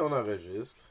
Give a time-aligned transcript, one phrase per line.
[0.00, 0.84] on enregistre.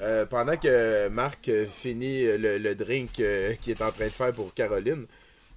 [0.00, 4.32] Euh, pendant que Marc finit le, le drink euh, qu'il est en train de faire
[4.32, 5.06] pour Caroline,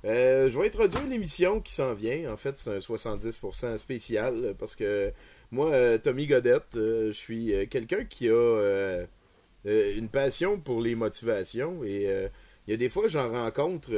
[0.03, 2.31] euh, je vais introduire l'émission qui s'en vient.
[2.31, 5.11] En fait, c'est un 70% spécial parce que
[5.51, 9.05] moi, Tommy Godette, je suis quelqu'un qui a
[9.65, 12.03] une passion pour les motivations et
[12.67, 13.89] il y a des fois, j'en rencontre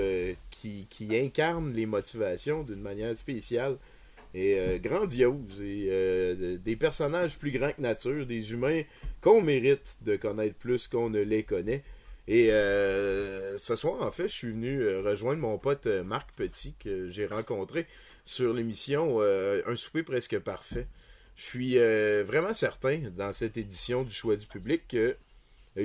[0.49, 3.77] qui, qui incarnent les motivations d'une manière spéciale
[4.37, 5.61] et euh, grandiose.
[5.61, 8.83] Et euh, de- des personnages plus grands que nature, des humains
[9.21, 11.83] qu'on mérite de connaître plus qu'on ne les connaît.
[12.27, 16.73] Et euh, ce soir, en fait, je suis venu euh, rejoindre mon pote Marc Petit
[16.79, 17.85] que j'ai rencontré
[18.25, 20.87] sur l'émission Un souper presque parfait.
[21.37, 21.75] Je suis
[22.25, 25.15] vraiment certain dans cette édition du choix du public que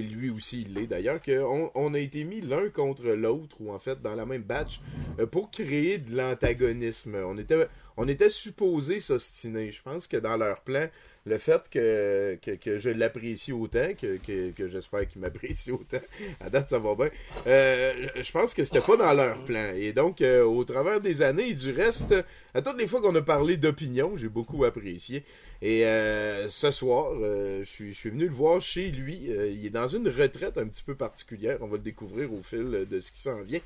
[0.01, 3.79] lui aussi il l'est d'ailleurs, qu'on on a été mis l'un contre l'autre, ou en
[3.79, 4.81] fait dans la même batch,
[5.19, 7.17] euh, pour créer de l'antagonisme.
[7.17, 9.71] On était, on était supposé s'ostiner.
[9.71, 10.89] Je pense que dans leur plan,
[11.25, 14.17] le fait que, que, que je l'apprécie autant, que,
[14.51, 16.03] que, j'espère qu'ils m'apprécient autant,
[16.41, 17.11] à date ça va bien,
[17.47, 19.73] euh, je pense que c'était pas dans leur plan.
[19.77, 22.15] Et donc, euh, au travers des années et du reste,
[22.55, 25.25] à toutes les fois qu'on a parlé d'opinion, j'ai beaucoup apprécié.
[25.61, 29.29] Et euh, ce soir, je suis je suis venu le voir chez lui.
[29.29, 31.59] Il est dans une retraite un petit peu particulière.
[31.61, 33.61] On va le découvrir au fil de ce qui s'en vient.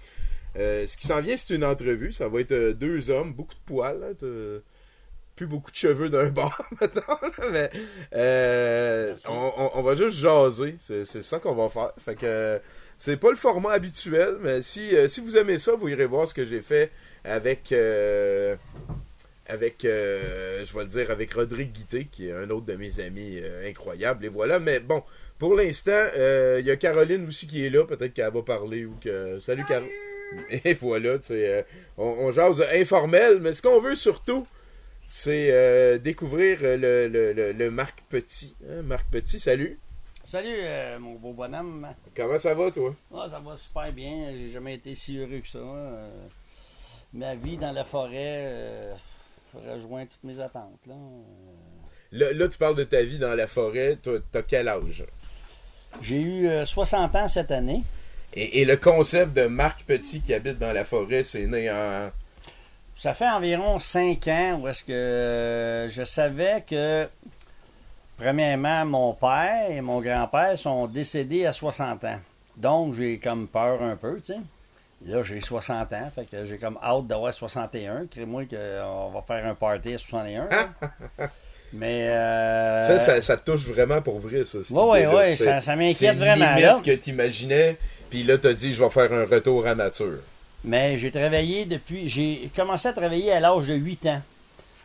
[0.56, 2.12] Ce qui s'en vient, c'est une entrevue.
[2.12, 4.02] Ça va être deux hommes, beaucoup de poils.
[4.02, 4.60] hein,
[5.36, 7.20] plus beaucoup de cheveux d'un bord, maintenant.
[7.52, 7.70] Mais
[8.14, 10.74] euh, on, on- on va juste jaser.
[10.78, 11.92] C'est ça qu'on va faire.
[12.04, 12.60] Fait que
[12.96, 16.26] c'est pas le format habituel, mais si, euh, si vous aimez ça, vous irez voir
[16.26, 16.90] ce que j'ai fait
[17.24, 17.70] avec.
[17.72, 18.56] euh,
[19.48, 22.98] avec, euh, je vais le dire, avec Rodrigue Guité, qui est un autre de mes
[22.98, 24.24] amis incroyables.
[24.24, 25.04] Et voilà, mais bon,
[25.38, 27.84] pour l'instant, euh, il y a Caroline aussi qui est là.
[27.84, 29.38] Peut-être qu'elle va parler ou que.
[29.38, 29.90] Salut, Caroline.
[30.64, 31.64] Et voilà, tu sais,
[31.96, 34.44] on, on jase informel, mais ce qu'on veut surtout,
[35.08, 38.54] c'est euh, découvrir euh, le, le, le, le Marc Petit.
[38.68, 38.82] hein.
[38.82, 39.78] Marc Petit, salut.
[40.24, 41.86] Salut, euh, mon beau bonhomme.
[42.16, 42.94] Comment ça va, toi?
[43.14, 44.32] Ah, ça va super bien.
[44.36, 45.58] J'ai jamais été si heureux que ça.
[45.58, 46.08] Euh,
[47.12, 48.92] ma vie dans la forêt
[49.54, 50.80] rejoint toutes mes attentes.
[50.86, 50.94] Là.
[52.12, 53.96] Là, là, tu parles de ta vie dans la forêt.
[54.02, 55.04] Toi, t'as quel âge?
[56.02, 57.82] J'ai eu euh, 60 ans cette année.
[58.34, 62.10] Et, et le concept de Marc Petit qui habite dans la forêt, c'est né en.
[62.96, 67.06] Ça fait environ 5 ans où est-ce que euh, je savais que,
[68.16, 72.18] premièrement, mon père et mon grand-père sont décédés à 60 ans.
[72.56, 74.38] Donc, j'ai comme peur un peu, tu sais.
[75.04, 78.06] Là, j'ai 60 ans, fait que j'ai comme hâte d'avoir 61.
[78.10, 80.48] Crée-moi qu'on va faire un party à 61.
[80.48, 80.68] là.
[81.74, 82.08] Mais.
[82.08, 84.58] euh, Ça, ça, ça te touche vraiment pour vrai, ça.
[85.00, 85.14] idée-là.
[85.14, 86.76] ouais, C'est- ça- ça m'inquiète c'est vraiment, limite là.
[86.82, 87.76] que t'imaginais,
[88.08, 90.20] puis là, t'as dit, je vais faire un retour à nature.
[90.64, 92.08] Mais j'ai travaillé depuis.
[92.08, 94.22] J'ai commencé à travailler à l'âge de 8 ans.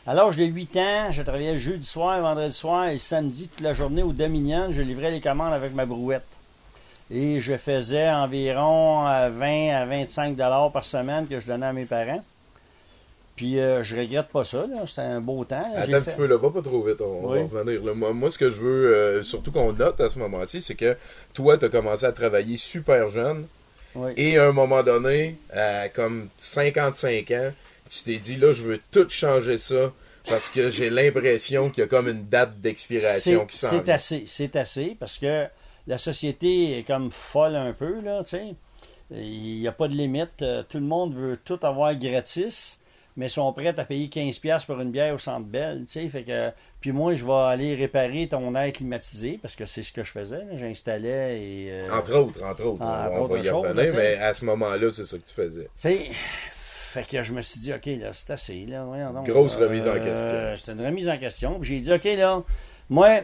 [0.05, 3.73] À l'âge de 8 ans, je travaillais jeudi soir, vendredi soir et samedi toute la
[3.73, 4.67] journée au Dominion.
[4.71, 6.23] Je livrais les commandes avec ma brouette.
[7.09, 11.73] Et je faisais environ euh, 20 à 25 dollars par semaine que je donnais à
[11.73, 12.23] mes parents.
[13.35, 14.65] Puis euh, je regrette pas ça.
[14.85, 15.59] C'était un beau temps.
[15.73, 15.81] là.
[15.81, 17.39] Attends un fait- petit peu, là, va pas trop vite, on, Oui.
[17.51, 17.83] va revenir.
[17.83, 17.93] là.
[17.93, 20.95] Moi, moi, ce que je veux, euh, surtout qu'on note à ce moment-ci, c'est que
[21.33, 23.45] toi, t'as commencé à travailler super jeune,
[23.95, 24.13] Oui.
[24.15, 27.51] et à un moment donné, à comme 55 ans,
[27.89, 29.91] tu t'es dit, là, je veux tout changer ça,
[30.29, 34.23] parce que j'ai l'impression qu'il y a comme une date d'expiration qui s'en c'est assez,
[34.27, 35.47] c'est assez, parce que
[35.87, 38.55] la société est comme folle un peu, là, tu sais.
[39.13, 40.41] Il n'y a pas de limite.
[40.41, 42.79] Euh, Tout le monde veut tout avoir gratis,
[43.17, 46.09] mais sont prêts à payer 15$ pour une bière au Centre Belle, tu sais.
[46.09, 46.49] Fait que,
[46.79, 50.11] puis moi, je vais aller réparer ton air climatisé, parce que c'est ce que je
[50.11, 50.41] faisais.
[50.53, 51.67] J'installais et...
[51.71, 54.15] euh, Entre autres, entre autres, Ah, on, entre on va y choses, revenir, là, mais
[54.17, 55.63] à ce moment-là, c'est ça que tu faisais.
[55.65, 56.07] tu sais,
[56.93, 58.83] fait que je me suis dit, OK, là, c'est assez, là.
[58.83, 59.25] voyons donc.
[59.25, 60.55] Grosse Euh, remise en question.
[60.57, 61.59] C'était une remise en question.
[61.59, 62.43] Puis j'ai dit, OK, là,
[62.89, 63.21] moi,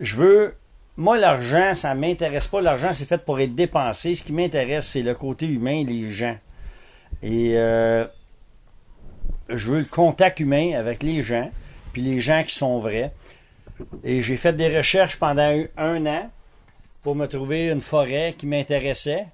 [0.00, 0.54] je veux.
[0.96, 2.60] Moi, l'argent, ça m'intéresse pas.
[2.60, 4.14] L'argent, c'est fait pour être dépensé.
[4.14, 6.36] Ce qui m'intéresse, c'est le côté humain, les gens.
[7.22, 8.04] Et euh,
[9.48, 11.50] je veux le contact humain avec les gens,
[11.92, 13.12] puis les gens qui sont vrais.
[14.02, 16.30] Et j'ai fait des recherches pendant un- an
[17.02, 19.26] pour me trouver une forêt qui m'intéressait,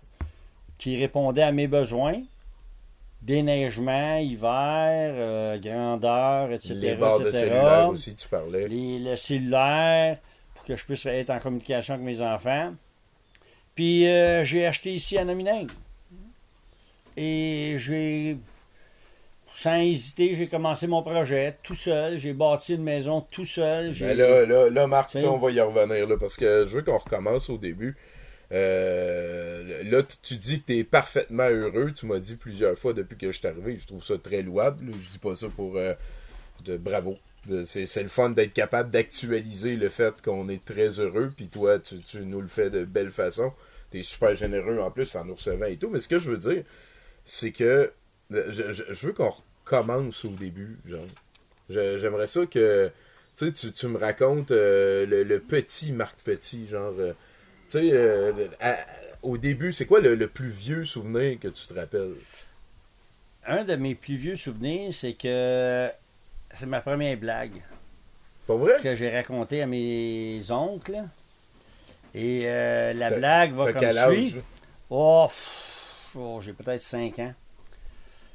[0.79, 2.21] qui répondait à mes besoins.
[3.23, 6.75] Déneigement, hiver, euh, grandeur, etc.
[6.75, 8.67] Les barres de cellulaire aussi, tu parlais.
[8.67, 10.17] Les- le cellulaire,
[10.55, 12.73] pour que je puisse être en communication avec mes enfants.
[13.75, 15.67] Puis euh, j'ai acheté ici à Nomineng.
[17.17, 18.39] Et j'ai,
[19.63, 22.17] sans hésiter, j'ai commencé mon projet tout seul.
[22.19, 23.93] J'ai bâti une maison tout seul.
[24.01, 26.99] Mais là, là, là, Marc, on va y revenir, là, parce que je veux qu'on
[26.99, 27.97] recommence au début.
[28.53, 31.93] Euh, là, tu- tu dis que tu es parfaitement heureux.
[31.93, 33.77] Tu m'as dit plusieurs fois depuis que je suis arrivé.
[33.77, 34.87] Je trouve ça très louable.
[34.93, 35.77] Je dis pas ça pour...
[35.77, 35.95] euh,
[36.65, 37.17] de bravo.
[37.49, 41.49] De- C'est c'est le fun d'être capable d'actualiser le fait qu'on est très heureux, puis
[41.49, 43.53] toi, tu, tu nous le fais de belle façon.
[43.91, 45.89] T'es super généreux en plus en nous recevant et tout.
[45.91, 46.65] Mais ce que je veux dire,
[47.25, 47.93] c'est que
[48.33, 49.33] euh, je, je- je veux qu'on
[49.71, 51.07] recommence au début, genre.
[51.69, 52.91] J'aimerais ça que
[53.37, 56.93] tu, sais, tu, me racontes euh, le, le petit Marc Petit, genre.
[56.99, 57.13] euh,
[57.69, 58.33] tu sais, euh,
[59.23, 62.15] au début, c'est quoi le, le plus vieux souvenir que tu te rappelles?
[63.47, 65.89] Un de mes plus vieux souvenirs, c'est que
[66.53, 67.63] c'est ma première blague
[68.47, 68.75] Pas vrai?
[68.83, 71.03] que j'ai racontée à mes oncles.
[72.15, 74.37] Et la blague va comme suit.
[74.91, 75.29] Oh,
[76.17, 77.35] oh, j'ai peut-être 5 ans.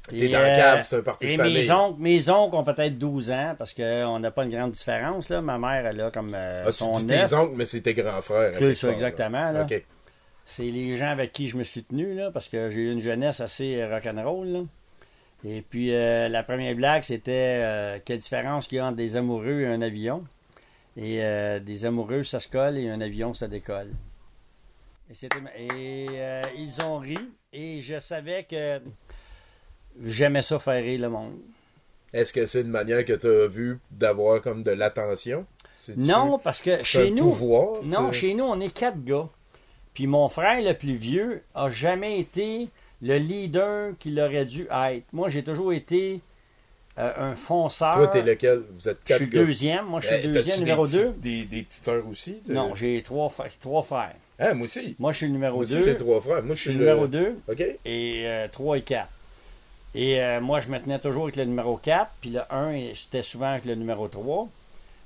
[0.08, 1.54] T'es dans le cave, c'est un party de Et famille.
[1.54, 5.28] mes oncles, mes oncles ont peut-être 12 ans parce qu'on n'a pas une grande différence.
[5.30, 5.40] Là.
[5.40, 7.94] Ma mère, elle a comme euh, Ah, tu son dis tes oncles, mais c'est tes
[7.94, 8.54] grands frères.
[8.54, 9.62] C'est ça, part, exactement, là.
[9.62, 9.84] OK.
[10.44, 13.00] C'est les gens avec qui je me suis tenu, là, parce que j'ai eu une
[13.00, 14.46] jeunesse assez euh, rock'n'roll.
[14.46, 14.60] là.
[15.44, 19.16] Et puis, euh, la première blague, c'était euh, quelle différence qu'il y a entre des
[19.16, 20.24] amoureux et un avion.
[20.96, 23.90] Et euh, des amoureux, ça se colle, et un avion, ça décolle.
[25.56, 26.06] Et,
[26.56, 27.18] ils ont ri,
[27.52, 28.80] et je savais que
[30.04, 31.32] j'aimais ça faire rire le monde.
[32.12, 35.44] Est-ce que c'est une manière que tu as vu d'avoir comme de l'attention?
[35.96, 39.28] Non, parce que chez nous, pouvoir, Non, chez nous, on est quatre gars.
[39.94, 42.68] Puis mon frère le plus vieux a jamais été
[43.02, 45.04] le leader qu'il aurait dû être.
[45.12, 46.20] Moi, j'ai toujours été
[46.98, 47.94] euh, un fonceur.
[47.94, 48.62] Toi, t'es lequel?
[48.78, 49.44] Vous êtes Je quatre suis le gars.
[49.44, 49.84] deuxième.
[49.86, 51.12] Moi, je suis Eh, deuxième, numéro 2.
[51.18, 52.38] Des, des petites sœurs aussi?
[52.48, 54.14] Non, j'ai trois, frères- trois frères.
[54.38, 54.96] Ah, moi aussi.
[54.98, 55.84] Moi, je suis le numéro Moi aussi, 2.
[55.84, 56.42] j'ai trois frères.
[56.42, 57.64] Moi, Je je suis suis le numéro 2 OK.
[57.84, 59.08] et 3 et 4.
[59.98, 63.22] Et euh, moi, je me tenais toujours avec le numéro 4, puis le 1, c'était
[63.22, 64.46] souvent avec le numéro 3.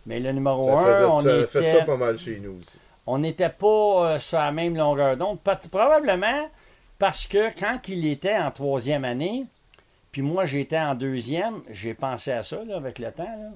[0.07, 1.47] Mais le numéro Ça 1, faisait on ça, était...
[1.47, 2.79] fait ça pas mal chez nous aussi.
[3.07, 3.67] on n'était pas
[4.15, 5.39] euh, sur la même longueur d'onde.
[5.71, 6.49] Probablement
[6.99, 9.47] parce que quand il était en troisième année,
[10.11, 13.23] puis moi j'étais en deuxième, j'ai pensé à ça là, avec le temps.
[13.25, 13.51] là.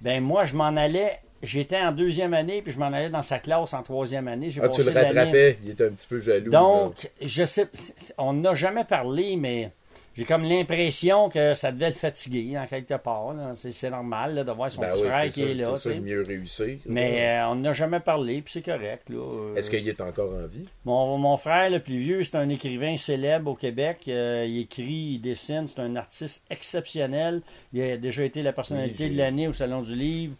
[0.00, 3.38] Ben moi je m'en allais, j'étais en deuxième année, puis je m'en allais dans sa
[3.38, 4.48] classe en troisième année.
[4.62, 5.58] Ah, tu le rattrapais.
[5.62, 6.50] Il était un petit peu jaloux.
[6.50, 6.58] là.
[6.58, 7.68] Donc, je sais,
[8.16, 9.70] on n'a jamais parlé, mais
[10.16, 13.34] j'ai comme l'impression que ça devait le fatiguer en quelque part.
[13.54, 15.76] C'est normal là, de voir son Ben petit oui, frère qui ça, est là.
[15.76, 16.78] c'est mieux réussir.
[16.86, 19.08] Mais euh, on n'a jamais parlé, puis c'est correct.
[19.10, 20.66] Euh, Est-ce qu'il est encore en vie?
[20.84, 24.02] mon, mon frère le plus vieux, c'est un écrivain célèbre au Québec.
[24.08, 27.42] Euh, il écrit, il dessine, c'est un artiste exceptionnel.
[27.72, 30.34] Il a déjà été la personnalité Oui, de l'année au Salon du Livre.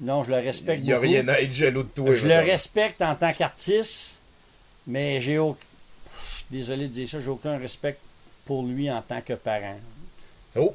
[0.00, 1.08] Non, je le respecte Il n'y a beaucoup.
[1.08, 2.14] rien à être jaloux de toi.
[2.14, 4.20] Je le respecte en tant qu'artiste,
[4.86, 5.56] mais j'ai au...
[6.20, 7.96] Je suis désolé de dire ça, j'ai aucun respect
[8.44, 9.76] pour lui en tant que parent.
[10.56, 10.74] Oh!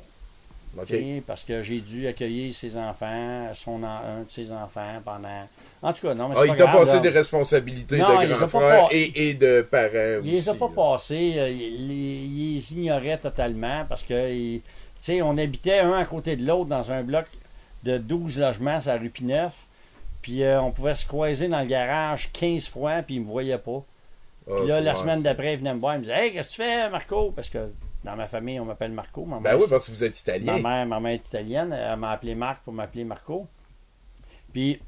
[0.78, 0.86] OK.
[0.86, 5.02] Tu sais, Parce que j'ai dû accueillir ses enfants, son en- un de ses enfants
[5.04, 5.48] pendant.
[5.82, 7.00] En tout cas, non, mais c'est Ah, pas il t'a passé là.
[7.00, 10.60] des responsabilités Non, de grand frère pas- et, et de parents Il les a aussi,
[10.60, 10.72] pas là.
[10.76, 14.68] passés, euh, il, les ignorait totalement parce que, il- tu
[15.02, 17.26] sais, on habitait un à côté de l'autre dans un bloc
[17.84, 19.66] de 12 logements la rue Pineuf.
[20.22, 23.58] Puis euh, on pouvait se croiser dans le garage 15 fois, puis il me voyait
[23.58, 23.84] pas.
[24.58, 26.64] Puis là, la semaine d'après, il venait me voir, il me disait Hey, qu'est-ce que
[26.64, 27.32] tu fais, Marco?
[27.32, 27.70] Parce que
[28.04, 29.26] dans ma famille, on m'appelle Marco.
[29.26, 30.58] Ma Ben mère, oui, parce que vous êtes italien.
[30.60, 31.72] Ma mère, ma mère est italienne.
[31.74, 33.48] Elle m'a appelé Marc pour m'appeler Marco.
[34.54, 34.80] Puis,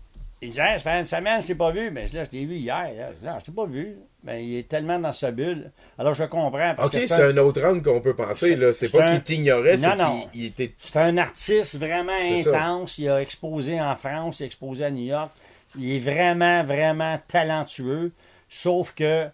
[0.41, 1.91] il dit Hey, ça fait une semaine, je t'ai pas vu.
[1.91, 2.91] Mais là, je t'ai vu hier.
[2.97, 3.97] Là, Je dis, Non, je t'ai pas vu.
[4.23, 5.71] Mais il est tellement dans sa bulle.
[5.97, 6.73] Alors, je comprends.
[6.75, 8.49] Parce Ok, que c'est un autre angle qu'on peut penser.
[8.49, 8.71] C'est- là.
[8.73, 10.21] C'est c'est pas un- qu'il t'ignorait, c'est Non, non.
[10.31, 10.73] qu'il il était.
[10.77, 12.11] c'est un artiste vraiment
[12.43, 12.49] ça.
[12.49, 12.97] intense.
[12.99, 15.31] Il a exposé en France, il a exposé à New York.
[15.77, 18.11] Il est vraiment, vraiment talentueux.
[18.49, 19.27] Sauf que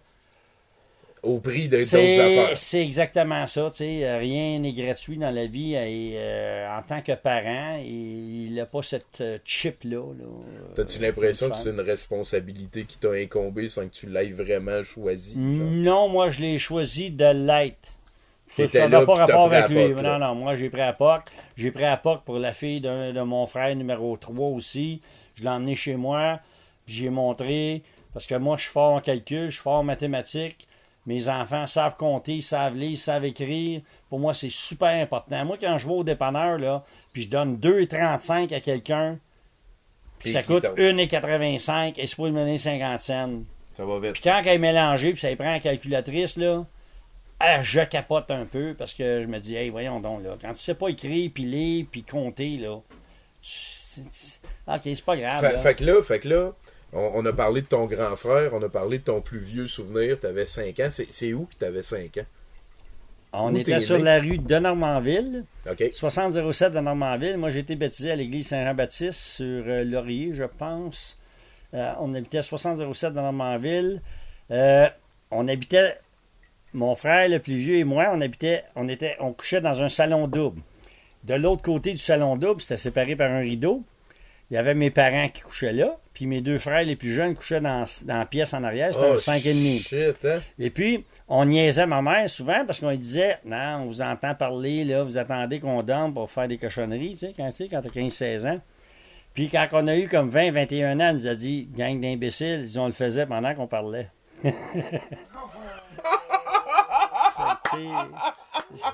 [1.28, 2.58] au prix de- d'autres C'est affaires.
[2.58, 3.70] c'est exactement ça.
[3.72, 5.74] tu sais, euh, Rien n'est gratuit dans la vie.
[5.76, 9.98] Et euh, en tant que parent, il n'a pas cette euh, chip-là.
[10.18, 10.26] là,
[10.76, 15.38] T'as-tu l'impression que c'est une responsabilité qui t'a incombé sans que tu l'aies vraiment choisi?
[15.38, 17.94] Non, moi, je l'ai choisi de l'être.
[18.56, 19.94] T'étais là, pas rapport avec lui.
[19.94, 21.24] POC, non, non, moi, j'ai pris à POC.
[21.58, 25.02] J'ai pris à POC pour la fille d'un- de, mon frère numéro 3 aussi.
[25.36, 26.40] Je l'ai emmené chez moi.
[26.88, 27.84] J'ai montré.
[28.14, 30.68] Parce que moi, je suis fort en calcul, je suis fort en mathématiques.
[31.08, 33.82] Mes enfants savent compter, ils savent lire, ils savent écrire.
[34.10, 35.44] Pour moi, c'est super important.
[35.46, 36.84] Moi, quand je vais au dépanneur, là,
[37.14, 39.18] puis je donne 2,35 à quelqu'un,
[40.20, 43.30] puis ça coûte t'en- 1,85 et c'est pour lui donner 50 cents.
[43.74, 44.14] Ça va vite.
[44.14, 46.66] Puis quand elle est mélangée, puis ça y prend la calculatrice, là,
[47.40, 50.52] ah, je capote un peu parce que je me dis, hey, voyons donc, là, quand
[50.54, 52.80] tu sais pas écrire, puis lire, puis compter, là,
[53.42, 54.02] tu-
[54.68, 55.40] ok, c'est pas grave.
[55.42, 55.60] Fait, là.
[55.60, 56.52] fait que là, fait que là
[56.94, 59.68] on, on a parlé de ton grand frère, on a parlé de ton plus vieux
[59.68, 60.90] souvenir, t'avais 5 ans.
[60.90, 62.26] C'est, où que t'avais 5 ans?
[63.34, 64.04] On où était sur né?
[64.04, 65.84] la rue de Normandville, OK.
[65.92, 67.38] 6007 de Normandville.
[67.38, 71.20] Moi, j'ai été baptisé à l'église Saint-Jean-Baptiste sur euh, Laurier, je pense.
[71.74, 74.02] Euh, on habitait à 6007 de Normandville.
[74.52, 74.88] Euh,
[75.30, 75.98] on habitait,
[76.74, 79.90] mon frère le plus vieux et moi, on habitait, on était, on couchait dans un
[79.90, 80.62] salon double.
[81.26, 83.84] de l'autre côté du salon double, c'était séparé par un rideau.
[84.50, 87.36] Il y avait mes parents qui couchaient là, puis mes deux frères les plus jeunes
[87.36, 88.94] couchaient dans, dans la pièce en arrière.
[88.94, 89.88] C'était Oh, un 5,5.
[89.88, 90.40] Shit, hein?
[90.58, 94.34] Et puis, on niaisait ma mère souvent parce qu'on lui disait Non, on vous entend
[94.36, 97.68] parler, là, vous attendez qu'on dorme pour faire des cochonneries, tu sais, quand, tu sais,
[97.68, 98.62] quand t'as 15-16 ans.
[99.34, 102.64] Puis quand on a eu comme 20, 21 ans, elle nous a dit Gang d'imbéciles,
[102.66, 104.10] ils on le faisait pendant qu'on parlait.
[104.44, 104.52] Fait
[107.72, 108.88] que, tu sais,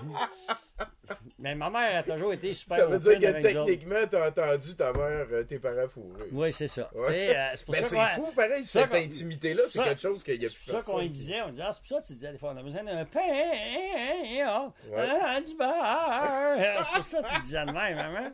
[1.43, 4.93] Mais ma mère a toujours été super Ça veut dire que techniquement, t'as entendu ta
[4.93, 6.29] mère, euh, tes parents fourrés.
[6.31, 6.89] Oui, c'est ça.
[6.95, 7.35] Ouais.
[7.35, 10.47] Euh, c'est pour Ben, c'est fou, pareil, cette intimité-là, c'est quelque chose qu'il y a
[10.49, 11.07] C'est plus pour ça qu'on personne.
[11.09, 12.83] disait, on disait, ah, c'est pour ça que tu disais des fois, on a besoin
[12.85, 14.97] d'un pain, hein, Ouais.
[15.21, 16.55] hein, du beurre.
[16.79, 18.31] C'est pour ça que tu disais de même, maman.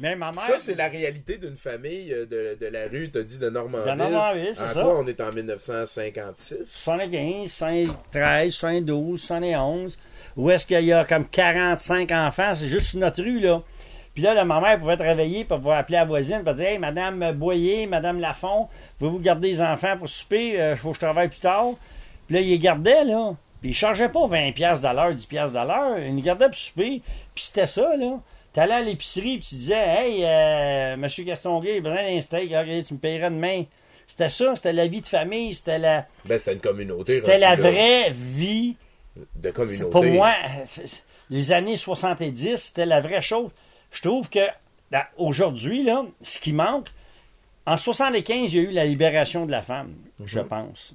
[0.00, 0.40] Mais ma mère.
[0.40, 3.92] Ça, c'est la réalité d'une famille euh, de, de la rue, t'as dit, de Normandville.
[3.92, 4.82] De Normandville, c'est En ça.
[4.82, 6.64] quoi on est en 1956?
[6.64, 9.98] 75, 73, 72, 71,
[10.36, 13.62] où est-ce qu'il y a comme 45 enfants, c'est juste notre rue, là.
[14.14, 16.78] Puis là, là, ma mère pouvait travailler, pour pouvoir appeler la voisine, pour dire Hey,
[16.78, 20.56] Madame Boyer, Madame Lafont, pouvez-vous garder les enfants pour souper?
[20.70, 21.70] Il faut que je travaille plus tard.
[22.26, 23.34] Puis là, il les gardait, là.
[23.60, 25.98] Puis il chargeait pas 20$ piastres de l'heure, 10$ piastres de l'heure.
[25.98, 27.02] Il les gardait pour souper.
[27.34, 28.20] Puis c'était ça, là.
[28.54, 32.48] T'allais à l'épicerie, puis tu disais Hey, euh, Monsieur a besoin d'un steak,
[32.86, 33.64] tu me payeras demain.
[34.06, 37.14] C'était ça, c'était la vie de famille, c'était la, Ben, c'était une communauté.
[37.14, 37.70] c'était la là.
[37.70, 38.76] vraie vie.
[39.34, 39.90] De communauté.
[39.90, 40.32] Pour moi,
[41.30, 43.50] les années 70, c'était la vraie chose.
[43.90, 44.46] Je trouve que
[44.92, 46.88] là, aujourd'hui, là, ce qui manque,
[47.66, 49.94] en 75, il y a eu la libération de la femme,
[50.24, 50.94] je pense.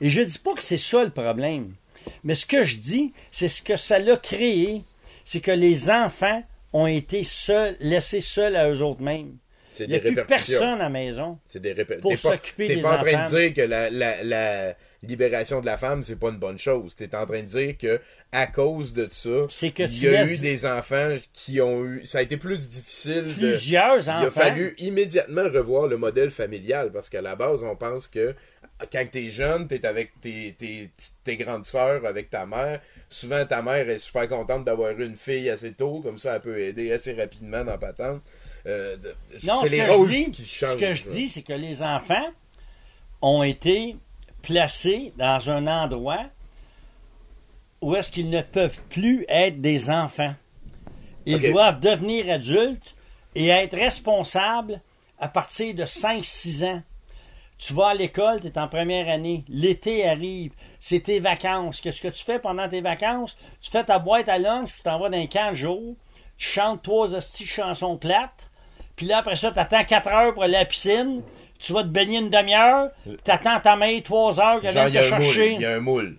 [0.00, 1.74] Et je dis pas que c'est ça le problème.
[2.24, 4.82] Mais ce que je dis, c'est ce que ça l'a créé,
[5.30, 6.42] c'est que les enfants
[6.72, 9.36] ont été seuls, laissés seuls à eux-mêmes.
[9.80, 11.38] Il n'y a des plus personne à la maison.
[11.46, 13.34] C'est des répé- pour T'es pas, s'occuper t'es des pas en train enfants.
[13.34, 16.96] de dire que la, la, la libération de la femme, c'est pas une bonne chose.
[16.96, 18.00] T'es en train de dire que
[18.32, 22.04] à cause de ça, que il y a laisses- eu des enfants qui ont eu.
[22.06, 23.32] Ça a été plus difficile de.
[23.34, 24.30] Plusieurs Il a enfants.
[24.40, 28.34] fallu immédiatement revoir le modèle familial parce qu'à la base, on pense que
[28.92, 30.90] quand t'es jeune, t'es avec tes, tes,
[31.24, 32.80] tes grandes sœurs, avec ta mère.
[33.10, 36.60] Souvent, ta mère est super contente d'avoir une fille assez tôt, comme ça, elle peut
[36.60, 38.22] aider assez rapidement dans patente.
[38.66, 38.96] Euh,
[39.44, 41.82] Non, c'est ce les que, je dis, qui ce que je dis, c'est que les
[41.82, 42.28] enfants
[43.22, 43.96] ont été
[44.42, 46.26] placés dans un endroit
[47.80, 50.34] où est-ce qu'ils ne peuvent plus être des enfants.
[51.26, 52.94] Ils doivent devenir adultes
[53.34, 54.80] et être responsables
[55.18, 56.82] à partir de 5-6 ans.
[57.58, 61.80] Tu vas à l'école, tu es en première année, l'été arrive, c'est tes vacances.
[61.80, 63.36] Qu'est-ce que tu fais pendant tes vacances?
[63.60, 65.96] Tu fais ta boîte à lunch, tu t'en vas dans un camp de jour,
[66.36, 68.50] tu chantes trois hosties chansons plates,
[68.94, 71.22] puis là, après ça, tu attends 4 heures pour aller à la piscine,
[71.58, 75.02] tu vas te baigner une demi-heure, tu attends ta mère 3 heures qu'elle vienne te
[75.02, 75.52] chercher.
[75.54, 76.16] Il y a un moule.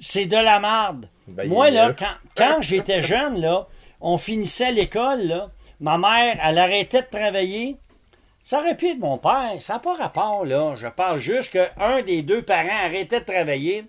[0.00, 1.08] C'est de la marde.
[1.28, 3.68] Ben, Moi, là, quand, quand j'étais jeune, là,
[4.00, 5.50] on finissait l'école, là,
[5.80, 7.76] ma mère, elle arrêtait de travailler.
[8.44, 9.56] Ça aurait pu être mon père.
[9.60, 10.74] Ça n'a pas rapport, là.
[10.76, 13.86] Je parle juste qu'un des deux parents arrêtait de travailler.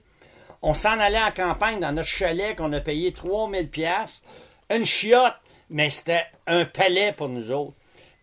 [0.62, 4.24] On s'en allait en campagne dans notre chalet qu'on a payé 3000 pièces,
[4.72, 5.34] Une chiotte,
[5.70, 7.74] mais c'était un palais pour nous autres.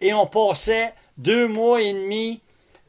[0.01, 2.41] Et on passait deux mois et demi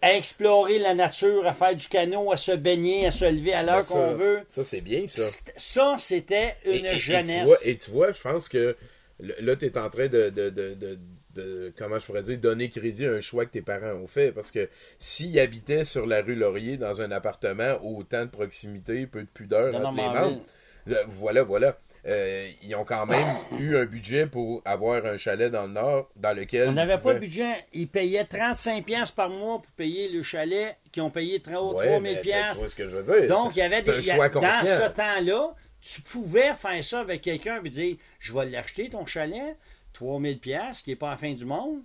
[0.01, 3.61] à explorer la nature, à faire du canot, à se baigner, à se lever à
[3.61, 4.41] l'heure Ben, qu'on veut.
[4.47, 5.21] Ça, c'est bien, ça.
[5.57, 7.39] Ça, c'était une Et- et- et jeunesse.
[7.41, 8.75] tu vois, et tu vois, je pense que
[9.19, 10.99] là, tu es en train de, de, de, de,
[11.35, 14.31] de- comment je pourrais dire, donner crédit à un choix que tes parents ont fait.
[14.31, 19.21] Parce que s'ils habitaient sur la rue Laurier dans un appartement, autant de proximité, peu
[19.21, 20.21] de pudeur De entre les Normandville.
[20.21, 20.43] membres,
[20.87, 21.77] là, voilà, voilà.
[22.05, 23.25] Euh, ils ont quand même
[23.59, 26.67] eu un budget pour avoir un chalet dans le nord dans lequel.
[26.67, 27.65] On n'avait pas de budget.
[27.71, 31.87] Ils payaient 35 pièces par mois pour payer le chalet, qui ont payé 3 Ouais,
[31.87, 33.29] 000 mais tu- vois ce que je veux dire.
[33.29, 34.05] Donc, il y avait des.
[34.05, 38.45] y a- dans ce temps-là, tu pouvais faire ça avec quelqu'un et dire Je vais
[38.47, 39.55] l'acheter, ton chalet,
[39.93, 41.81] 3000 pièces qui n'est pas la fin du monde.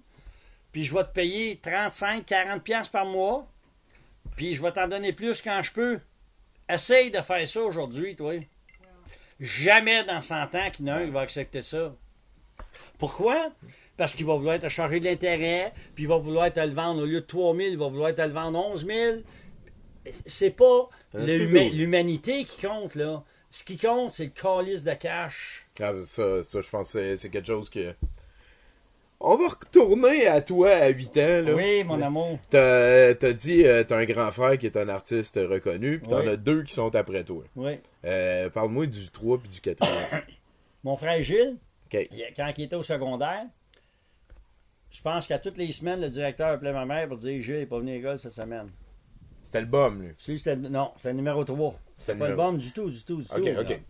[0.73, 3.47] Puis je vais te payer 35, 40 pièces par mois.
[4.37, 6.01] Puis je vais t'en donner plus quand je peux.
[6.69, 8.35] Essaye de faire ça aujourd'hui, toi.
[9.41, 11.95] Jamais dans 100 ans qu'il y en a un qui va accepter ça.
[12.99, 13.51] Pourquoi?
[13.97, 17.03] Parce qu'il va vouloir te charger de l'intérêt, puis il va vouloir te le vendre
[17.03, 19.17] au lieu de 3000, il va vouloir te le vendre 11 000.
[20.27, 21.21] C'est pas doux.
[21.21, 23.25] l'humanité qui compte, là.
[23.51, 25.67] Ce qui compte, c'est le calice de cash.
[25.81, 27.95] Ah, ça, ça, je pense que c'est- quelque chose que.
[29.21, 31.43] On va retourner à toi à 8 ans.
[31.45, 31.55] Là.
[31.55, 32.39] Oui, mon amour.
[32.51, 36.21] T'as t'as dit euh, t'as un grand frère qui est un artiste reconnu, puis t'en
[36.21, 36.29] Oui.
[36.29, 37.43] as deux qui sont après toi.
[37.57, 37.73] Oui.
[38.05, 39.85] Euh, Parle-moi du 3 puis du 4.
[40.85, 41.57] Mon frère Gilles,
[41.91, 43.43] quand il était au secondaire,
[44.91, 47.67] je pense qu'à toutes les semaines, le directeur appelait ma mère pour dire Gilles n'est
[47.67, 48.71] pas venu à l'école cette semaine.
[49.43, 50.15] C'était le bum, lui.
[50.19, 51.75] Si, non, c'était le numéro 3.
[51.97, 53.61] C'était pas le bon du tout, du tout, du Ok, tout.
[53.61, 53.81] ok.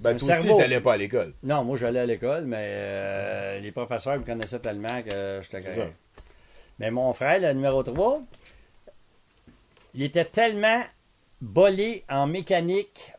[0.00, 1.34] Ben, toi aussi, t'allais pas à l'école.
[1.42, 5.94] Non, moi j'allais à l'école, mais euh, les professeurs me connaissaient tellement que j'étais correct.
[6.78, 8.22] Mais mon frère, le numéro 3,
[9.94, 10.82] il était tellement
[11.40, 13.12] bolé en mécanique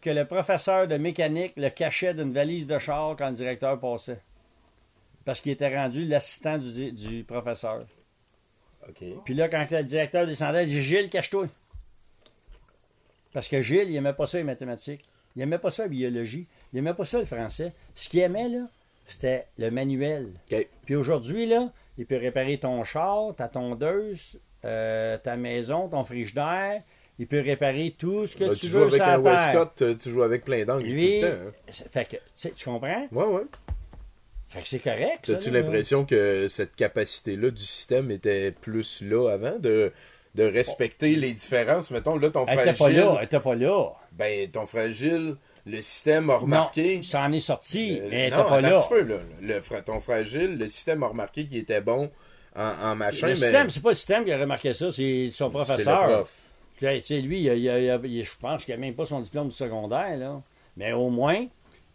[0.00, 4.20] que le professeur de mécanique le cachait d'une valise de char quand le directeur passait.
[5.24, 7.84] Parce qu'il était rendu l'assistant du, du professeur.
[8.88, 9.04] OK.
[9.24, 11.48] Puis là, quand le directeur descendait, il dit Gilles, cache-toi.
[13.32, 15.04] Parce que Gilles, il aimait pas ça les mathématiques.
[15.36, 16.46] Il aimait pas ça la biologie.
[16.72, 17.72] Il aimait pas ça le français.
[17.94, 18.66] Ce qu'il aimait, là,
[19.06, 20.28] c'était le manuel.
[20.84, 26.82] Puis aujourd'hui, là, il peut réparer ton char, ta tondeuse, euh, ta maison, ton frigidaire.
[27.18, 29.18] Il peut réparer tout ce que Là, tu, tu veux joues avec un.
[29.18, 31.48] Westcott, euh, tu joues avec plein d'angles tout le temps.
[31.48, 31.72] hein.
[31.90, 33.08] fait que, tu tu comprends?
[33.10, 33.42] Ouais, ouais.
[34.48, 35.28] Fait que c'est correct.
[35.30, 39.92] As-tu l'impression que cette capacité-là du système était plus là avant de,
[40.36, 41.90] de respecter les différences?
[41.90, 43.90] Mettons, là, ton Elle frère était pas Gilles, là, elle était pas là.
[44.12, 46.96] ben, ton frère Gilles, le système a remarqué...
[46.96, 48.76] Non, ça en est sorti, Euh, mais elle non, était pas là.
[48.76, 49.16] un petit peu, là.
[49.40, 52.10] Le frère- ton frère Gilles, le système a remarqué qu'il était bon
[52.54, 55.28] en, en machin, Le mais système, c'est pas le système qui a remarqué ça, c'est
[55.32, 56.06] son c'est professeur.
[56.08, 56.34] le prof.
[56.78, 58.94] Tu sais, lui, il a- il a- il a- il- je pense qu'il n'a même
[58.94, 60.40] pas son diplôme du secondaire, là.
[60.76, 61.46] Mais au moins,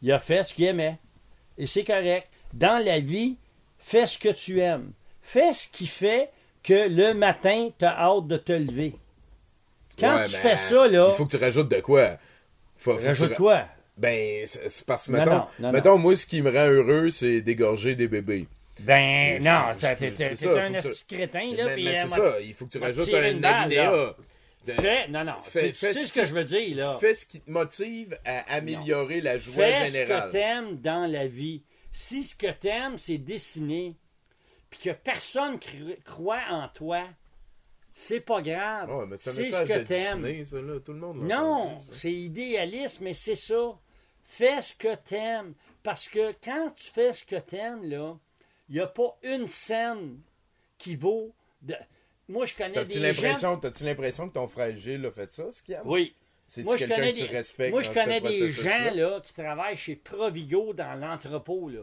[0.01, 0.97] il a fait ce qu'il aimait.
[1.57, 2.27] Et c'est correct.
[2.53, 3.37] Dans la vie,
[3.77, 4.91] fais ce que tu aimes.
[5.21, 6.31] Fais ce qui fait
[6.63, 8.95] que le matin, tu as hâte de te lever.
[9.99, 12.17] Quand Ouais, tu mais fais ça, là, Il faut que tu rajoutes de quoi?
[12.75, 13.65] Faut, faut que tu rajoute quoi?
[13.97, 17.41] Ben, c'est parce que, mettons, non, non, mettons moi, ce qui me rend heureux, c'est
[17.41, 18.47] d'égorger des bébés.
[18.79, 21.75] Ben, non, t'es un esti crétin, là.
[21.75, 24.15] mais euh, c'est ça, il faut que tu rajoutes un alinéa.
[24.63, 26.97] Fais, non, non, Fais- tu fais sais ce que je veux dire, là.
[26.99, 30.29] Fais ce qui te motive à améliorer la joie Fais ce que générale.
[30.31, 31.63] t'aimes dans la vie.
[31.91, 33.95] Si ce que t'aimes, c'est dessiner,
[34.71, 37.03] puis que personne cr- croit en toi,
[37.93, 38.89] c'est pas grave.
[39.07, 40.81] Mais c'est ce que t'aimes.
[40.83, 43.77] Tout le monde Non, c'est idéaliste, mais c'est ça.
[44.23, 45.53] Fais ce que t'aimes.
[45.83, 48.17] Parce que quand tu fais ce que t'aimes, là,
[48.69, 50.19] il n'y a pas une scène
[50.77, 51.33] qui vaut.
[51.61, 51.75] De...
[52.29, 53.57] Moi, je connais T'as-tu des gens.
[53.57, 55.81] t'as-tu l'impression que ton frère Gilles a fait ça, ce qu'il a?
[55.85, 56.15] Oui.
[56.47, 59.21] C'est Moi, je quelqu'un connais que tu des, respectes moi, je connais des gens là,
[59.21, 61.69] qui travaillent chez Provigo dans l'entrepôt.
[61.69, 61.81] Là.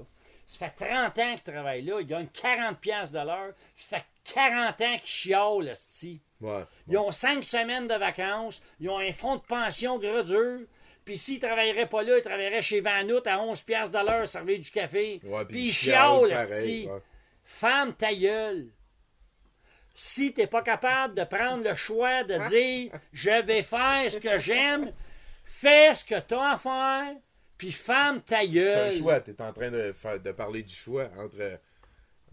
[0.48, 2.00] Ça fait 30 ans qu'ils travaillent là.
[2.00, 3.52] Ils gagnent 40$ piastres de l'heure.
[3.76, 6.22] Ça fait 40 ans qu'ils chiolent, esti.
[6.40, 6.64] Ouais.
[6.88, 8.62] Ils ont 5 semaines de vacances.
[8.80, 10.60] Ils ont un fonds de pension gros dur.
[11.04, 14.26] Puis s'ils ne travailleraient pas là, ils travailleraient chez Vanout à 11$ piastres de l'heure,
[14.26, 15.20] servir du café.
[15.22, 16.34] Ouais, puis ils chialent.
[17.44, 18.68] Femme ta gueule.
[19.94, 24.38] Si t'es pas capable de prendre le choix de dire je vais faire ce que
[24.38, 24.92] j'aime,
[25.44, 27.16] fais ce que t'as à faire,
[27.58, 29.20] puis femme ta C'est un choix.
[29.20, 31.58] T'es en train de, faire, de parler du choix entre,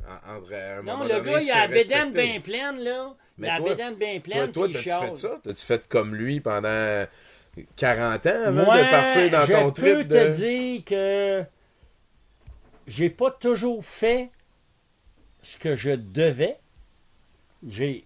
[0.08, 3.16] en- entre un Non, le donné, gars, il a la bédaine bien pleine, là.
[3.38, 5.10] Mais la toi- bédaine bien pleine, toi t'as-tu chiale.
[5.10, 5.40] fait ça?
[5.44, 7.06] T'as-tu fait comme lui pendant
[7.76, 10.34] 40 ans avant Moi, de partir dans je ton peux trip te de...
[10.34, 11.44] dire que
[12.88, 14.30] j'ai pas toujours fait
[15.42, 16.58] ce que je devais.
[17.68, 18.06] J'ai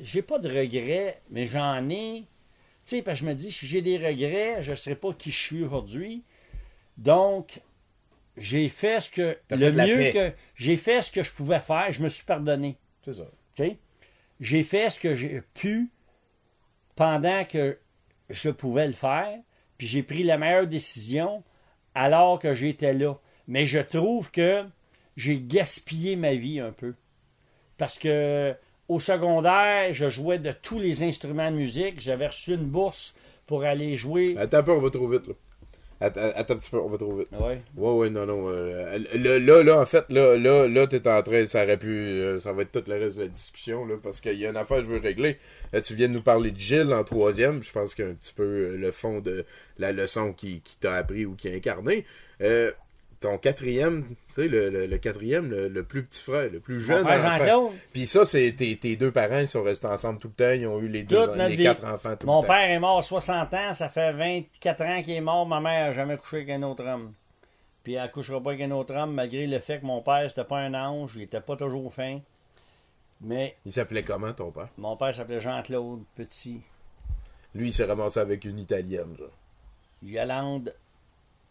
[0.00, 2.24] j'ai pas de regrets, mais j'en ai.
[2.86, 5.12] Tu sais, parce que je me dis, si j'ai des regrets, je ne serais pas
[5.12, 6.22] qui je suis aujourd'hui.
[6.96, 7.60] Donc,
[8.36, 9.36] j'ai fait ce que.
[9.50, 10.32] Le fait mieux que.
[10.54, 11.90] J'ai fait ce que je pouvais faire.
[11.90, 12.76] Je me suis pardonné.
[13.02, 13.24] C'est ça.
[13.56, 13.78] Tu sais,
[14.38, 15.90] j'ai fait ce que j'ai pu
[16.94, 17.76] pendant que
[18.30, 19.36] je pouvais le faire,
[19.78, 21.42] puis j'ai pris la meilleure décision
[21.96, 23.18] alors que j'étais là.
[23.48, 24.64] Mais je trouve que
[25.16, 26.94] j'ai gaspillé ma vie un peu.
[27.78, 28.54] Parce que
[28.88, 32.00] au secondaire, je jouais de tous les instruments de musique.
[32.00, 33.14] J'avais reçu une bourse
[33.46, 34.36] pour aller jouer.
[34.38, 35.34] Attends un peu, on va trop vite, là.
[35.98, 37.28] Attends, attends un petit peu, on va trop vite.
[37.32, 37.62] Ouais.
[37.74, 38.48] Ouais, ouais, non, non.
[38.50, 41.88] euh, là, là, là, en fait, là, là, là, t'es en train, ça aurait pu,
[41.88, 44.50] euh, ça va être tout le reste de la discussion, là, parce qu'il y a
[44.50, 45.38] une affaire que je veux régler.
[45.72, 48.10] Là, tu viens de nous parler de Gilles en troisième, je pense qu'il y a
[48.10, 49.46] un petit peu euh, le fond de
[49.78, 52.04] la leçon qui, qui t'a appris ou qui a incarné.
[52.42, 52.70] Euh,
[53.20, 56.80] ton quatrième, tu sais, le, le, le quatrième, le, le plus petit frère, le plus
[56.80, 57.38] jeune frère enfant.
[57.38, 60.52] Jean-Claude, Puis ça, c'est tes, tes deux parents, ils sont restés ensemble tout le temps,
[60.52, 61.62] ils ont eu les deux, Toute les vie.
[61.62, 62.52] quatre enfants tout mon le temps.
[62.52, 65.46] père est mort à 60 ans, ça fait 24 ans qu'il est mort.
[65.46, 67.12] Ma mère n'a jamais couché avec un autre homme.
[67.82, 70.24] Puis elle ne couchera pas avec un autre homme, malgré le fait que mon père,
[70.28, 72.18] c'était pas un ange, il était pas toujours fin.
[73.20, 74.68] Mais Il s'appelait comment, ton père?
[74.76, 76.60] mon père s'appelait Jean-Claude Petit.
[77.54, 79.30] Lui, il s'est ramassé avec une Italienne, genre.
[80.02, 80.74] Yolande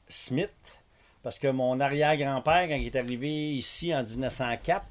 [0.07, 0.79] Smith,
[1.25, 4.85] parce que mon arrière-grand-père, quand il est arrivé ici en 1904,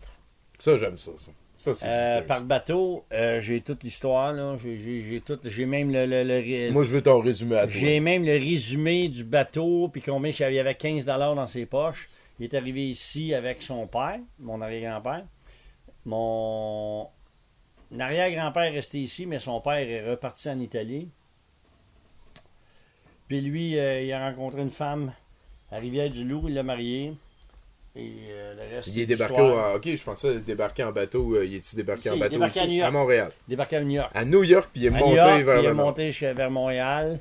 [0.58, 1.30] Ça, j'aime ça, ça.
[1.54, 4.56] Ça, c'est euh, par bateau, euh, j'ai toute l'histoire, là.
[4.56, 6.72] J'ai- tout- même le, le-.
[6.72, 7.70] Moi, je veux ton résumé à toi.
[7.70, 12.10] J'ai même le résumé du bateau, puis combien il y avait 15 dans ses poches.
[12.40, 15.24] Il est arrivé ici avec son père, mon arrière-grand-père.
[16.04, 17.08] Mon
[17.96, 21.08] arrière-grand-père est resté ici, mais son père est reparti en Italie.
[23.28, 25.12] Puis lui, euh, il a rencontré une femme
[25.70, 27.12] à Rivière-du-Loup, il l'a mariée.
[27.96, 28.88] Et euh, le reste.
[28.88, 29.96] Il est débarqué au...
[29.96, 31.36] Je pensais débarquer en bateau.
[31.36, 32.64] euh, il est-tu débarqué en bateau débarqué aussi?
[32.64, 32.92] à New York.
[32.92, 33.30] Montréal.
[33.46, 34.10] Débarqué à New York.
[34.14, 36.50] À New York, puis il est À monté York, vers il le est monté vers
[36.50, 37.20] Montréal.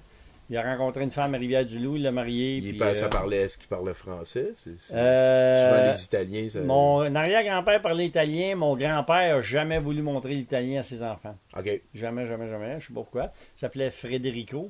[0.50, 2.58] Il a rencontré une femme à Rivière-du-Loup, il l'a mariée.
[2.58, 4.52] Il puis, pa- ça euh, parlait, est-ce qu'il parlait français?
[4.56, 6.60] C'est- c'est- Souvent les Italiens, ça...
[6.62, 8.56] Mon arrière-grand-père parlait italien.
[8.56, 11.36] Mon grand-père n'a jamais voulu montrer l'italien à ses enfants.
[11.58, 11.82] Ok.
[11.94, 12.80] Jamais, jamais, jamais.
[12.80, 13.32] Je sais pas pourquoi.
[13.58, 14.70] Il s'appelait Federico,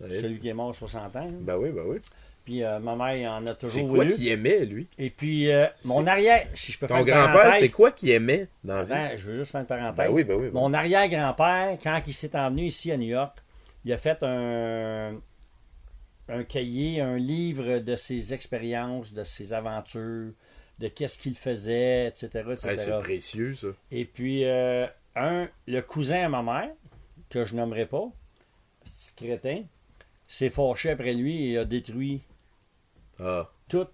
[0.00, 1.30] celui qui est mort à 60 ans.
[1.40, 1.98] Ben oui, ben oui.
[2.46, 4.86] Puis euh, ma mère il en a toujours C'est quoi qu'il aimait, lui?
[4.98, 7.90] Et puis euh, mon arrière, si je peux faire Ton une grand-père, parenthèse- c'est quoi
[7.92, 8.92] qu'il aimait dans la vie?
[8.92, 9.96] Attends, je veux juste faire une parenthèse.
[10.06, 13.36] Ben oui, ben oui, ben Mon arrière-grand-père, quand il s'est emmené ici à New York,
[13.84, 15.16] il a fait un,
[16.28, 20.30] un cahier, un livre de ses expériences, de ses aventures,
[20.78, 22.28] de qu'est-ce qu'il faisait, etc.
[22.52, 22.68] etc.
[22.68, 23.66] Ouais, c'est précieux, ça.
[23.90, 26.70] Et puis, euh, un, le cousin à ma mère,
[27.28, 28.04] que je nommerai pas,
[28.84, 29.62] ce crétin,
[30.28, 32.20] s'est fâché après lui et a détruit
[33.20, 33.48] Ah.
[33.68, 33.86] tout.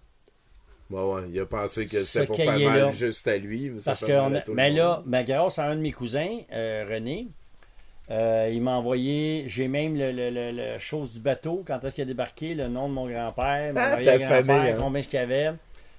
[0.90, 1.22] Ouais, ouais.
[1.32, 3.70] Il a pensé que c'était pour faire mal juste à lui.
[3.70, 4.76] Mais Parce que, on a- mais monde.
[4.78, 7.28] là, mais grâce à un de mes cousins, euh, René,
[8.10, 11.94] euh, il m'a envoyé, j'ai même le, le- le- le chose du bateau, quand est-ce
[11.94, 14.76] qu'il a débarqué, le nom de mon grand-père, mon Ah, arrière-grand-père, famille, hein.
[14.78, 15.52] combien qu'il y avait,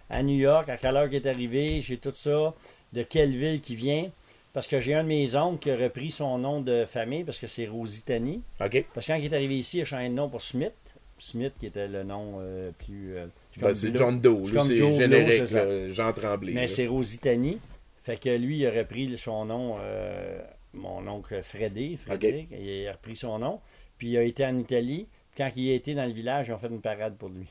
[0.09, 2.53] à New York, à quelle heure il est arrivé, j'ai tout ça,
[2.91, 4.11] de quelle ville qui vient.
[4.51, 7.39] Parce que j'ai un de mes oncles qui a repris son nom de famille, parce
[7.39, 8.43] que c'est Rositani.
[8.63, 8.85] Ok.
[8.93, 10.73] Parce que quand il est arrivé ici, il a changé de nom pour Smith.
[11.17, 13.15] Smith, qui était le nom euh, plus.
[13.17, 13.95] euh, Ben, c'est.
[13.95, 16.53] John Doe, C'est générique, là, Jean Tremblay.
[16.53, 17.59] Mais c'est Rositani.
[18.03, 20.41] Fait que lui, il a repris son nom, euh,
[20.73, 23.59] mon oncle Fredé, Frédéric, il a repris son nom.
[23.97, 25.07] Puis il a été en Italie.
[25.33, 27.47] Puis quand il a été dans le village, ils ont fait une parade pour lui.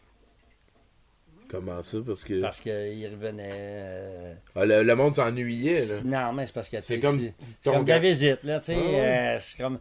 [1.48, 1.98] Comment ça?
[2.06, 3.50] Parce que Parce qu'il revenait.
[3.52, 5.84] euh, Ah, le, le monde s'ennuyait.
[5.84, 6.02] là.
[6.28, 6.80] Non, mais c'est parce que.
[6.80, 8.74] C'est comme c'est- comme ta visite, là, tu sais.
[8.76, 9.00] Ah ouais.
[9.00, 9.78] euh, c'est comme.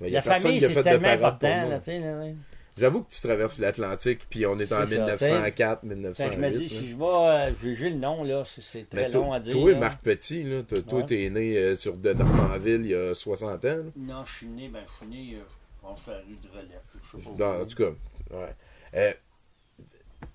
[0.00, 2.34] Ben, la famille, c'est tellement important, là, tu sais.
[2.76, 6.32] J'avoue que tu traverses l'Atlantique, puis on est en C'est ça, 1904, Fait que 1908.
[6.34, 6.68] je me dis, là.
[6.68, 7.04] si je vais.
[7.04, 9.52] euh, j'ai j'ai le nom, là, c'est- très long à dire.
[9.52, 9.78] toi, là.
[9.78, 11.06] Marc Petit, là, toi, Ouais.
[11.06, 13.68] t'es né euh, sur de Normandville il y a 60 ans.
[13.68, 13.82] là.
[13.96, 15.44] Non, je suis né, ben, je suis né, euh,
[15.82, 17.60] je pense, à la rue de Relais.
[17.62, 17.90] En tout cas,
[18.36, 19.16] ouais.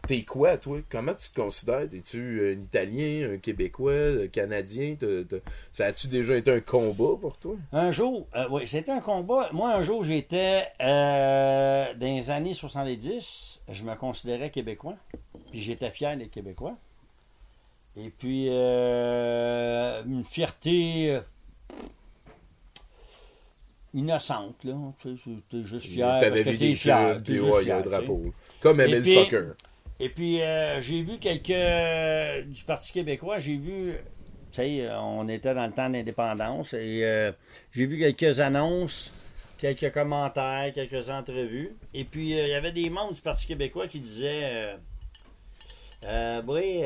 [0.03, 0.79] Euh, T'es quoi, toi?
[0.89, 1.81] Comment tu te considères?
[1.93, 4.95] Es-tu un Italien, un Québécois, un Canadien?
[5.71, 7.55] Ça a-tu déjà été un combat pour toi?
[7.71, 9.49] Un jour, euh, oui, c'était un combat.
[9.53, 14.95] Moi, un jour, j'étais euh, dans les années 70, je me considérais québécois.
[15.51, 16.75] Puis j'étais fier d'être québécois.
[17.97, 21.21] Et puis, euh, une fierté euh,
[23.93, 24.73] innocente, là.
[25.01, 26.17] Tu sais, juste fier.
[26.19, 27.21] T'avais vu des fier.
[27.23, 28.33] t'es juste fier, drapeau.
[28.61, 29.53] Comme aimer Et le puis- soccer.
[30.01, 31.51] Et puis, euh, j'ai vu quelques.
[31.51, 33.93] euh, du Parti québécois, j'ai vu.
[34.51, 37.31] Tu sais, euh, on était dans le temps d'indépendance et euh,
[37.71, 39.13] j'ai vu quelques annonces,
[39.59, 41.75] quelques commentaires, quelques entrevues.
[41.93, 44.75] Et puis, il y avait des membres du Parti québécois qui disaient.
[46.47, 46.81] oui,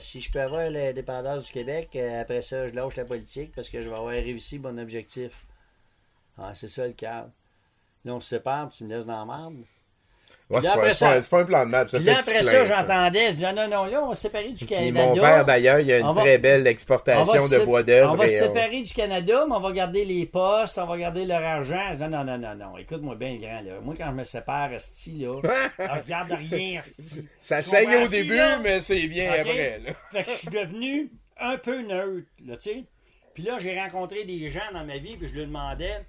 [0.00, 3.82] si je peux avoir l'indépendance du Québec, après ça, je lâche la politique parce que
[3.82, 5.44] je vais avoir réussi mon objectif.
[6.38, 7.30] Ah, c'est ça le cadre.
[8.06, 9.56] Là, on se sépare, puis tu me laisses dans la merde.
[10.48, 11.88] Ouais, Puis c'est pas, ça- pas- c'est pas un plan de match.
[11.90, 14.22] Ça Puis fait là, après ça, j'entendais, je disais, non, non, là, on va se
[14.22, 15.06] séparer du Puis Canada.
[15.06, 17.80] mon père, d'ailleurs, il y a une On va- très belle On exportation de bois
[17.80, 18.14] On d'œuvre.
[18.16, 21.24] va se on- séparer du Canada, mais on va garder les postes, on va garder
[21.24, 21.80] leur argent.
[21.90, 22.78] Je dis, non, non, non, non, non.
[22.78, 23.80] Écoute-moi bien, grand, là.
[23.82, 25.40] Moi, quand je me sépare, Esti, là,
[25.80, 27.26] je regarde rien, Esti.
[27.40, 28.58] Ça saigne au début, là?
[28.62, 29.38] mais c'est bien Ok?
[29.40, 29.80] après.
[29.84, 29.92] Là.
[30.12, 32.84] Fait que je suis devenu un peu neutre, là, tu sais.
[33.34, 36.04] Puis là, j'ai rencontré des gens dans ma vie, puis je leur demandais,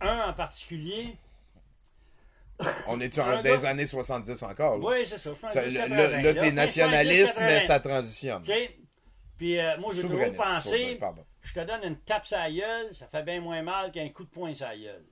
[0.00, 1.16] un en particulier,
[2.86, 4.78] On est Un en des années 70 encore.
[4.78, 7.46] Là, oui, c'est ça, Ça, 70, là, 80, là, là, t'es 70, nationaliste, 80.
[7.46, 8.44] mais ça transitionne.
[8.44, 8.76] Sais,
[9.36, 11.00] Puis euh, moi, j'ai toujours pensé,
[11.40, 14.24] je te donne une tape sur la gueule, ça fait bien moins mal qu'un coup
[14.24, 15.04] de poing sur la gueule.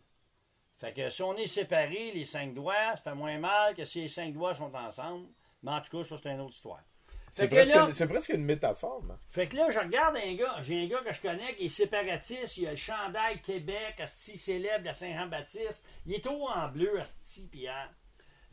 [0.79, 4.01] Fait que si on est séparés, les cinq doigts, ça fait moins mal que si
[4.01, 5.29] les cinq doigts sont ensemble.
[5.63, 6.81] Mais en tout cas, ça, c'est une autre histoire.
[7.31, 9.03] C'est presque, là- une- c'est presque une métaphore.
[9.05, 9.17] man.
[9.31, 11.69] Fait que là, je regarde un gars, j'ai un gars que je connais qui est
[11.69, 17.01] séparatiste, il a le chandail Québec, Asti célèbre de Saint-Jean-Baptiste, il est tout en bleu,
[17.01, 17.89] Asti, puis hein,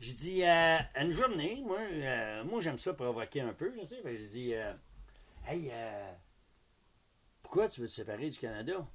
[0.00, 4.00] j'ai dit, euh, une journée, moi, euh, moi j'aime ça provoquer un peu, tu sais,
[4.04, 4.72] j'ai dit, euh,
[5.48, 6.12] hey, euh,
[7.42, 8.86] pourquoi tu veux te séparer du Canada?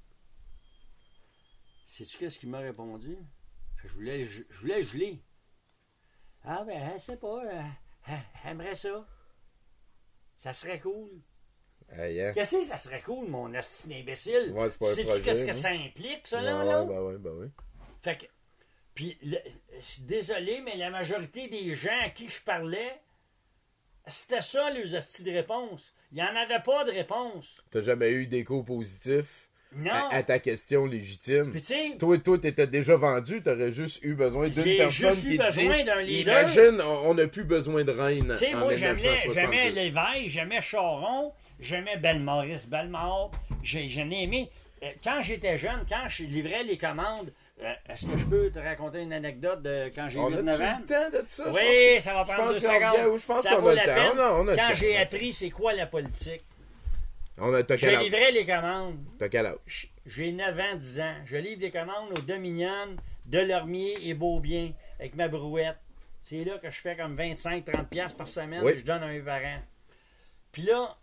[1.86, 3.16] Sais-tu qu'est-ce qu'il m'a répondu?
[3.84, 5.22] Je voulais, je, je voulais geler.
[6.42, 7.62] Ah ben, sais pas, euh,
[8.08, 9.06] elle aimerait ça.
[10.36, 11.10] Ça serait cool.
[11.90, 12.32] Aïe, hein?
[12.34, 14.52] Qu'est-ce que ça serait cool, mon asti d'imbécile?
[14.52, 15.52] Ouais, c'est pas un Sais-tu qu'est-ce que hein?
[15.52, 16.82] ça implique, ça, là?
[16.82, 17.48] ouais, ben ouais, ben ouais.
[18.02, 18.26] Fait que,
[18.94, 19.38] puis, le-
[19.78, 23.00] je suis désolé, mais la majorité des gens à qui je parlais,
[24.06, 25.94] c'était ça, les hosties de réponse.
[26.10, 27.62] Il n'y en avait pas de réponse.
[27.70, 29.43] T'as jamais eu d'écho positif?
[29.76, 29.90] Non.
[29.92, 31.50] à, à ta question légitime.
[31.52, 35.30] Puis Toi, toi, t'étais déjà vendu, t'aurais juste eu besoin d'une J'ai personne juste eu
[35.32, 36.20] qui te dit.
[36.20, 39.34] Imagine, on n'a plus besoin de reine Tu sais, moi, j'aimais, 1970.
[39.40, 43.30] j'aimais Lévesque, j'aimais Charon, j'aimais Belmaurice Bellemare.
[43.62, 44.50] J'ai, j'en ai aimé.
[44.82, 47.32] Euh, Quand j'étais jeune, quand je livrais les commandes,
[47.62, 50.44] euh, est-ce que je peux te raconter une anecdote de quand j'ai On 8 a-tu
[50.44, 50.78] 9 ans?
[50.80, 51.44] le temps de ça?
[51.52, 51.60] Oui,
[51.96, 53.18] que- ça va prendre deux secondes.
[53.18, 53.84] Je pense qu'on a le temps.
[53.84, 54.16] peine.
[54.16, 56.42] Non, on a le Quand j'ai appris c'est quoi la politique,
[57.38, 58.04] On a je âge?
[58.04, 58.98] livrais les commandes.
[59.18, 59.92] T'as quel âge?
[60.06, 61.14] J'ai 9 ans, 10 ans.
[61.24, 65.76] Je livre des commandes aux Dominion, Delormier et Beaubien avec ma brouette.
[66.22, 68.72] C'est là que je fais comme 25-30$ piastres par semaine Oui.
[68.74, 69.60] que je donne à mes parents.
[70.52, 70.96] Puis là,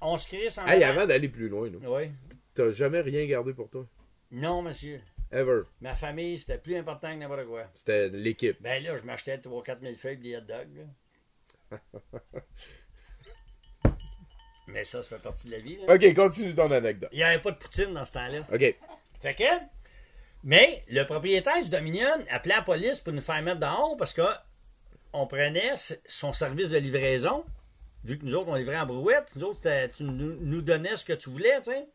[0.00, 0.66] on se crée sans.
[0.66, 2.10] Hey, avant d'aller plus loin, là, Oui.
[2.54, 3.86] t'as jamais rien gardé pour toi?
[4.30, 5.00] Non, monsieur.
[5.32, 5.62] Ever?
[5.80, 7.64] Ma famille, c'était plus important que n'importe quoi.
[7.74, 8.56] C'était l'équipe.
[8.62, 10.86] Ben là, je m'achetais 3-4 000 feuilles de hot dogs.
[14.72, 15.76] Mais ça, ça fait partie de la vie.
[15.76, 15.94] Là.
[15.94, 17.10] Ok, continue ton anecdote.
[17.12, 18.40] Il n'y avait pas de poutine dans ce temps-là.
[18.52, 18.74] Ok.
[19.20, 19.44] Fait que.
[20.44, 24.22] Mais le propriétaire du Dominion appelait la police pour nous faire mettre dehors parce que
[25.12, 25.74] on prenait
[26.06, 27.44] son service de livraison.
[28.04, 29.60] Vu que nous autres, on livrait en brouette, nous autres,
[29.96, 31.86] tu nous, donnais ce que tu voulais, tu sais.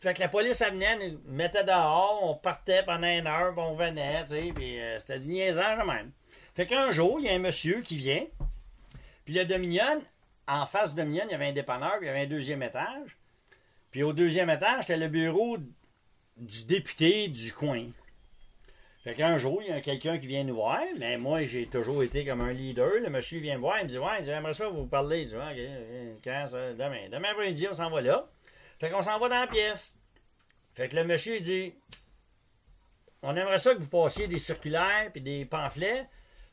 [0.00, 3.62] Fait que la police, elle venait, nous mettait dehors, on partait pendant une heure, puis
[3.62, 6.12] on venait, tu sais, puis euh, c'était du niaisage même.
[6.54, 8.24] Fait qu'un jour, il y a un monsieur qui vient,
[9.24, 10.02] puis le Dominion,
[10.46, 12.62] en face du Dominion, il y avait un dépanneur, puis il y avait un deuxième
[12.62, 13.16] étage.
[13.90, 15.56] Puis au deuxième étage, c'était le bureau
[16.36, 17.86] du député du coin.
[19.04, 22.02] Fait qu'un jour, il y a quelqu'un qui vient nous voir, mais moi, j'ai toujours
[22.02, 22.90] été comme un leader.
[23.02, 25.28] Le monsieur vient me voir, il me dit Ouais, j'aimerais ça vous parler.
[26.24, 27.10] Quand Demain.
[27.10, 28.26] Demain après-midi, on s'en va là.
[28.80, 29.94] Fait qu'on s'en va dans la pièce.
[30.74, 31.74] Fait que le monsieur, dit
[33.22, 36.08] On aimerait ça que vous passiez des circulaires puis des pamphlets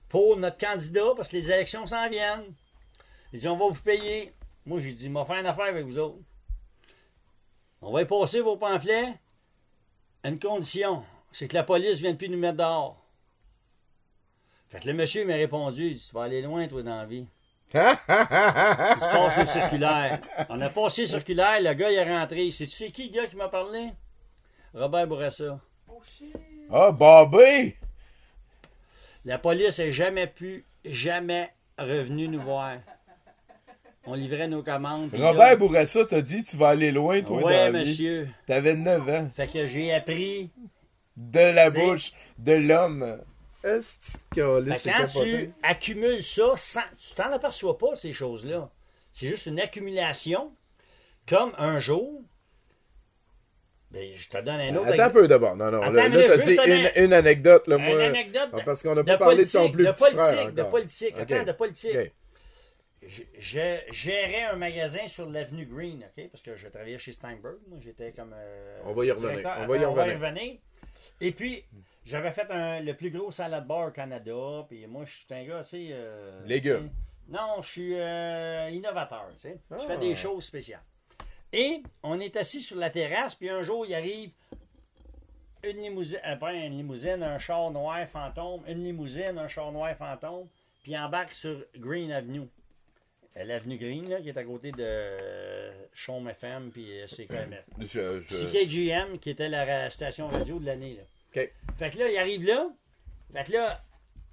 [0.09, 2.53] pour notre candidat parce que les élections s'en viennent.
[3.33, 4.33] Il dit On va vous payer.
[4.65, 6.19] Moi, j'ai dit M'a fait une affaire avec vous autres.
[7.81, 9.13] On va y passer vos pamphlets
[10.23, 12.97] à une condition c'est que la police ne vienne plus nous mettre dehors.
[14.69, 17.05] Fait que le monsieur m'a répondu, il dit, tu vas aller loin, toi, dans la
[17.05, 17.25] vie.
[17.71, 20.21] Tu passes le circulaire.
[20.49, 22.51] On a passé le circulaire, le gars, il est rentré.
[22.51, 23.91] C'est-tu c'est qui, le gars, qui m'a parlé?
[24.73, 25.59] Robert Bourassa.
[26.69, 27.75] Ah, Bobby!
[29.25, 32.77] La police n'est jamais pu, jamais revenu nous voir.
[34.05, 35.11] On livrait nos commandes.
[35.13, 37.89] Robert Bourassa t'a dit tu vas aller loin, toi, Ouais, dans la vie.
[37.89, 38.27] monsieur.
[38.47, 39.29] T'avais 9 ans.
[39.35, 40.49] Fait que j'ai appris.
[41.17, 43.19] De la T'sais- bouche de l'homme.
[43.63, 48.69] Est-ce que que quand tu accumules ça, sans, tu t'en aperçois pas, ces choses-là.
[49.13, 50.51] C'est juste une accumulation.
[51.29, 52.21] Comme un jour.
[53.91, 55.55] Ben, je te donne un autre Attends un peu d'abord.
[55.55, 55.81] Non, non.
[55.83, 58.03] Attends, là, t'as juste dit un- une, une anecdote, là, Une moi.
[58.05, 60.55] anecdote Ah, de- parce qu'on n'a pas parlé de politique, plus de petit frère politique,
[60.55, 61.31] de politique, Ok.
[61.31, 62.11] attends, de politique.
[63.03, 63.23] Je,
[63.91, 66.29] gérais un magasin sur l'avenue Green, OK?
[66.29, 67.57] Parce que je travaillais chez Steinberg.
[67.67, 68.33] Moi, j'étais comme.
[68.35, 69.29] euh, On va y revenir.
[69.31, 69.57] directeur.
[69.63, 70.57] On va y revenir.
[71.19, 71.65] Et puis,
[72.05, 74.65] j'avais fait un- le plus gros salad bar au Canada.
[74.69, 75.89] Puis moi, je suis un gars assez.
[75.91, 76.91] euh, Légumes.
[77.27, 79.57] Non, je suis euh, innovateur, tu sais.
[79.71, 79.97] Je fais Ah.
[79.97, 80.83] des choses spéciales.
[81.53, 84.31] Et on est assis sur la terrasse, puis un jour, il arrive
[85.63, 89.95] une limousine, euh, pas une limousine, un char noir fantôme, une limousine, un char noir
[89.95, 90.47] fantôme,
[90.81, 92.47] puis il embarque sur Green Avenue.
[93.37, 97.63] Euh, L'avenue Green, là, qui est à côté de euh, Chaume FM puis euh, CKMF.
[97.79, 100.95] Je- je- CKGM, qui était la station radio de l'année.
[100.97, 101.03] là.
[101.43, 101.51] Ok.
[101.77, 102.67] Fait que là, il arrive là.
[103.33, 103.81] Fait que là,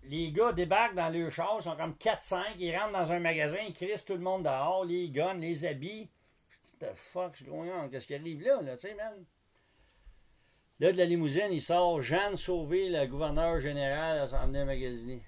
[0.04, 3.58] les gars débarquent dans leur char, ils sont comme 4-5, ils rentrent dans un magasin,
[3.68, 6.08] ils crissent tout le monde dehors, les guns, les habits.
[6.50, 7.88] Je dis, the fuck's going on?
[7.88, 9.12] Qu'est-ce qui arrive là, là, tu sais, man?
[10.80, 15.20] Là, de la limousine, il sort Jeanne Sauvé, le gouverneur général, s'en venait magasiner.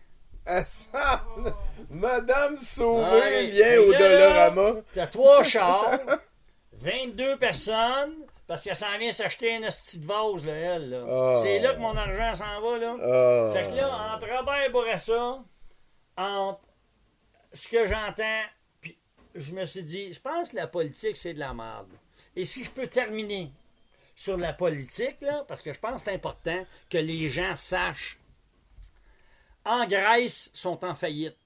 [0.46, 1.24] Ah, ça,
[1.90, 4.80] Madame Sauvé Ouais, vient au Dolorama.
[4.94, 5.98] T'as trois chars,
[6.74, 8.14] 22 personnes,
[8.46, 10.90] parce qu'elle s'en vient s'acheter un esti de vase, là, elle.
[10.90, 11.04] Là.
[11.08, 11.40] Oh.
[11.42, 12.96] C'est là que mon argent s'en va, là.
[13.02, 13.50] Ah.
[13.52, 15.40] Fait que là, entre Robert Bourassa,
[16.16, 16.60] entre
[17.52, 18.44] ce que j'entends,
[18.80, 18.96] puis
[19.34, 21.90] je me suis dit, je pense que la politique, c'est de la merde.
[22.36, 23.50] Et si je peux terminer
[24.14, 28.18] sur la politique, là, parce que je pense que c'est important que les gens sachent.
[29.64, 31.36] En Grèce, sont en faillite.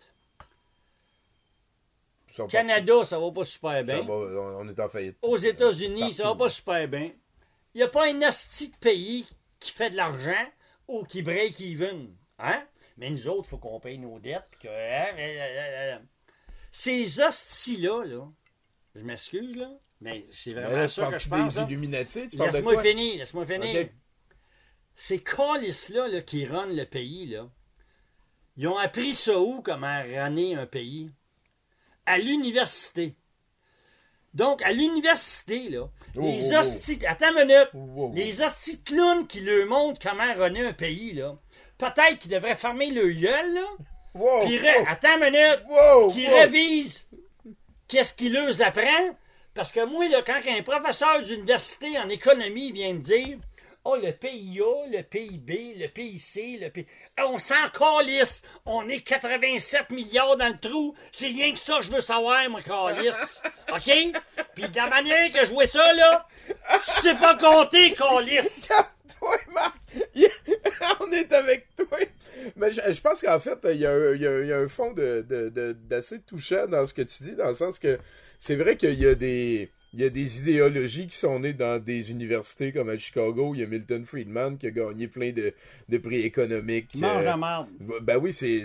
[2.37, 4.03] Pas- Canada, ça va pas super ça bien.
[4.03, 5.17] va, on est en faillite.
[5.23, 7.13] Aux États-Unis, ça va pas super bien.
[7.75, 9.27] Il n'y a pas un hostie de pays
[9.61, 10.47] qui fait de l'argent
[10.89, 12.15] ou qui break even.
[12.39, 12.63] Hein?
[12.97, 14.51] Mais nous autres, il faut qu'on paye nos dettes.
[14.61, 16.01] que, hein,
[16.73, 18.27] Ces hosties-là, là,
[18.95, 19.71] je m'excuse, là,
[20.01, 21.57] mais c'est Mais vraiment là, tu ça que parles je des pense.
[21.57, 21.63] là.
[21.65, 22.29] Illuminati?
[22.29, 23.89] Tu Laisse-moi finir, laisse-moi finir.
[24.97, 27.49] Ces calices-là là, qui runnent le pays, là,
[28.57, 31.11] ils ont appris ça où, comment runner un pays?
[32.07, 33.15] À l'université.
[34.35, 37.07] Donc, à l'université, là, Oh, les oh, oh.
[37.09, 38.15] Attends une minute.
[38.15, 41.37] Les hosties clowns qui leur montrent comment runner un pays, là,
[41.79, 43.67] peut-être qu'ils devraient fermer le gueule, là,
[44.45, 45.63] puis Attends une minute.
[46.13, 47.09] qui révisent
[47.89, 49.17] qu'est-ce qu'il leur apprend.
[49.55, 53.39] Parce que moi, là, quand un professeur d'université en économie vient me dire
[53.87, 56.87] Oh, le PIA, le PIB, le PIC, le PIB.
[57.19, 58.43] On s'en calisse.
[58.65, 60.95] On est 87 milliards dans le trou.
[61.13, 63.43] C'est rien que ça je veux savoir, moi, calisse.
[63.73, 63.91] OK?
[64.55, 68.69] Puis de la manière que je vois ça, là, tu sais pas compter, calisse.
[69.21, 69.77] Toi, Marc,
[71.01, 71.99] on est avec toi.
[72.57, 74.49] Mais je, je pense qu'en fait, il y, a un- il y a un- il
[74.49, 77.49] y a un fond de, de- de- d'assez touchant dans ce que tu dis, dans
[77.49, 77.99] le sens que
[78.39, 79.71] c'est vrai qu'il y a des.
[79.97, 83.53] Il y a des idéologies qui sont nées dans des universités comme à Chicago.
[83.55, 85.55] Il y a Milton Friedman qui a gagné plein de,
[85.89, 86.97] de prix économiques.
[86.97, 87.69] Mange euh, la marde.
[88.03, 88.65] ben oui, c'est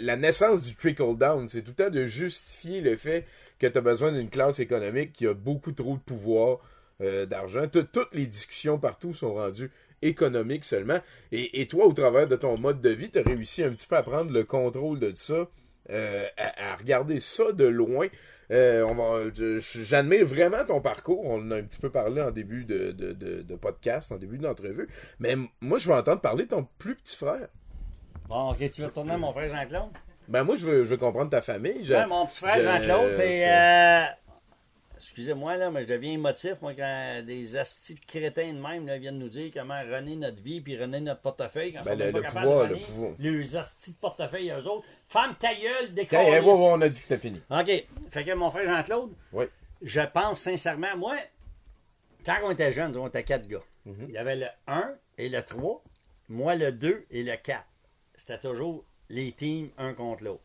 [0.00, 1.46] la naissance du trickle-down.
[1.46, 3.24] C'est tout le temps de justifier le fait
[3.60, 6.58] que tu as besoin d'une classe économique qui a beaucoup trop de pouvoir,
[7.02, 7.68] euh, d'argent.
[7.68, 9.70] Tout- Toutes les discussions partout sont rendues
[10.02, 10.98] économiques seulement.
[11.30, 13.86] Et, et toi, au travers de ton mode de vie, tu as réussi un petit
[13.86, 15.48] peu à prendre le contrôle de ça,
[15.90, 18.08] euh, à, à regarder ça de loin.
[18.50, 21.24] Euh, on va, je- j'admire vraiment ton parcours.
[21.24, 24.16] On en a un petit peu parlé en début de, de, de, de podcast, en
[24.16, 24.88] début d'entrevue.
[25.18, 27.48] Mais moi, je veux entendre parler de ton plus petit frère.
[28.28, 29.90] Bon, OK, tu veux retourner à mon frère Jean-Claude?
[30.28, 31.84] Ben moi, je veux, je veux comprendre ta famille.
[31.84, 33.50] Je- Ouais, mon petit frère je- Jean-Claude, c'est.
[33.50, 34.04] euh,
[34.96, 38.98] Excusez-moi, là, mais je deviens émotif, moi, quand des astis de crétins de même là,
[38.98, 42.18] viennent nous dire comment runner notre vie puis runner notre portefeuille quand Ben, le- pas
[42.18, 43.10] le pouvoir, de le pouvoir.
[43.20, 44.84] Les astis de portefeuille, eux autres.
[45.08, 46.44] Femme ta gueule, ouais, câlisses.
[46.46, 47.40] on a dit que c'était fini.
[47.50, 47.70] OK.
[48.10, 49.46] Fait que mon frère Jean-Claude, Oui.
[49.82, 51.16] je pense sincèrement, moi,
[52.26, 53.62] quand on était jeunes, on était quatre gars.
[53.86, 54.06] Mhm.
[54.08, 55.82] Il y avait le 1 et le 3,
[56.28, 57.64] moi le 2 et le 4.
[58.16, 60.42] C'était toujours les teams un contre l'autre.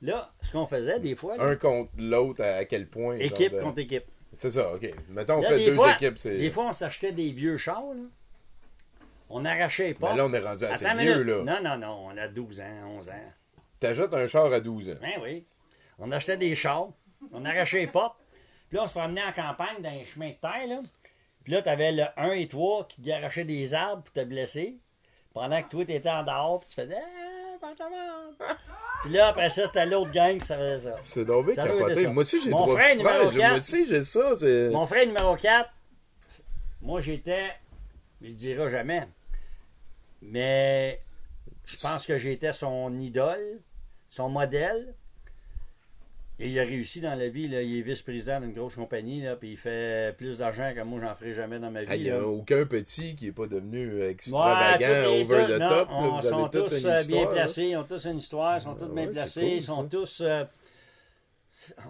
[0.00, 3.16] Là, ce qu'on faisait des fois, là, Un contre l'autre, à, quel point?
[3.18, 4.04] équipe de- contre équipe.
[4.32, 4.90] C'est ça, ok.
[5.10, 6.18] Mettons, on Là, fait deux fois, équipes.
[6.18, 7.82] c'est- Des fois, on s'achetait des vieux chars.
[7.94, 8.02] là.
[9.30, 10.12] On arrachait portes.
[10.12, 11.42] Ben là, on est rendu assez Attends vieux, là.
[11.42, 12.06] Non, non, non.
[12.06, 13.12] On a 12 ans, 11 ans.
[13.84, 14.94] T'achètes un char à 12 ans.
[15.02, 15.44] Ben oui.
[15.98, 16.88] On achetait des chars.
[17.32, 18.16] On arrachait les portes.
[18.68, 20.66] Puis là, on se promenait en campagne dans les chemins de terre.
[20.66, 20.80] Là.
[21.42, 24.78] Puis là, t'avais le 1 et 3 qui garochaient des arbres pour te blesser.
[25.34, 26.60] Pendant que toi, t'étais en dehors.
[26.60, 27.02] Puis tu faisais.
[27.62, 28.56] Ah.
[29.02, 30.96] Puis là, après ça, c'était l'autre gang qui faisait ça.
[31.02, 32.06] C'est être capoté.
[32.06, 33.50] Moi aussi, j'ai trois frère, numéro frères.
[33.50, 34.32] Moi aussi, j'ai ça.
[34.70, 35.70] Mon frère numéro 4,
[36.80, 37.50] moi j'étais,
[38.22, 39.06] il le dira jamais,
[40.22, 41.00] mais
[41.64, 43.60] je pense que j'étais son idole,
[44.14, 44.94] son modèle.
[46.38, 47.48] Et il a réussi dans la vie.
[47.48, 47.62] Là.
[47.62, 51.14] Il est vice-président d'une grosse compagnie, là, puis il fait plus d'argent que moi j'en
[51.14, 51.86] ferai jamais dans ma vie.
[51.90, 52.26] Ah, Il n'y a là.
[52.26, 55.88] aucun petit qui n'est pas devenu extravagant, over the non, top.
[55.90, 58.62] on- Vous sont avez tous une euh, bien placés, ils ont tous une histoire, ils
[58.62, 59.88] sont tous bien ouais, c'est placés, cool, ils sont ça.
[59.88, 60.20] tous.
[60.22, 60.44] euh,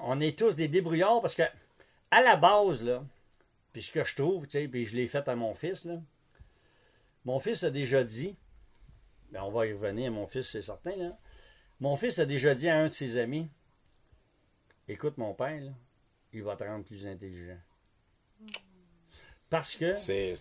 [0.03, 1.43] on est tous des débrouillards parce que,
[2.11, 3.03] à la base, là,
[3.73, 5.97] puis ce que je trouve, tu sais, puis je l'ai fait à mon fils, là,
[7.25, 8.37] mon fils a déjà dit,
[9.33, 11.17] ben on va y revenir mon fils, c'est certain, là.
[11.81, 13.49] Mon fils a déjà dit à un de ses amis
[14.89, 15.73] Écoute, mon père, là,
[16.33, 17.59] il va te rendre plus intelligent.
[19.49, 20.35] Parce que C'est,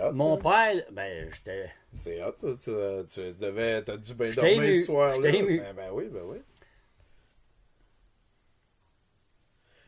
[0.00, 0.42] hot, mon ça.
[0.42, 1.70] père, ben, j'étais.
[1.92, 2.48] C'est hot, ça.
[2.54, 2.70] Tu,
[3.12, 3.82] tu devais...
[3.82, 4.74] T'as dû bien dormir ému.
[4.76, 5.30] ce soir-là.
[5.30, 6.38] Ben, ben oui, ben oui.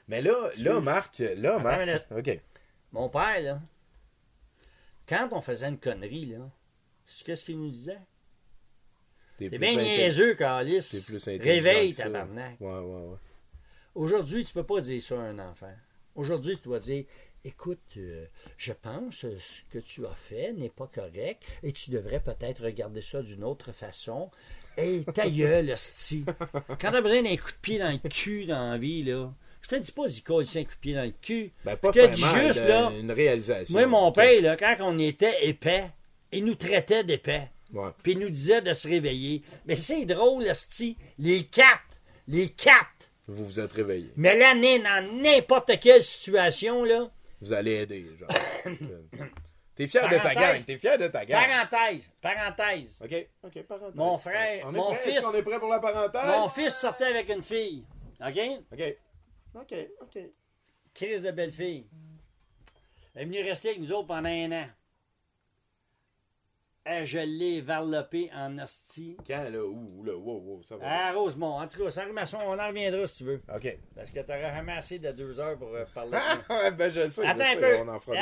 [0.07, 1.81] Mais là, là, Marc, là, Attends Marc...
[1.81, 2.07] minute.
[2.11, 2.41] OK.
[2.93, 3.61] Mon père, là,
[5.07, 6.51] quand on faisait une connerie, là,
[7.25, 7.99] qu'est-ce qu'il nous disait?
[9.39, 12.61] T'es bien niaiseux, intelligent Réveille, tabarnak.
[12.61, 13.17] Ouais, ouais, ouais.
[13.95, 15.73] Aujourd'hui, tu peux pas dire ça à un enfant.
[16.15, 17.05] Aujourd'hui, tu dois dire
[17.45, 21.91] Écoute, euh, je pense que ce que tu as fait n'est pas correct et tu
[21.93, 24.31] devrais peut-être regarder ça d'une autre façon.
[24.77, 26.25] Hey, ta gueule, hostie.
[26.81, 29.69] Quand t'as besoin d'un coup de pied dans le cul dans la vie, là, je
[29.69, 31.53] te dis pas d'y coller un coup de pied dans le cul.
[31.65, 33.73] Ben, pas Je te dis juste, là, une réalisation.
[33.73, 35.91] Moi, mon père, là, quand on était épais,
[36.33, 37.49] il nous traitait d'épais.
[38.03, 39.43] Puis il nous disait de se réveiller.
[39.67, 40.97] Mais c'est drôle, Esti.
[41.19, 42.01] Les quatre.
[42.27, 43.11] Les quatre.
[43.27, 44.11] Vous vous êtes réveillé.
[44.17, 47.11] Mais là, dans n'importe quelle situation, là.
[47.41, 48.29] Vous allez aider, genre.
[49.75, 50.65] T'es fier de ta gang.
[50.65, 51.41] T'es fier de ta gang.
[51.71, 52.11] Parenthèse.
[52.21, 53.01] Parenthèse.
[53.01, 53.95] OK, OK, parenthèse.
[53.95, 54.99] Mon frère, On est mon prêt?
[55.13, 56.37] fils- qu'on est prêt pour la parenthèse?
[56.37, 57.85] Mon fils sortait avec une fille.
[58.21, 58.41] OK?
[58.73, 58.97] OK.
[59.55, 60.19] OK, OK.
[60.95, 61.87] Crise de belle fille.
[63.15, 64.67] Elle est venue rester avec nous autres pendant un an.
[66.91, 69.17] Eh, je l'ai varlopée en hostie.
[69.27, 69.63] Quand, là?
[69.65, 70.15] Où, là?
[70.17, 71.09] Wow, wow, ça va.
[71.09, 71.61] À Rosemont.
[71.61, 73.43] En tout cas, maçon, on en reviendra si tu veux.
[73.55, 73.79] OK.
[73.95, 76.17] Parce que t'auras jamais assez de deux heures pour euh, parler.
[76.49, 77.77] Ah, ben, je sais, Attends je un sais, peu.
[77.81, 78.17] on en fera.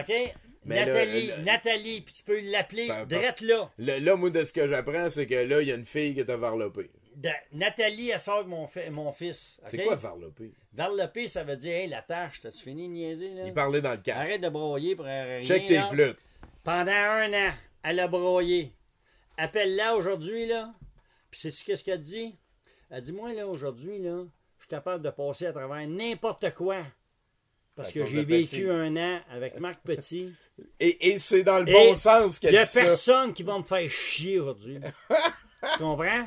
[0.00, 0.34] OK?
[0.66, 3.70] Mais Nathalie, là, là- Nathalie, puis tu peux l'appeler Ben, drette là.
[3.78, 6.14] Là, là, moi, de ce que j'apprends, c'est que là, il y a une fille
[6.14, 6.90] qui t'a varlopé.
[7.16, 9.60] de- Nathalie, elle sort avec mon, fi- mon fils.
[9.64, 10.52] C'est quoi varloper?
[10.72, 13.42] Varloper, ça veut dire, hey, la tâche, t'as-tu fini de niaiser, là?
[13.46, 14.18] Il parlait dans le casque.
[14.18, 15.40] Arrête de broyer pour rien.
[15.42, 15.86] Check tes là.
[15.88, 16.18] flûtes.
[16.64, 17.52] Pendant un an,
[17.84, 18.74] elle a broyé.
[19.36, 20.72] Appelle-la aujourd'hui, là.
[21.30, 22.36] Puis sais-tu qu'est-ce qu'elle dit?
[22.90, 24.24] Elle dit, moi, là, aujourd'hui, là,
[24.58, 26.78] je suis capable de passer à travers n'importe quoi.
[27.76, 30.32] Parce que j'ai vécu un an avec Marc Petit.
[30.78, 32.82] Et, et c'est dans le Et bon sens Il qu'elle n'y a dit ça.
[32.82, 34.78] personne qui va me faire chier aujourd'hui.
[35.72, 36.24] tu comprends?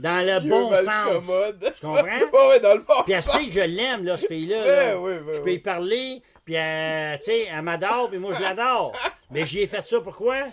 [0.00, 1.72] Dans le bon sens.
[1.74, 2.02] Tu comprends?
[2.04, 3.36] ouais, ouais, dans le bon Puis elle sens.
[3.38, 4.64] sait que je l'aime, là, ce fille-là.
[4.64, 5.00] là.
[5.00, 8.34] Ouais, ouais, ouais, je peux y parler, puis elle, tu sais, elle m'adore, puis moi,
[8.34, 8.92] je l'adore.
[9.30, 10.44] Mais j'y ai fait ça pourquoi?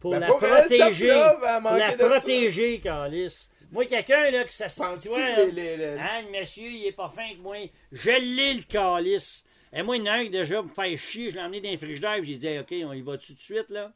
[0.00, 1.08] Pour Ben, la pour protéger.
[1.08, 3.48] love, manquait la protéger, Carlis.
[3.72, 7.08] Moi, quelqu'un, là, qui s'assied, toi, les- les- les- hein, le monsieur, il est pas
[7.08, 7.56] fin que moi.
[7.90, 9.44] Je l'ai, le Carlis.
[9.72, 11.60] Et moi, il y en a un qui, déjà, me faire chier, je l'ai emmené
[11.60, 13.90] dans les frigidaire, puis j'ai dit, Hey, OK, on y va tout de suite, là?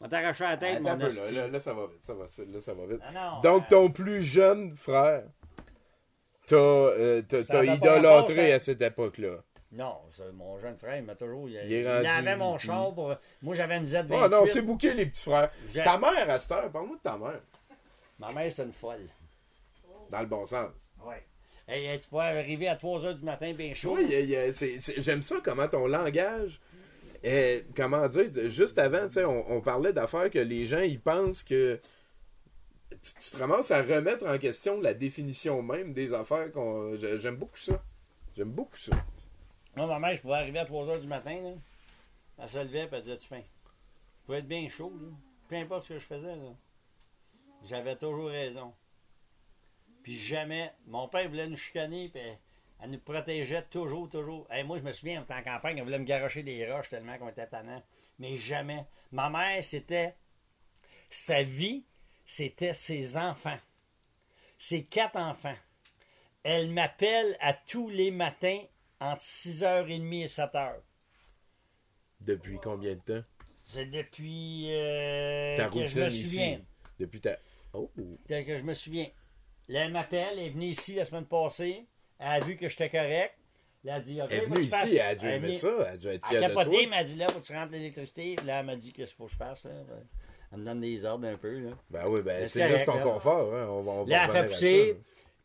[0.00, 1.34] On va t'arracher la tête, mon peu, là, hostie.
[1.34, 3.00] là, là, ça va vite, ça va, là, ça va vite.
[3.06, 5.22] Ah non, Donc, euh, ton plus jeune frère,
[6.46, 7.22] t'as euh,
[7.64, 9.36] idolâtré à cette époque-là.
[9.74, 9.96] Non,
[10.34, 11.48] mon jeune frère, il m'a toujours.
[11.48, 13.14] Il, Il il rendu- avait mon char pour.
[13.42, 14.20] Moi, j'avais une Z28.
[14.24, 15.50] Oh non, c'est bouqué les petits frères.
[15.82, 17.40] Ta mère, à cette heure, parle-moi de ta mère.
[18.18, 19.08] Ma mère, c'est une folle.
[20.10, 20.70] Dans le bon sens.
[21.04, 21.24] Ouais.
[21.66, 23.96] Hey, tu pourrais arriver à 3 h du matin, bien chaud.
[24.52, 26.60] c'est- j'aime ça comment ton langage.
[27.22, 31.00] est- comment dire, juste avant, tu sais, on, on parlait d'affaires que les gens, ils
[31.00, 31.80] pensent que
[33.02, 36.48] tu, tu te ramasses à remettre en question la définition même des affaires.
[37.18, 37.82] J'aime beaucoup ça.
[38.36, 38.92] J'aime beaucoup ça.
[39.76, 41.40] Moi, ma mère, je pouvais arriver à 3 h du matin.
[41.42, 41.50] Là.
[42.38, 43.42] Elle se levait et elle disait Tu faim
[44.20, 44.92] Je pouvais être bien chaud.
[45.48, 46.36] Peu importe ce que je faisais.
[46.36, 46.54] là.
[47.64, 48.72] J'avais toujours raison.
[50.02, 50.72] Puis jamais.
[50.86, 52.08] Mon père voulait nous chicaner.
[52.08, 52.20] Puis
[52.80, 54.46] elle nous protégeait toujours, toujours.
[54.50, 57.28] Hey, moi, je me souviens, en campagne, elle voulait me garocher des roches tellement qu'on
[57.28, 57.82] était tannant.
[58.18, 58.86] Mais jamais.
[59.10, 60.14] Ma mère, c'était.
[61.10, 61.84] Sa vie,
[62.24, 63.58] c'était ses enfants.
[64.56, 65.56] Ses quatre enfants.
[66.44, 68.60] Elle m'appelle à tous les matins
[69.00, 70.72] entre 6h30 et 7h.
[72.20, 73.24] Depuis combien de temps?
[73.64, 76.24] C'est depuis euh, Ta que je me ici.
[76.26, 76.60] souviens.
[76.98, 77.36] Depuis ta.
[77.72, 77.90] Oh!
[78.28, 79.08] Que je me souviens.
[79.68, 81.86] Là, elle m'appelle, elle est venue ici la semaine passée.
[82.18, 83.34] Elle a vu que j'étais correct.
[83.84, 85.86] Elle a dit, OK, Elle est venue tu ici, elle a dû aimer ça, elle
[85.86, 86.64] a dû être fière a de toi.
[86.64, 88.36] elle a dit, là, faut que tu rentres l'électricité.
[88.46, 89.72] Là, elle m'a dit, qu'est-ce qu'il faut que je fasse, là?
[90.52, 91.70] Elle me donne des ordres un peu, là.
[91.90, 93.02] Ben oui, ben c'est juste ton là.
[93.02, 93.54] confort.
[93.54, 93.66] Hein.
[93.68, 94.96] On va, on va Là, elle fait revenir à pousser,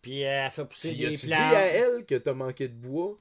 [0.02, 1.54] puis euh, elle fait pousser Tu des as-tu dit plantes.
[1.54, 3.18] à elle que t'as manqué de bois?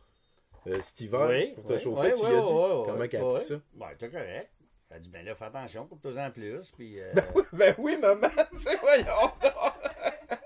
[0.66, 2.08] Euh, cet hiver Oui, pour te oui, chauffer?
[2.08, 2.48] oui, tu oui, lui as dit?
[2.52, 3.34] oui, Comment oui, qu'elle a oui.
[3.36, 3.54] pris ça?
[3.74, 4.50] Ben, t'es correct.
[4.90, 6.98] Elle a dit, ben là, fais attention, coupe-toi en plus, puis...
[7.00, 7.12] euh,
[7.52, 9.04] Ben oui, maman, tu sais, voyons
[9.42, 9.74] donc.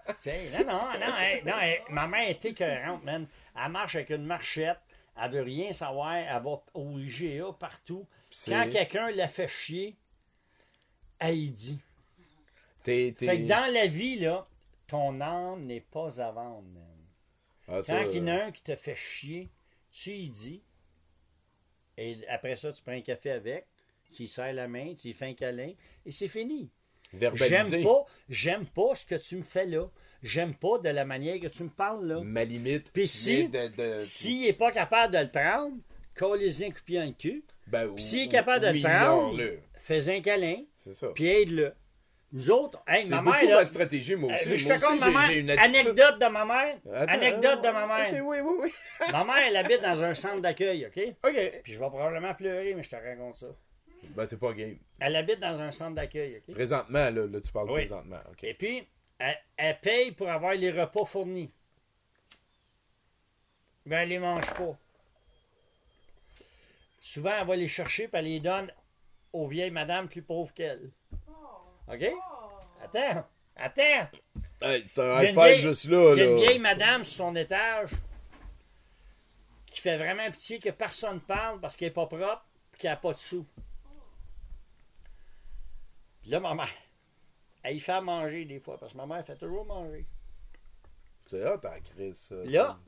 [0.06, 3.26] Tu sais, non, non, non, hey, non, hey, ma mère est écœurante, man.
[3.56, 4.78] Elle marche avec une marchette,
[5.20, 8.06] elle veut rien savoir, elle va au IGA partout.
[8.46, 9.96] Quand quelqu'un la fait chier,
[11.18, 11.78] elle y dit.
[12.82, 13.26] T'es, t'es...
[13.26, 14.46] Fait que dans la vie, là,
[14.88, 16.82] ton âme n'est pas à vendre, man.
[17.68, 19.48] Ah, ça, Quand il y en a euh, un qui te fait chier,
[19.92, 20.62] tu y dis.
[21.98, 23.66] Et après ça, tu prends un café avec,
[24.14, 25.72] tu lui serres la main, tu lui fais un câlin,
[26.06, 26.70] et c'est fini.
[27.34, 29.86] J'aime pas, j'aime pas ce que tu me fais là.
[30.22, 32.20] J'aime pas de la manière que tu me parles là.
[32.22, 32.90] ma limite.
[32.92, 35.76] Puis si- vient de, de- S'il n'est pas capable de le prendre,
[36.16, 38.80] colle-y un coup de pied dans le cul, ben, puis s'il est capable de oui,
[38.80, 39.42] le prendre,
[39.74, 41.08] fais un câlin, C'est ça.
[41.14, 41.74] puis aide-le.
[42.34, 44.56] Nous autres, hey, C'est ma beaucoup mère, là, ma stratégie, moi euh, aussi.
[44.56, 45.76] je moi te aussi, ma mère, une attitude.
[45.76, 48.24] anecdote de ma mère, Attends, anecdote de ma mère.
[48.24, 48.72] Oui, oui, oui.
[49.12, 50.98] Ma mère, elle habite dans un centre d'accueil, OK?
[51.28, 51.60] Ok.
[51.62, 53.48] Puis je vais probablement pleurer, mais je te raconte ça.
[54.16, 54.78] Ben, t'es pas game.
[54.98, 56.54] Elle habite dans un centre d'accueil, OK?
[56.54, 57.80] Présentement, là, là tu parles Oui.
[57.82, 58.20] présentement.
[58.30, 58.44] Ok.
[58.44, 61.52] Et puis, elle, elle paye pour avoir les repas fournis.
[63.84, 64.78] Mais elle les mange pas.
[67.00, 68.72] Souvent, elle va les chercher et elle les donne
[69.32, 70.90] aux vieilles madames plus pauvres qu'elle.
[71.88, 72.04] OK?
[72.82, 73.24] Attends,
[73.56, 74.08] attends.
[74.60, 76.12] Hey, c'est un Il y a high une five vieille- juste là.
[76.14, 77.90] Il y a une vieille madame sur son étage
[79.66, 82.96] qui fait vraiment pitié que personne parle parce qu'elle n'est pas propre et qu'elle n'a
[82.96, 83.46] pas de sous.
[86.20, 86.68] Puis là, ma mère,
[87.62, 90.06] elle y fait à manger des fois parce que ma mère fait toujours manger.
[91.26, 92.34] C'est hot en crise, ça.
[92.44, 92.78] Là,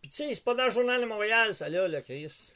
[0.00, 2.54] puis tu sais, c'est pas dans le journal de Montréal, ça là, là, Chris.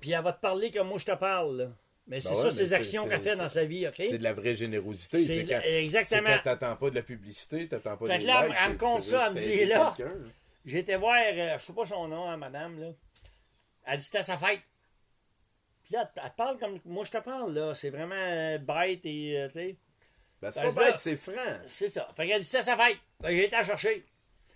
[0.00, 1.68] Puis elle va te parler comme moi je te parle, là.
[2.06, 3.88] Mais c'est Ben ouais, ça, ses c'est- actions c'est- qu'elle fait dans c'est- sa vie,
[3.88, 3.94] OK?
[3.96, 5.18] C'est de la vraie générosité.
[5.24, 6.28] C'est C'est quand, exactement.
[6.28, 8.76] c'est quand t'attends pas de la publicité, t'attends pas Fait que là, likes, elle me
[8.78, 9.96] compte ça, elle me dit, là.
[10.66, 12.88] été voir, euh, je sais pas son nom, hein, madame, là.
[13.86, 14.60] Elle dit c'était sa fête.
[15.82, 17.74] Puis là, elle te parle comme moi je te parle, là.
[17.74, 19.76] C'est vraiment euh, bête et, euh, tu sais.
[20.42, 21.32] Ben, c'est pas bête, c'est franc.
[21.66, 22.08] C'est ça.
[22.16, 22.98] Fait qu'elle dit c'était sa fête.
[23.24, 24.04] J'ai été à chercher.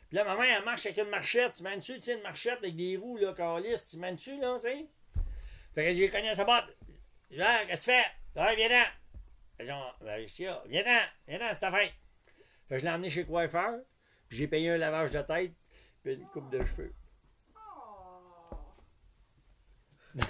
[0.09, 1.53] Puis là, maman, elle marche avec une marchette.
[1.55, 3.85] Tu mènes-tu, tu sais, une marchette avec des roues, là, calice.
[3.87, 4.87] Tu mènes-tu, là, tu sais?
[5.75, 6.65] Fait que j'ai cogné à sa botte.
[7.31, 8.41] Je dis, Ah, qu'est-ce que tu fais?
[8.41, 9.65] Ouais, viens-t'en.
[9.65, 10.47] Genre, ben, ici.
[10.67, 11.01] Viens-t'en.
[11.27, 11.93] Viens-t'en, c'est ta fête.
[12.69, 13.81] Fait que je l'ai emmené chez le coiffeur,
[14.29, 15.53] puis j'ai payé un lavage de tête,
[16.03, 16.95] puis une coupe de cheveux.
[20.19, 20.25] tu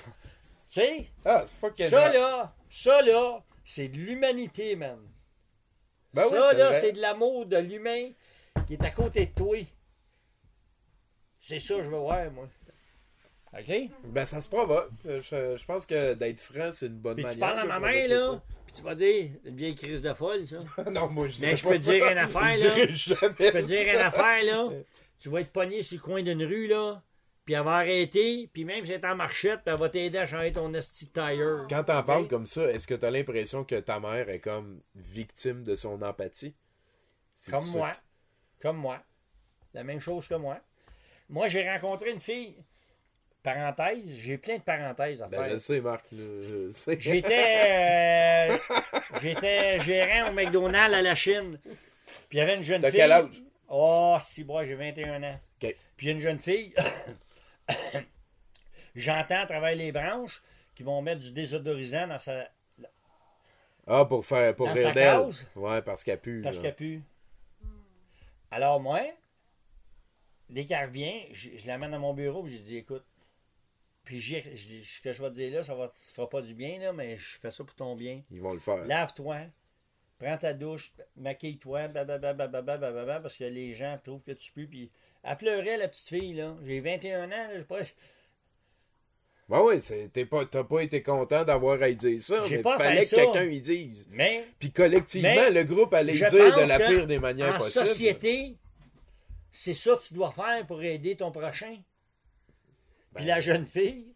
[0.67, 4.99] sais, Ah, c'est fucking ça là, ça là, c'est de l'humanité, man.
[6.13, 8.13] Ben ça, là, c'est de l'amour de l'humain
[8.67, 9.59] qui est à côté de toi.
[11.39, 12.49] C'est ça que je veux voir, moi.
[13.53, 13.73] OK?
[14.05, 14.91] Ben, ça se provoque.
[15.07, 17.35] Euh, Je, je pense que d'être franc, c'est une bonne Puis manière.
[17.35, 20.47] tu parles à ma main, là, puis tu vas dire, une vieille crise de folle,
[20.47, 20.59] ça.
[20.91, 22.87] non, moi, je Mais je peux te dire une affaire, là.
[22.89, 24.69] Je peux te dire une affaire, là.
[25.19, 27.03] Tu vas être pogné sur le coin d'une rue, là,
[27.45, 30.19] puis elle va arrêter, puis même si elle est en marchette, puis elle va t'aider
[30.19, 31.67] à changer ton esti de tire.
[31.71, 35.65] Quand t'en parles comme ça, est-ce que t'as l'impression que ta mère est comme victime
[35.65, 36.55] de son empathie?
[37.51, 37.89] Comme moi.
[38.61, 39.03] Comme moi.
[39.73, 40.57] La même chose que moi.
[41.31, 42.63] Moi, j'ai rencontré une fille.
[43.53, 45.51] Parenthèse, j'ai plein de parenthèses à Ben, faire.
[45.53, 46.05] je sais, Marc.
[46.13, 46.71] le.
[46.99, 48.59] J'étais euh,
[49.23, 51.59] j'étais gérant au McDonald's à la Chine.
[51.63, 51.77] Puis
[52.33, 52.93] il y avait une jeune fille.
[52.93, 53.43] quel âge?
[53.69, 55.41] Oh, si, moi, j'ai 21 ans.
[55.59, 56.75] Puis il y a une jeune fille.
[58.95, 60.43] J'entends à travers les branches
[60.75, 62.49] qu'ils vont mettre du désodorisant dans sa.
[63.87, 65.31] Ah, pour faire pour Dans rire d'elle.
[65.57, 66.43] Ouais, parce qu'elle pue.
[66.43, 67.03] Parce qu'elle pue.
[68.51, 69.01] Alors, moi,
[70.51, 73.05] dès qu'elle revient, je, je l'amène à mon bureau et je dis écoute.
[74.09, 76.55] Puis je dis ce que je vais te dire là, ça ne fera pas du
[76.55, 78.23] bien, là, mais je fais ça pour ton bien.
[78.31, 78.87] Ils vont le faire.
[78.87, 79.41] Lave-toi,
[80.19, 84.67] prends ta douche, maquille-toi, parce que les gens trouvent que tu pues.
[84.67, 84.91] Puis
[85.23, 86.57] elle pleurait, la petite fille, là.
[86.65, 87.81] J'ai 21 ans, là, je pas.
[89.79, 93.05] C'est- t'es pas, t'as pas été content d'avoir à y dire ça, mais pas fallait
[93.05, 94.09] que quelqu'un y dise.
[94.11, 97.59] Mais Puis collectivement, Mais le groupe allait y dire de la pire des manières en
[97.59, 97.85] possibles.
[97.87, 98.57] société,
[99.53, 101.77] c'est ça que tu dois faire pour aider ton prochain.
[103.15, 104.15] Puis Ben- la jeune fille,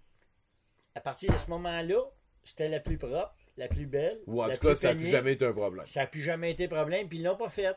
[0.94, 2.02] à partir de ce moment-là,
[2.44, 4.20] c'était la plus propre, la plus belle.
[4.26, 5.86] Ou en la tout cas, ça n'a plus jamais été un problème.
[5.86, 7.76] Ça n'a plus jamais été problème, puis ils l'ont pas fait.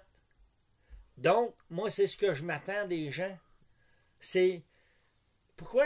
[1.17, 3.37] Donc, moi, c'est ce que je m'attends des gens.
[4.19, 4.63] C'est
[5.55, 5.85] pourquoi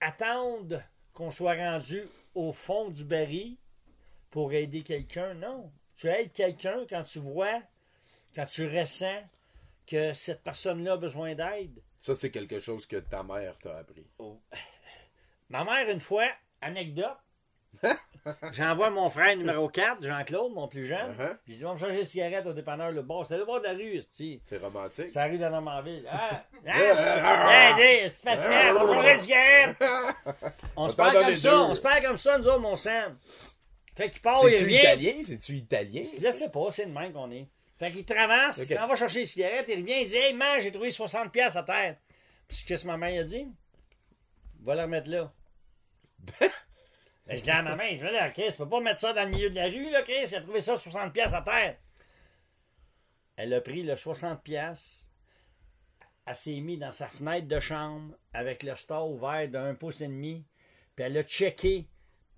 [0.00, 2.02] attendre qu'on soit rendu
[2.34, 3.56] au fond du baril
[4.30, 5.34] pour aider quelqu'un?
[5.34, 5.72] Non.
[5.96, 7.60] Tu aides quelqu'un quand tu vois,
[8.34, 9.22] quand tu ressens
[9.86, 11.80] que cette personne-là a besoin d'aide.
[11.98, 14.06] Ça, c'est quelque chose que ta mère t'a appris.
[15.48, 16.26] Ma mère, une fois,
[16.60, 17.16] anecdote,
[18.52, 21.14] j'envoie mon frère numéro 4, Jean-Claude, mon plus jeune.
[21.18, 21.36] Uh-huh.
[21.46, 23.26] J'ai dit, on va me changer de cigarette au dépanneur le bord.
[23.26, 24.00] C'est le bord de la rue.
[24.10, 25.08] C'est romantique.
[25.08, 26.06] C'est la rue de Normandville.
[26.10, 29.76] Ah, ah, c'est- c'est fatigant, on va changer de cigarette.
[30.76, 31.56] On se parle comme ça, deux.
[31.56, 33.18] on se parle comme ça, nous autres, mon Sam.
[33.94, 34.78] Fait qu'il part, il C'est-tu revient.
[34.78, 35.12] italien?
[35.24, 36.04] C'est-tu italien?
[36.20, 37.46] Je sais pas, c'est de même qu'on est.
[37.82, 38.66] Fait qu'il traverse, Ok.
[38.70, 41.30] il s'en va chercher les cigarettes, il revient, il dit Hey, man, j'ai trouvé 60$
[41.30, 41.96] piastres à terre.
[42.46, 43.48] Puis qu'est-ce que ma mère a dit
[44.60, 45.32] Va la remettre là.
[47.24, 49.12] Ben, je dis à ma main, je dis là, Chris, tu peux pas mettre ça
[49.12, 51.42] dans le milieu de la rue, là, Chris, il a trouvé ça 60$ piastres à
[51.42, 51.78] terre.
[53.36, 55.06] Elle a pris le 60$, piastres,
[56.26, 60.08] elle s'est mis dans sa fenêtre de chambre avec le store ouvert d'un pouce et
[60.08, 60.44] demi,
[60.96, 61.88] puis elle a checké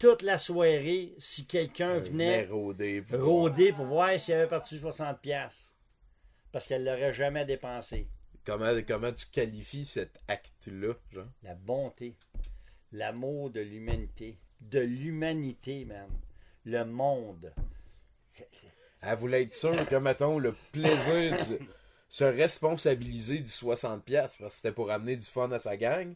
[0.05, 3.01] toute la soirée si quelqu'un venait Venait rôder.
[3.03, 5.75] pour- rôder pour voir s'il avait perdu 60 pièces
[6.53, 8.07] parce qu'elle l'aurait jamais dépensé.
[8.45, 11.25] Comment, comment tu qualifies cet acte-là, genre?
[11.43, 12.17] La bonté,
[12.93, 16.13] l'amour de l'humanité, de l'humanité même,
[16.67, 17.51] le monde.
[19.01, 21.59] Elle voulait être sûre que, mettons, le plaisir de
[22.11, 26.15] se responsabiliser du 60$, piastres, parce que c'était pour amener du fun à sa gang,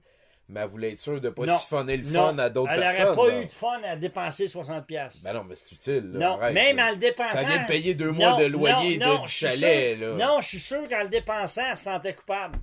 [0.49, 2.81] mais elle voulait être sûre de pas Non, siphonner le non, fun à d'autres elle
[2.81, 3.05] personnes.
[3.07, 3.41] n'aurait pas là.
[3.41, 5.23] eu de fun à dépenser 60 pièces.
[5.23, 6.13] Ben non, mais c'est utile.
[6.13, 6.87] là, non, même là.
[6.87, 7.37] en le dépensant.
[7.37, 9.97] Ça vient de payer deux mois de loyer de, du chalet.
[9.99, 10.27] sûr- là.
[10.27, 12.59] Non, je suis sûr qu'en le dépensant, elle se sentait coupable.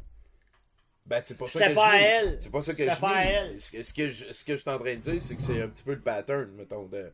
[1.06, 2.04] Ben, c'est pas ça que pas je à dis.
[2.04, 2.38] elle.
[2.42, 3.30] C'est pas ça que je pas à dis.
[3.32, 3.62] elle.
[3.62, 5.42] Ce que, ce que je, ce que je suis en train de dire, c'est que
[5.44, 7.14] c'est un petit peu le pattern, mettons, de,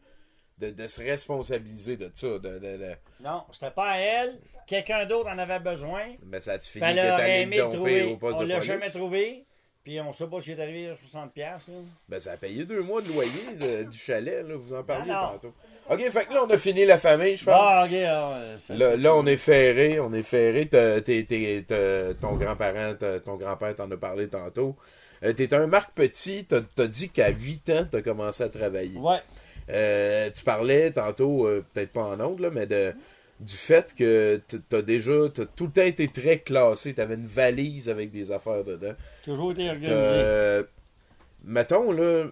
[0.59, 2.27] de, de se responsabiliser de ça.
[2.27, 4.39] De, de, Non, c'était pas à elle.
[4.65, 6.13] Quelqu'un d'autre en avait besoin.
[6.25, 8.03] Mais ça te fini Puis que elle t'es aurait allé aimé le trouver.
[8.03, 9.45] au poste On l'a jamais trouvé.
[9.83, 11.29] Puis on sait pas ce qui est arrivé à 60$.
[11.33, 11.77] piastres, là.
[12.07, 14.55] Ben, ça a payé deux mois de loyer de- du chalet, là.
[14.55, 15.39] Vous en parliez Ah non.
[15.39, 15.53] tantôt.
[15.89, 17.55] Ok, fait que là, on a fini la famille, je pense.
[17.55, 20.67] Bon, ok, euh, Là, là, on est ferré, on est ferré.
[20.67, 21.65] T'es- t'es-
[22.21, 24.75] ton grand-parent, t'as- ton grand-père t'en a parlé tantôt.
[25.23, 28.97] Euh, T'es un Marc Petit, t'as as dit qu'à 8 ans, t'as commencé à travailler.
[28.99, 29.19] Ouais.
[29.69, 32.93] Euh, tu parlais tantôt, euh, peut-être pas en ondes, là, mais de,
[33.41, 34.39] du fait que
[34.69, 36.93] t'as déjà, t'as tout le temps été très classé.
[36.93, 38.93] T'avais une valise avec des affaires dedans.
[39.25, 39.91] Toujours été organisé.
[39.95, 40.63] euh,
[41.43, 42.25] mettons, là,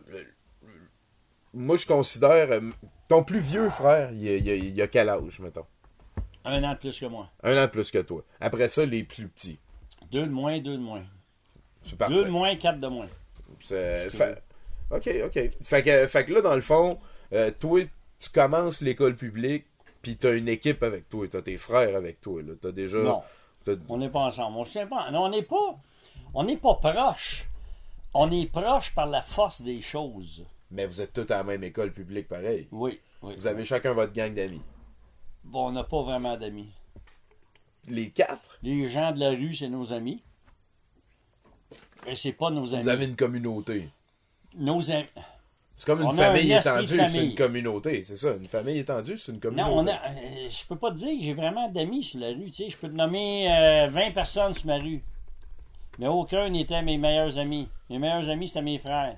[1.53, 2.61] moi, je considère, euh,
[3.07, 5.65] ton plus vieux frère, il a, il a- il a quel âge, mettons?
[6.45, 7.29] Un an de plus que moi.
[7.43, 8.23] Un an de plus que toi.
[8.39, 9.59] Après ça, les plus petits.
[10.11, 11.03] Deux de moins, deux de moins.
[11.81, 12.13] C'est parfait.
[12.15, 13.07] Deux de moins, quatre de moins.
[13.61, 14.43] C'est- C'est fait-
[14.91, 15.49] Ok, ok.
[15.61, 16.99] Fait que, fait que là, dans le fond,
[17.33, 17.79] euh, toi,
[18.19, 19.65] tu commences l'école publique
[20.01, 22.41] Puis t'as une équipe avec toi, t'as tes frères avec toi.
[22.41, 22.53] Là.
[22.61, 22.99] T'as déjà.
[22.99, 23.21] Non,
[23.65, 24.57] t'as- on n'est pas ensemble.
[24.57, 25.11] On tient pas.
[25.11, 25.77] Non, on n'est pas.
[26.33, 27.45] On n'est pas proche.
[28.13, 30.45] On est proche par la force des choses.
[30.71, 32.67] Mais vous êtes tous à la même école publique pareil.
[32.71, 33.35] Oui, oui.
[33.37, 34.61] Vous avez chacun votre gang d'amis.
[35.43, 36.69] Bon, on n'a pas vraiment d'amis.
[37.87, 40.21] Les quatre, Les gens de la rue, c'est nos amis.
[42.07, 42.83] Et c'est pas nos amis.
[42.83, 43.89] vous avez une communauté.
[44.55, 45.07] Nos amis.
[45.79, 48.35] C'est comme une un famille étendue, c'est une communauté, c'est ça.
[48.35, 49.69] Une famille étendue, c'est une communauté.
[49.69, 52.31] Non, on a, euh, je peux pas te dire que j'ai vraiment d'amis sur la
[52.31, 52.51] rue.
[52.51, 55.01] Tu sais, je peux te nommer euh, 20 personnes sur ma rue.
[55.97, 57.69] Mais aucun n'était mes meilleurs amis.
[57.89, 59.15] Mes meilleurs amis, c'était mes frères.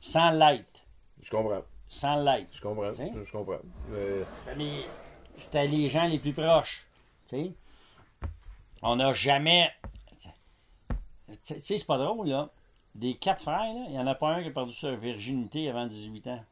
[0.00, 0.84] Sans l'être.
[1.20, 1.62] Je comprends.
[1.88, 2.50] Sans l'être.
[2.52, 2.92] Je comprends.
[2.92, 3.58] Je comprends.
[3.94, 4.22] Euh,
[5.36, 6.86] C'était les gens les plus proches.
[7.28, 7.52] Tu sais?
[8.80, 9.72] On n'a jamais.
[10.20, 10.28] Tu
[11.42, 12.48] sais, tu sais, c'est pas drôle, là.
[12.94, 15.86] Des quatre frères, il n'y en a pas un qui a perdu sa virginité avant
[15.86, 16.44] 18 ans.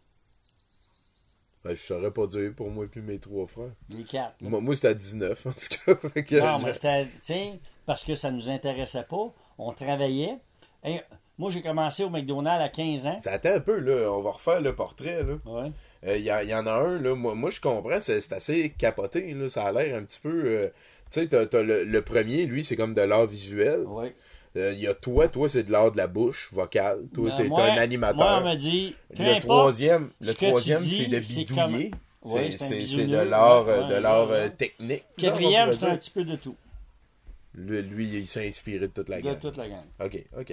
[1.65, 3.71] ben, je saurais pas dire pour moi puis mes trois frères.
[3.91, 4.35] Les quatre.
[4.41, 4.49] là.
[4.49, 6.09] Moi, moi c'était à 19 en tout cas.
[6.23, 9.33] Que, Non, mais c'était, parce que ça nous intéressait pas.
[9.59, 10.39] On travaillait.
[10.85, 11.01] Et
[11.39, 13.21] moi, j'ai commencé au McDonald's à 15 ans.
[13.21, 14.11] Ça attend un peu, là.
[14.13, 15.35] On va refaire le portrait, là.
[15.47, 15.71] Ouais.
[16.17, 17.15] Il y, a- y en a un, là.
[17.15, 19.49] Moi, moi je comprends, c'est assez capoté, là.
[19.49, 20.45] Ça a l'air un petit peu.
[20.45, 20.69] euh,
[21.13, 23.83] tu sais, t'as t'as le, le premier, lui, c'est comme de l'art visuel.
[23.87, 24.17] Ouais.
[24.55, 27.05] Il y a toi, toi, c'est de l'art de la bouche, vocale.
[27.15, 28.43] Toi, t'es un Moi, animateur.
[28.45, 28.95] on dit.
[29.19, 31.91] le troisième, le troisième, c'est de bidouiller.
[32.25, 34.51] C'est de l'art ouais, euh, de l'art ouais, euh, ouais.
[34.51, 35.05] technique.
[35.17, 36.55] Quatrième, c'est un petit peu de tout.
[37.55, 39.39] Lui, lui, il s'est inspiré de toute la De gamme.
[39.39, 39.85] toute la gang.
[40.03, 40.53] OK, OK.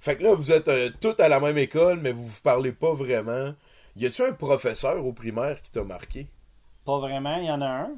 [0.00, 2.72] Fait que là, vous êtes euh, tous à la même école, mais vous vous parlez
[2.72, 3.54] pas vraiment.
[3.96, 6.26] Y a-tu un professeur au primaire qui t'a marqué?
[6.84, 7.90] Pas vraiment, il y en a un.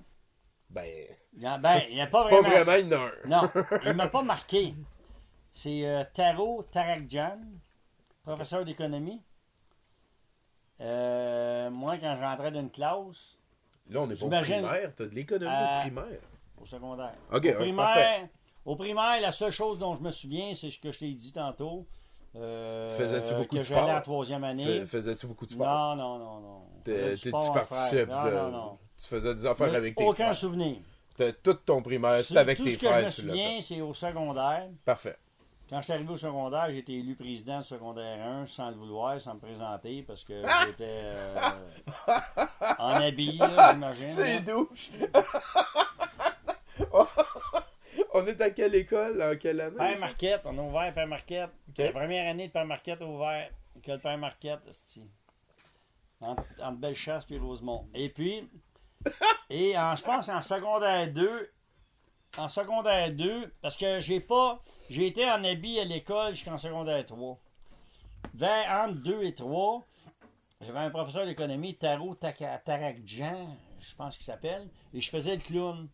[0.71, 0.85] Ben,
[1.37, 2.65] Il y en, ben, il n'y a pas pas vraiment.
[2.65, 3.13] vraiment, il y en a un.
[3.43, 3.51] Non,
[3.87, 4.75] il m'a pas marqué.
[5.61, 7.41] C'est euh, Taro Tarakjan,
[8.23, 9.21] professeur d'économie.
[10.81, 13.37] Euh, moi, quand je rentrais d'une classe,
[13.91, 16.21] Là, on est pas au primaire, t'as de l'économie Euh, au primaire.
[16.63, 17.15] au secondaire.
[17.33, 18.31] OK, au, primaire parfait.
[18.67, 21.33] au primaire, la seule chose dont je me souviens, c'est ce que je t'ai dit
[21.33, 21.87] tantôt.
[22.37, 23.89] Euh, Tu faisais-tu beaucoup que de sport?
[23.91, 24.65] en troisième année.
[24.65, 25.97] Fais- Faisais-tu beaucoup de sport?
[25.97, 26.63] Non, non, non, non.
[26.85, 28.09] T'es- tu participes.
[28.11, 28.27] frère.
[28.27, 28.79] euh, Non, non, non.
[28.97, 30.35] Tu faisais des affaires Mais avec tes Aucun frères.
[30.37, 30.77] souvenir.
[31.17, 33.13] T'as tout ton primaire, c'était avec Tout tes ce que je me frères.
[33.13, 34.69] tu souviens, c'est au secondaire.
[34.85, 35.17] Parfait.
[35.69, 38.77] Quand je suis arrivé au secondaire, j'ai été élu président du secondaire 1 sans le
[38.77, 41.51] vouloir, sans me présenter, parce que j'étais euh,
[42.79, 44.11] en habit, là, j'imagine.
[44.11, 44.91] C'est douche.
[48.15, 49.23] on est à quelle école?
[49.23, 49.77] En quelle année?
[49.77, 50.01] Père?
[50.01, 51.51] Marquette, on a ouvert Père Marquette.
[51.77, 53.51] La première année de Père Marquette a ouvert
[53.83, 54.61] que le Père Marquette.
[56.23, 57.87] Entre, entre Bellechasse et Rosemont.
[57.93, 58.49] Et puis,
[59.51, 61.51] et en, je pense en secondaire 2,
[62.37, 67.05] en secondaire 2, parce que j'ai pas, j'ai été en habit à l'école jusqu'en secondaire
[67.07, 67.39] 3.
[68.35, 69.87] Vers entre 2 et 3,
[70.61, 75.89] j'avais un professeur d'économie, Taro Tarakjan, je pense qu'il s'appelle, et je faisais le clown.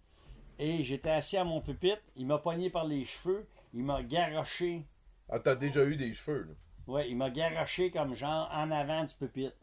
[0.59, 4.87] Et j'étais assis à mon pupitre, il m'a pogné par les cheveux, il m'a garoché.
[5.29, 6.55] Ah, t'as déjà eu des cheveux, là.
[6.87, 9.57] Ouais, il m'a garoché comme genre en avant du pupitre.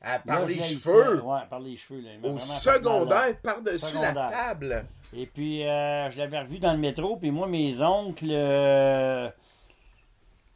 [0.00, 1.22] Par Là, les cheveux?
[1.22, 2.00] Ouais, par les cheveux.
[2.00, 2.10] Là.
[2.22, 4.86] Au secondaire, par-dessus la table.
[5.12, 9.28] Et puis, euh, je l'avais revu dans le métro, puis moi, mes oncles, euh,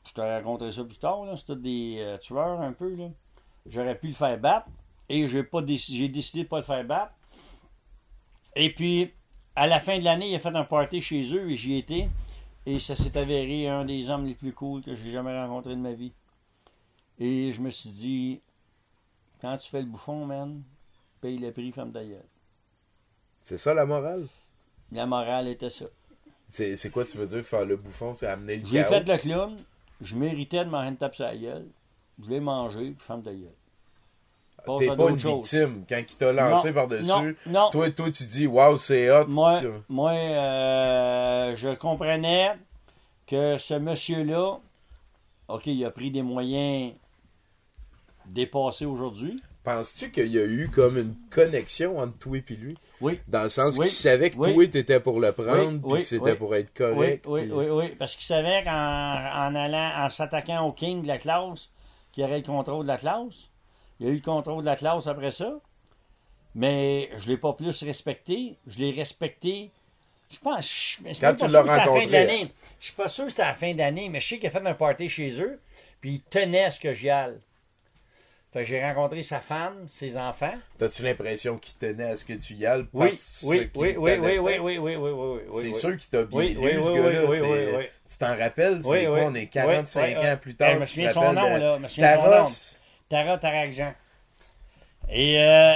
[0.06, 2.94] je te raconterai ça plus tard, tous des euh, tueurs un peu.
[3.66, 4.68] J'aurais pu le faire battre,
[5.08, 7.12] et j'ai décidé de pas le faire battre.
[8.54, 9.12] Et puis,
[9.56, 12.08] à la fin de l'année, il a fait un party chez eux, et j'y étais,
[12.66, 15.80] et ça s'est avéré un des hommes les plus cool que j'ai jamais rencontré de
[15.80, 16.12] ma vie.
[17.18, 18.40] Et je me suis dit,
[19.40, 20.62] quand tu fais le bouffon, man,
[21.20, 22.24] paye le prix, femme d'ailleurs.
[23.38, 24.26] C'est ça la morale?
[24.92, 25.86] La morale était ça.
[26.48, 28.14] C'est c'est quoi tu veux dire faire le bouffon?
[28.14, 29.56] C'est amener le J'ai fait le clown,
[30.00, 31.66] je méritais de m'en une tape sur la gueule,
[32.22, 33.54] je l'ai mangé, puis femme de gueule.
[34.66, 35.36] Pas T'es pas une chose.
[35.36, 35.84] victime.
[35.88, 37.70] Quand il t'a lancé par-dessus, non, non.
[37.70, 39.26] toi, toi, tu dis, waouh, c'est hot.
[39.28, 42.52] Moi, moi euh, je comprenais
[43.26, 44.58] que ce monsieur-là,
[45.48, 46.92] OK, il a pris des moyens
[48.32, 49.40] dépassés aujourd'hui?
[49.62, 52.78] Penses-tu qu'il y a eu comme une connexion entre toi et lui?
[53.02, 53.20] Oui.
[53.28, 53.86] Dans le sens Oui.
[53.86, 54.54] qu'il savait que Oui.
[54.54, 57.24] toi, t'étais pour le prendre, Oui, puis que c'était pour être correct.
[57.28, 61.06] oui, puis- oui, oui, parce qu'il savait qu'en en allant, en s'attaquant au king de
[61.08, 61.68] la classe,
[62.12, 63.48] qu'il aurait le contrôle de la classe.
[64.00, 65.60] Il a eu le contrôle de la classe après ça.
[66.54, 68.56] Mais je ne l'ai pas plus respecté.
[68.66, 69.70] Je l'ai respecté.
[70.30, 70.68] Je pense.
[71.04, 72.06] Je, je Quand tu l'as rencontré.
[72.06, 72.52] l'année.
[72.80, 74.50] Je suis pas sûr que c'était à la fin d'année, mais je sais qu'il a
[74.50, 75.60] fait un party chez eux.
[76.00, 77.38] Puis il tenait à ce que j'y aille.
[78.52, 80.52] Fait que j'ai rencontré sa femme, ses enfants.
[80.76, 82.84] T'as-tu l'impression qu'il tenait à ce que tu y ailles?
[82.92, 83.10] Oui,
[83.44, 86.56] oui, oui, oui, oui, oui, oui, oui, oui, oui, C'est sûr qu'il t'a bien Oui,
[86.56, 87.84] ce gars-là.
[88.08, 88.82] Tu t'en rappelles?
[88.82, 89.20] C'est quoi?
[89.26, 90.74] On est 45 Oui, oui, ans plus tard.
[90.74, 91.76] Je me souviens son nom, là.
[91.76, 92.76] Je me souviens son Taros?
[93.08, 93.94] Tara Tarakjan.
[95.08, 95.74] Et euh,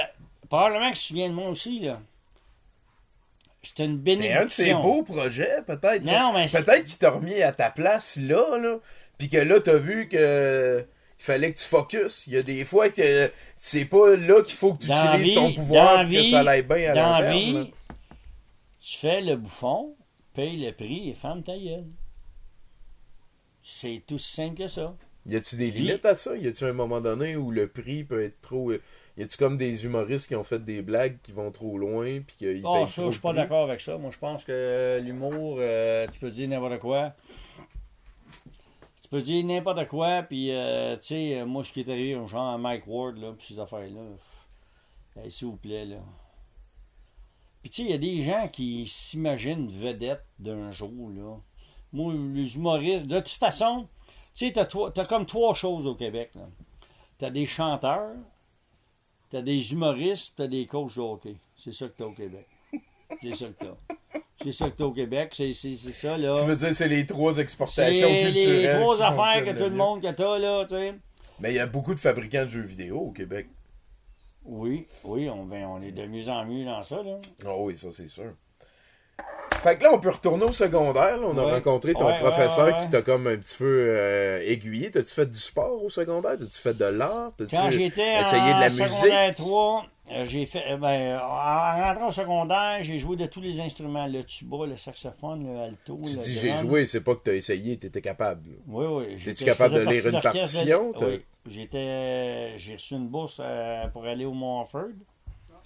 [0.49, 1.99] probablement que tu te souviens de moi aussi, là.
[3.63, 4.81] C'était une C'est un de ses bénédiction.
[4.83, 6.03] beaux projets, peut-être.
[6.03, 8.77] Non, mais c'est- Peut-être qu'il t'a remis à ta place là, là.
[9.17, 10.85] Puis que là, t'as vu que.
[11.19, 12.23] Il fallait que tu focuses.
[12.27, 14.95] Il y a des fois que euh, c'est pas là qu'il faut que tu Dans
[15.13, 17.71] utilises vie- ton pouvoir pour que ça aille bien à Dans la vie,
[18.81, 19.95] tu fais le bouffon,
[20.33, 21.85] paye le prix et ferme ta gueule.
[23.61, 24.95] C'est tout simple que ça.
[25.27, 26.35] Y a-tu des limites à ça?
[26.37, 28.69] Y a-tu un moment donné où le prix peut être trop.
[28.71, 28.79] euh,
[29.17, 32.35] Y a-tu comme des humoristes qui ont fait des blagues qui vont trop loin puis
[32.37, 33.97] qu'ils payent ça, trop je suis pas d'accord avec ça.
[33.97, 37.13] Moi, je pense que l'humour, euh, tu peux dire n'importe quoi.
[39.15, 42.57] Peux dire n'importe quoi, puis, euh, tu sais, euh, moi, je suis arrivé, genre à
[42.57, 44.01] Mike Ward, là, puis ces affaires-là.
[45.23, 45.99] hey, S'il vous plaît, là.
[47.61, 51.37] Puis, tu sais, il y a des gens qui s'imaginent vedette d'un jour, là.
[51.93, 53.87] Moi, les humoristes, de toute façon,
[54.33, 56.49] tu sais, t'as, t'as comme trois choses au Québec, là.
[57.17, 58.17] T'as des chanteurs,
[59.29, 61.37] t'as des humoristes, t'as des coachs de hockey.
[61.55, 62.49] C'est ça que t'as au Québec.
[63.21, 64.19] C'est ça que t'as.
[64.43, 66.31] C'est ça que t'as au Québec, c'est, c'est, c'est ça, là.
[66.33, 68.61] Tu veux dire, c'est les trois exportations C'est culturelles.
[68.75, 69.75] les trois affaires que tout le mieux.
[69.77, 70.93] monde que t'as, là, tu sais.
[71.39, 73.47] Mais il y a beaucoup de fabricants de jeux vidéo au Québec.
[74.43, 77.17] Oui, oui, on, ben, on est de mieux en mieux dans ça, là.
[77.45, 78.33] Ah oui, ça c'est sûr.
[79.59, 81.17] Fait que là, on peut retourner au secondaire.
[81.17, 81.25] là.
[81.27, 83.65] On a rencontré ton Ouais, professeur ouais, qui t'a comme un petit peu
[83.97, 84.91] euh, aiguillé.
[84.91, 86.37] T'as-tu fait du sport au secondaire?
[86.37, 87.31] T'as-tu fait de l'art?
[87.37, 88.87] T'as-tu essayé de la musique?
[88.89, 89.85] secondaire 3,
[90.25, 94.23] j'ai fait, euh, ben, en rentrant au secondaire, j'ai joué de tous les instruments, le
[94.23, 97.77] tuba, le saxophone, le alto, Tu le dis j'ai joué, c'est pas que t'as essayé,
[97.77, 98.49] t'étais capable.
[98.49, 98.55] là.
[98.67, 99.17] Oui, oui.
[99.17, 101.23] j'étais- capable de lire une partition, Oui.
[101.47, 104.89] J'étais, j'ai reçu une bourse euh, pour aller au Montford.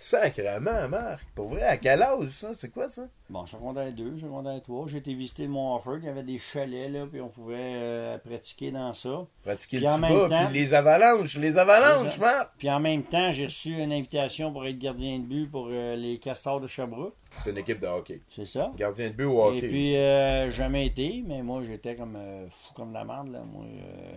[0.02, 1.26] Sacrément, Marc.
[1.36, 2.52] Pour vrai, à quel âge ça?
[2.54, 3.02] C'est quoi ça?
[3.30, 5.98] Bon, secondaire 2, secondaire 3, j'ai été visiter le Montford.
[5.98, 9.26] Il y avait des chalets, là, puis on pouvait euh, pratiquer dans ça.
[9.44, 12.52] Pratiquer Puis le temps- puis les avalanches, les avalanches, Marc!
[12.58, 15.98] Puis en même temps, j'ai reçu une invitation pour être gardien de but pour euh,
[15.98, 17.16] les Castors de Sherbrooke.
[17.32, 18.22] C'est une équipe de hockey.
[18.30, 18.72] C'est ça.
[18.78, 19.58] Gardien de but au hockey.
[19.66, 23.34] Et puis, euh, jamais été, mais moi, j'étais comme euh, fou comme la merde.
[23.34, 23.42] Là.
[23.46, 23.66] Moi,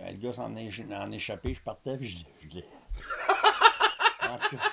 [0.09, 2.65] le gars s'en en échappé, je partais, puis je je l'ai-
[4.29, 4.63] En tout cas.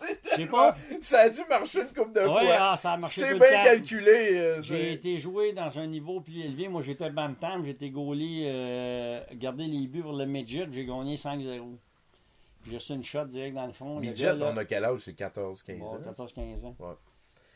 [0.00, 0.76] Je sais pas.
[1.00, 2.56] Ça a dû marcher une couple de Ouais, fois.
[2.58, 4.30] ah, ça a marché C'est bien calculé.
[4.38, 6.68] euh, J'ai été joué dans un niveau plus élevé.
[6.68, 11.76] Moi, j'étais bantam, j'étais goalie, euh, garder les buts pour le midget, j'ai gagné 5-0.
[12.62, 13.94] Puis j'ai reçu une shot direct dans le fond.
[13.96, 15.00] Le Midget, on a quel âge?
[15.00, 15.98] C'est 14-15 bon, ans.
[16.10, 16.76] 14-15 ans.
[16.80, 16.86] Ouais.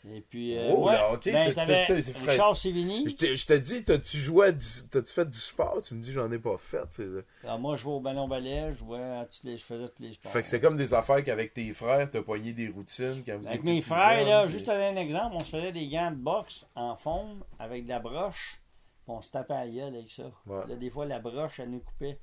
[0.08, 1.86] Et puis, euh, Oh, ouais, là, ok, ben, t'as- t'avais.
[2.26, 3.08] Richard Sévigny.
[3.08, 4.48] Je te, je te dis, t'as-tu joué
[4.90, 5.78] t'as-tu fait du sport?
[5.80, 7.00] Tu me dis, j'en ai pas fait.
[7.44, 10.02] Alors, moi, je jouais au ballon balai, je jouais à tous les, je faisais tous
[10.02, 10.32] les sports.
[10.32, 13.46] Fait que c'est comme des affaires qu'avec tes frères, t'as poigné des routines quand vous
[13.46, 16.96] Avec mes frères, là, juste un exemple, on se faisait des gants de boxe en
[16.96, 18.60] forme avec de la broche,
[19.04, 20.24] puis on se tapait à gueule avec ça.
[20.46, 20.66] Ouais.
[20.68, 22.18] Là, des fois, la broche, elle nous coupait.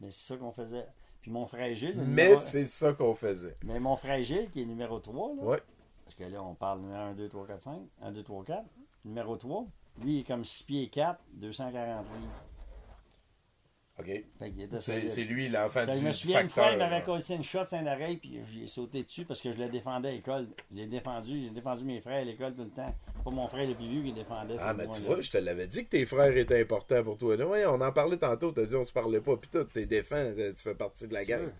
[0.00, 0.86] Mais c'est ça qu'on faisait.
[1.20, 3.56] Puis mon frère Gilles, le Mais numéro- c'est ça qu'on faisait.
[3.64, 5.60] mais mon frère Gilles, qui est numéro 3, là, Ouais.
[6.06, 8.64] Parce que là, on parle numéro 1, 2, 3, 4, 5, 1, 2, 3, 4,
[9.06, 9.66] numéro 3,
[10.02, 12.30] lui, il est comme 6 pieds 4, 240 livres.
[13.98, 14.24] OK.
[14.78, 17.78] C'est lui l'enfant du, je me souviens, une fois, il m'avait collé une shot sur
[17.78, 20.46] une oreille, puis j'ai sauté dessus parce que je le défendais à l'école.
[20.70, 22.94] Je l'ai défendu, j'ai défendu mes frères à l'école tout le temps.
[23.24, 24.56] Pas mon frère le plus vieux qui défendait.
[24.60, 27.16] Ah, c'est mais tu vois, je te l'avais dit que tes frères étaient importants pour
[27.16, 27.36] toi.
[27.36, 29.86] Là, ouais, on en parlait tantôt, t'as dit on se parlait pas, pis tout, t'es
[29.86, 31.50] défend, tu fais partie de la gang.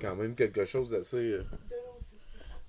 [0.00, 1.40] Quand même quelque chose d'assez.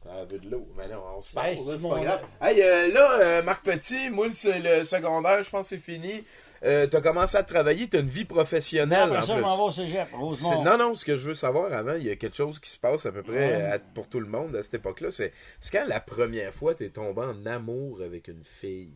[0.09, 0.67] Ah, veut de l'eau.
[0.75, 2.21] Mais non, on se parle, Hey, là, c'est pas grave.
[2.41, 6.23] Hey, euh, là, euh, Marc Petit, moi, le, le secondaire, je pense que c'est fini.
[6.63, 9.41] Euh, t'as commencé à travailler, t'as une vie professionnelle Après en ça, je plus.
[9.41, 10.07] m'en vais au cégep.
[10.11, 10.63] C'est- Rosemont.
[10.63, 12.77] Non, non, ce que je veux savoir avant, il y a quelque chose qui se
[12.77, 13.61] passe à peu près Ouais.
[13.63, 15.09] à- pour tout le monde à cette époque-là.
[15.11, 18.93] C'est c'est quand la première fois t'es tombé en amour avec une fille?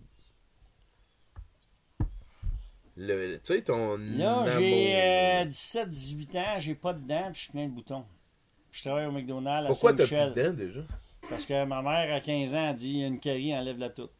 [2.97, 4.47] Le, tu sais, ton Là, amour.
[4.59, 8.05] j'ai euh, 17-18 ans, j'ai pas de dents, puis je suis plein de boutons.
[8.75, 10.81] Je travaille au McDonald's à Pourquoi t'as plus de dents déjà?
[11.29, 14.11] Parce que ma mère, à 15 ans, a dit une carie, enlève-la toute.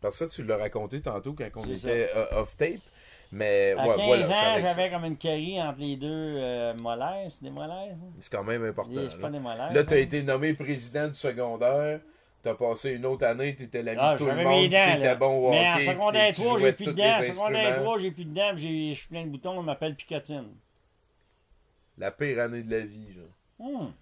[0.00, 2.80] Parce que ça, tu l'as raconté tantôt quand on était euh, off-tape.
[3.32, 7.26] Mais À ouais, 15 voilà, ans, j'avais comme une carie entre les deux euh, molaires.
[7.28, 7.96] C'est des molaires?
[8.20, 8.92] c'est quand même important.
[9.10, 9.72] C'est pas là, des molaires.
[9.72, 9.98] Là, t'as ça?
[9.98, 12.00] été nommé président du secondaire.
[12.40, 15.50] T'as passé une autre année, t'étais l'ami Ah, de tout le monde, t'étais bon au
[15.50, 17.04] Mais en hockey, secondaire puis tu 3, jouais j'ai plus de dents.
[17.04, 17.84] En secondaire instruments.
[17.84, 19.58] 3, j'ai plus de dents, je suis plein de boutons.
[19.58, 20.50] On m'appelle Picotine.
[21.98, 23.24] La pire année de la vie, genre.
[23.58, 23.92] Hum.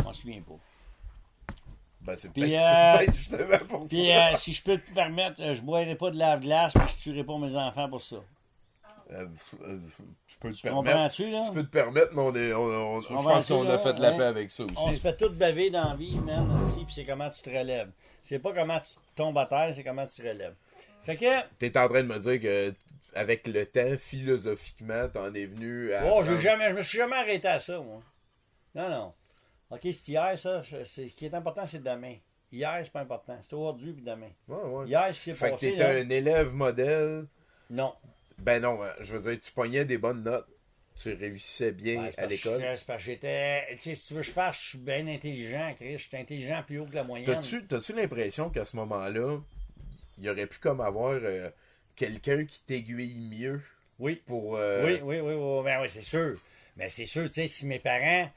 [0.00, 0.54] Je m'en souviens pas.
[2.02, 4.28] Ben, c'est peut-être euh, peut-être justement pour Puis ça.
[4.30, 7.24] euh, si je peux te permettre, euh, je boirai pas de lave-glace, puis je tuerai
[7.24, 8.16] pas mes enfants pour ça.
[9.12, 9.26] Euh,
[10.28, 10.84] tu peux te Tu permettre.
[10.92, 11.40] comprends-tu, là?
[11.44, 12.62] Tu peux te permettre, mais on est, on-
[12.96, 14.16] on- je pense qu'on a fait de la Ouais.
[14.16, 15.00] paix avec ça On se aussi.
[15.00, 17.90] fait tout baver dans la vie, man, aussi, puis c'est comment tu te relèves.
[18.22, 20.54] C'est pas comment tu tombes à terre, c'est comment tu te relèves.
[21.02, 21.26] Fait que,
[21.58, 22.74] T'es en train de me dire que
[23.14, 26.14] avec le temps, philosophiquement, t'en es venu à.
[26.14, 28.00] oh, j'ai jamais, je me suis jamais arrêté à ça, moi.
[28.76, 29.12] Non, non.
[29.70, 30.62] OK, c'est hier, ça.
[30.84, 32.16] Ce qui est important, c'est demain.
[32.52, 33.38] Hier, c'est pas important.
[33.42, 34.30] C'est aujourd'hui puis demain.
[34.48, 34.88] Ouais, ouais.
[34.88, 35.76] Hier, ce qui s'est Fait que passé.
[35.76, 37.26] là, un élève modèle.
[37.70, 37.94] Non.
[38.38, 40.48] Ben non, hein, je veux dire, tu pognais des bonnes notes.
[41.00, 42.60] Tu réussissais bien Ouais, à l'école.
[42.76, 43.62] c'est parce que j'étais.
[43.76, 45.98] Tu sais, si tu veux que je fasse, je suis bien intelligent, Chris.
[45.98, 47.26] Je suis intelligent plus haut que la moyenne.
[47.26, 49.38] T'as-tu t'as-tu l'impression qu'à ce moment-là,
[50.18, 51.48] il y aurait pu comme avoir euh,
[51.94, 53.62] quelqu'un qui t'aiguille mieux
[54.00, 54.20] Oui.
[54.26, 54.56] pour.
[54.56, 56.36] euh, Oui, oui, oui, oui, ben oui, c'est sûr.
[56.76, 58.28] Mais c'est sûr, tu sais, si mes parents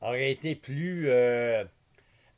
[0.00, 1.64] auraient été plus euh,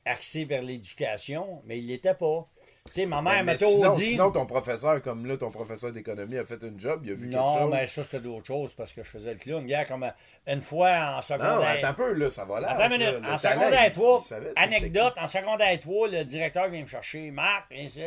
[0.04, 2.46] axés vers l'éducation, mais ils l'étaient pas.
[2.86, 4.02] Tu sais, ma mère m'a sinon, dit.
[4.02, 7.28] sinon, ton professeur, comme là, ton professeur d'économie a fait un job, il a vu
[7.28, 7.70] quelque non, chose.
[7.70, 9.64] mais ça, c'était d'autres choses parce que je faisais le clown.
[9.66, 10.11] Gars, comme euh,
[10.46, 11.61] une fois en Non, secondaire.
[11.68, 12.70] attends un peu, là, ça va là.
[12.70, 13.20] Attends une minute.
[13.28, 14.20] En secondaire 3,
[14.56, 17.30] anecdote, en secondaire 3, le directeur vient me chercher.
[17.30, 18.00] Marc, ainsi.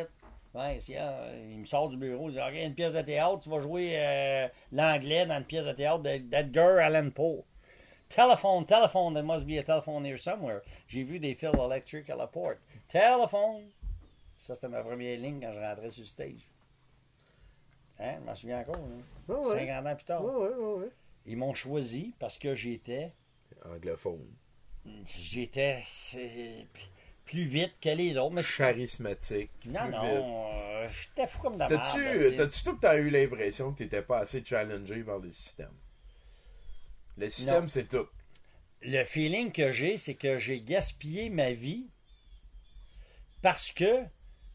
[0.56, 1.12] Ouais, hein,
[1.50, 3.94] il me sort du bureau, il dit OK, une pièce de théâtre, tu vas jouer
[3.96, 7.44] euh, l'anglais dans une pièce de théâtre de- d'Edgar Allan Poe.
[8.16, 10.62] Telephone, telephone, there must be a telephone here somewhere.
[10.88, 12.60] J'ai vu des fils électriques à la porte.
[12.90, 13.64] Telephone.
[14.38, 16.48] Ça, c'était ma première ligne quand je rentrais sur le stage.
[18.00, 18.76] Hein, je m'en souviens encore.
[18.76, 19.02] hein.
[19.30, 19.60] Ah ouais.
[19.68, 20.24] 50 ans plus tard.
[20.26, 20.50] Ouais,
[20.84, 20.90] ouais.
[21.26, 23.14] Ils m'ont choisi parce que j'étais
[23.66, 24.28] Anglophone.
[25.06, 25.82] j'étais
[27.26, 28.34] plus vite que les autres.
[28.36, 29.52] Mais Charismatique.
[29.66, 31.58] non, non, euh, j'étais fou comme
[32.18, 35.72] c'est- t'as-tu tout le temps eu l'impression que t'étais pas assez challengé par le système?
[37.18, 38.08] Le système, c'est tout.
[38.82, 41.88] Le feeling que j'ai, c'est que j'ai gaspillé ma vie
[43.42, 44.02] parce que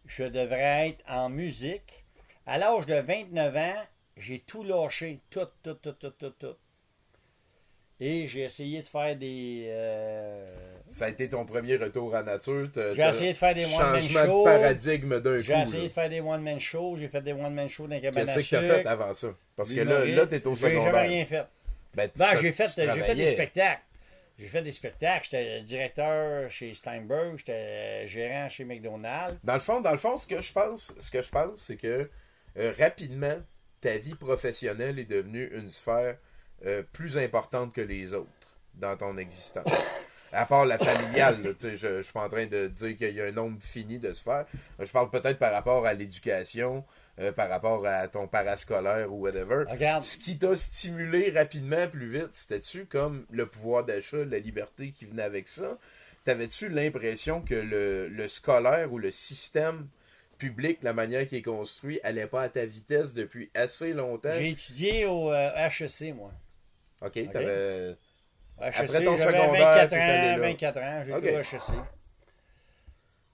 [0.06, 2.04] je devrais être en musique.
[2.46, 3.84] À l'âge de 29 ans,
[4.16, 5.20] j'ai tout lâché.
[5.30, 6.56] Tout, tout, tout, tout, tout, tout.
[8.00, 9.64] Et j'ai essayé de faire des.
[9.68, 12.68] euh, Ça a été ton premier retour à nature.
[12.94, 14.38] J'ai essayé de faire des one-man Changement shows.
[14.38, 15.42] de paradigme d'un coup.
[15.42, 15.88] J'ai essayé là.
[15.88, 16.96] de faire des one-man shows.
[16.96, 18.74] J'ai fait des one-man shows dans les cabanes Qu'est-ce que t'as sucre.
[18.82, 19.28] fait avant ça?
[19.56, 21.02] Parce que là, là t'es au J'ai jamais secondaire.
[21.08, 21.44] rien fait.
[21.98, 23.82] Ben, Ben, t'as- j'ai fait, fait des spectacles.
[24.38, 25.24] J'ai fait des spectacles.
[25.24, 27.38] J'étais directeur chez Steinberg.
[27.38, 29.38] J'étais gérant chez McDonald's.
[29.42, 31.76] Dans le fond, dans le fond, ce que je pense, ce que je pense, c'est
[31.76, 32.08] que
[32.56, 33.34] euh, rapidement,
[33.80, 36.16] ta vie professionnelle est devenue une sphère
[36.66, 38.28] euh, plus importante que les autres
[38.74, 39.66] dans ton existence.
[40.32, 43.20] À part la familiale, là, je, je suis pas en train de dire qu'il y
[43.20, 44.46] a un nombre fini de sphères.
[44.78, 46.84] Je parle peut-être par rapport à l'éducation,
[47.20, 49.64] euh, par rapport à ton parascolaire ou whatever.
[49.68, 50.02] Regarde.
[50.02, 55.04] Ce qui t'a stimulé rapidement plus vite, c'était-tu comme le pouvoir d'achat, la liberté qui
[55.06, 55.78] venait avec ça?
[56.24, 59.88] T'avais-tu l'impression que le, le scolaire ou le système
[60.38, 64.32] public, la manière qui est construit, allait pas à ta vitesse depuis assez longtemps?
[64.36, 66.30] J'ai étudié au euh, HEC, moi.
[67.00, 67.90] Ok, t'avais.
[67.90, 67.96] HEC,
[68.60, 70.48] Après ton secondaire, 24 t'es allé ans, là.
[70.48, 71.24] 24 ans, j'ai Ok.
[71.24, 71.74] été au HEC.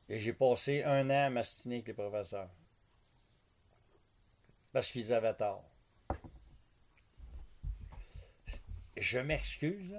[0.09, 2.49] Et j'ai passé un an à m'astiner avec les professeurs.
[4.75, 5.71] Parce qu'ils avaient tort.
[8.97, 9.97] Je m'excuse.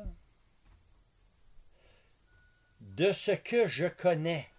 [2.81, 4.49] De ce que je connais,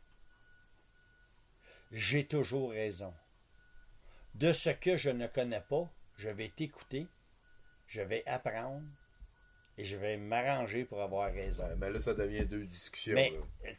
[1.92, 3.12] j'ai toujours raison.
[4.34, 5.86] De ce que je ne connais pas,
[6.16, 7.06] je vais t'écouter,
[7.86, 8.86] je vais apprendre
[9.78, 11.64] et je vais m'arranger pour avoir raison.
[11.68, 13.12] Ben, ben là, ça devient deux discussions.
[13.14, 13.34] Mais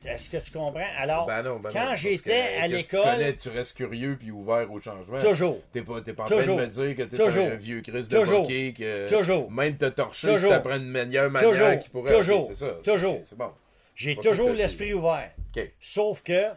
[0.06, 0.86] est-ce que tu comprends?
[0.98, 4.30] Alors, Ben non, ben non, quand j'étais à l'école- Tu, connais, tu restes curieux puis
[4.30, 5.20] ouvert au changement.
[5.22, 6.58] toujours, T'es pas, t'es pas en Toujours.
[6.58, 7.48] train de me dire que t'es Toujours.
[7.48, 9.50] un, vieux Chris de hockey que Toujours.
[9.52, 10.52] même te torcher Toujours.
[10.52, 11.80] si t'apprends une meilleure manière Toujours.
[11.80, 12.16] qui pourrait.
[12.16, 12.46] Toujours.
[12.46, 12.74] c'est ça.
[12.84, 13.16] Toujours.
[13.16, 13.52] Ok, c'est bon.
[13.96, 15.32] j'ai toujours l'esprit ouvert.
[15.56, 15.72] Ok.
[15.80, 16.52] Sauf que,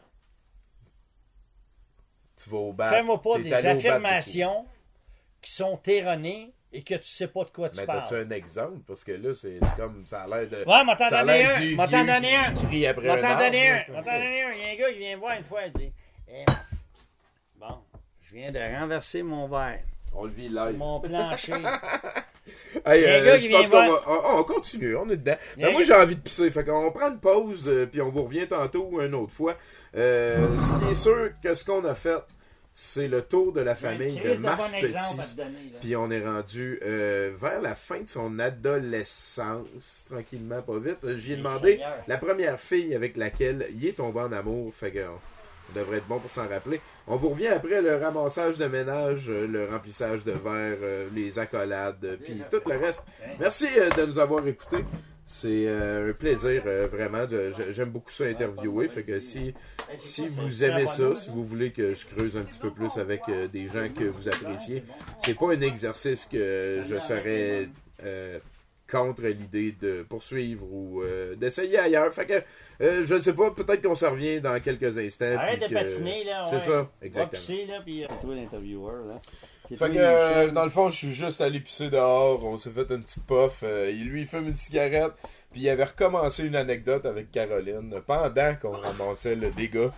[2.43, 2.91] Tu vas au bat.
[2.91, 4.67] fais-moi pas des affirmations
[5.41, 8.03] qui sont erronées et que tu sais pas de quoi tu Mais parles.
[8.09, 8.79] t'as-tu un exemple?
[8.87, 10.57] Parce que là, c'est comme ça a l'air de.
[10.69, 12.51] Ouais, m'en t'en donner un, m'en t'en donner un.
[12.51, 14.53] M'en t'en donner un, m'en t'en donner un.
[14.53, 15.93] Il y a un gars qui vient me voir une fois, il dit
[16.29, 16.45] Eh,
[17.59, 17.79] Bon,
[18.23, 19.81] je viens de renverser mon verre
[20.15, 20.77] On le vit live.
[20.77, 21.53] mon plancher.
[22.87, 24.01] Hey, Il euh, je pense qu'on va.
[24.09, 25.37] On, on continue, on est dedans.
[25.57, 26.51] Il a Ben, moi, j'ai envie de pisser.
[26.51, 29.57] Fait qu'on prend une pause, euh, puis on vous revient tantôt une autre fois.
[29.97, 32.17] Euh, ce qui est sûr que ce qu'on a fait,
[32.73, 35.37] c'est le tour de la famille de Marc bon Petit.
[35.37, 35.73] donner.
[35.81, 40.99] Puis on est rendu euh, vers la fin de son adolescence, tranquillement, pas vite.
[41.05, 44.73] Euh, J'y ai demandé la première fille avec laquelle il est tombé en amour.
[44.75, 45.01] Fait que
[45.73, 46.81] on devrait être bon pour s'en rappeler.
[47.07, 50.79] On vous revient après le ramassage de ménage, euh, le remplissage de verre,
[51.15, 53.05] les accolades, puis tout le reste.
[53.39, 54.85] Merci euh, de nous avoir écoutés.
[55.33, 57.25] C'est euh, un plaisir, euh, vraiment.
[57.71, 58.89] J'aime beaucoup ça interviewer.
[58.89, 59.55] Fait que si,
[59.97, 63.23] si vous aimez ça, si vous voulez que je creuse un petit peu plus avec
[63.29, 64.83] euh, des gens que vous appréciez,
[65.19, 67.69] c'est pas un exercice que je serais
[68.91, 71.01] contre l'idée de poursuivre ou
[71.37, 72.13] d'essayer ailleurs.
[72.13, 72.43] Fait que,
[72.81, 75.37] je ne sais pas, peut-être qu'on se revient dans quelques instants.
[75.37, 76.45] Arrête de patiner, là.
[76.51, 77.41] C'est ça, exactement.
[77.41, 78.05] pisser, là, puis...
[78.09, 79.21] C'est toi l'intervieweur, là.
[79.77, 82.45] Fait que, euh, dans le fond, je suis juste allé pisser dehors.
[82.45, 83.61] On s'est fait une petite puff.
[83.63, 85.13] Euh, il lui, il fume une cigarette.
[85.53, 89.91] Puis il avait recommencé une anecdote avec Caroline pendant qu'on ramassait le dégât.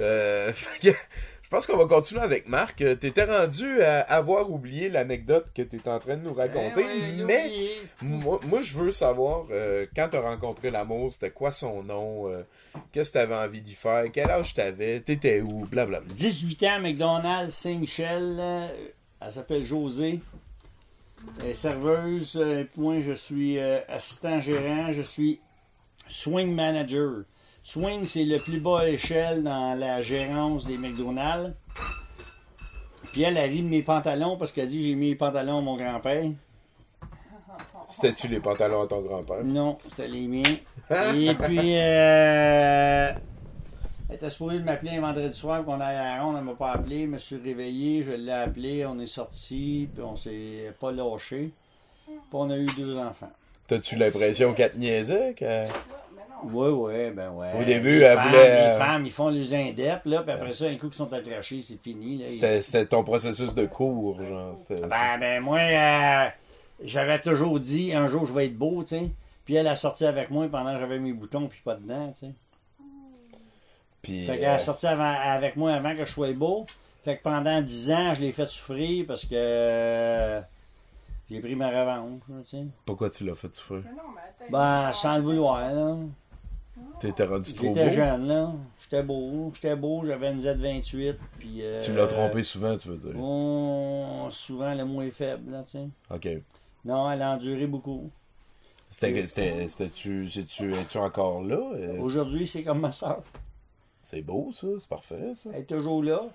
[0.00, 0.96] Euh, fait que,
[1.42, 2.80] je pense qu'on va continuer avec Marc.
[2.82, 6.84] Euh, T'étais rendu à avoir oublié l'anecdote que t'étais en train de nous raconter.
[6.84, 11.30] Eh ouais, mais oublié, moi, moi, je veux savoir, euh, quand t'as rencontré l'amour, c'était
[11.30, 12.28] quoi son nom?
[12.28, 12.42] euh,
[12.92, 14.04] Qu'est-ce que t'avais envie d'y faire?
[14.12, 14.98] Quel âge t'avais?
[15.00, 15.64] T'étais où?
[15.66, 16.12] Blablabla.
[16.12, 18.36] 18 ans, McDonald's, Saint-Michel.
[18.40, 18.68] euh,
[19.24, 20.20] Elle s'appelle Josée.
[21.40, 22.36] Elle est serveuse.
[22.36, 24.90] euh, puis moi, je suis euh, assistant gérant.
[24.90, 25.40] Je suis
[26.06, 27.22] swing manager.
[27.62, 31.54] Swing, c'est le plus bas échelle dans la gérance des McDonald's.
[33.12, 35.60] Puis elle, elle rit de mes pantalons parce qu'elle dit j'ai mis les pantalons à
[35.62, 36.24] mon grand-père.
[37.88, 39.44] C'était-tu les pantalons à ton grand-père?
[39.44, 40.42] Non, c'était les miens.
[41.14, 43.12] Et puis, euh,
[44.14, 46.36] elle était supposée de m'appeler un vendredi soir qu'on aille à la ronde.
[46.38, 47.02] Elle m'a pas appelé.
[47.02, 51.50] Je me suis réveillé, je l'ai appelé, on est sorti, puis on s'est pas lâché.
[52.06, 53.30] Puis on a eu deux enfants.
[53.66, 55.34] T'as-tu l'impression qu'elle te niaisait?
[55.34, 55.66] que-
[56.44, 57.52] Oui, oui, ben ouais.
[57.58, 60.52] Au début, Les elle femmes, voulait, Les femmes, ils font les indep, là, puis après
[60.52, 62.16] ça, un coup qu'ils sont accrochés, c'est fini.
[62.22, 64.52] Ils- C'était c'était ton processus de cours, genre.
[64.56, 66.28] c'était- Ben, ben, moi, euh,
[66.82, 69.10] j'avais toujours dit, un jour, je vais être beau, tu sais.
[69.46, 72.26] Puis elle a sorti avec moi pendant que j'avais mes boutons, puis pas dedans, tu
[72.26, 72.32] sais.
[74.04, 76.66] Puis, Fait qu'elle euh, a sorti avant- avec moi avant que je sois beau.
[77.04, 80.40] Fait que pendant 10 ans, je l'ai fait souffrir parce que euh,
[81.30, 82.64] j'ai pris ma revanche, là, tu sais.
[82.86, 83.82] pourquoi tu l'as fait souffrir?
[83.96, 85.96] Non, mais Ben, sans le vouloir, là.
[87.00, 87.74] T'étais rendu trop beau?
[87.74, 88.52] J'étais jeune, là.
[88.80, 89.50] J'étais beau.
[89.54, 91.58] J'étais beau, j'avais une Z28, puis...
[91.62, 93.20] euh, Tu l'as trompé souvent, tu veux dire?
[93.20, 95.88] oh, souvent, le mot est faible, là, tu sais.
[96.10, 96.28] Ok.
[96.84, 98.10] Non, elle a enduré beaucoup.
[98.88, 101.56] C'était, c'était-tu, es-tu encore là?
[101.74, 103.22] Euh, Aujourd'hui, c'est comme ma soeur.
[104.04, 105.48] C'est beau, ça, c'est parfait, ça.
[105.54, 106.28] Elle est toujours là.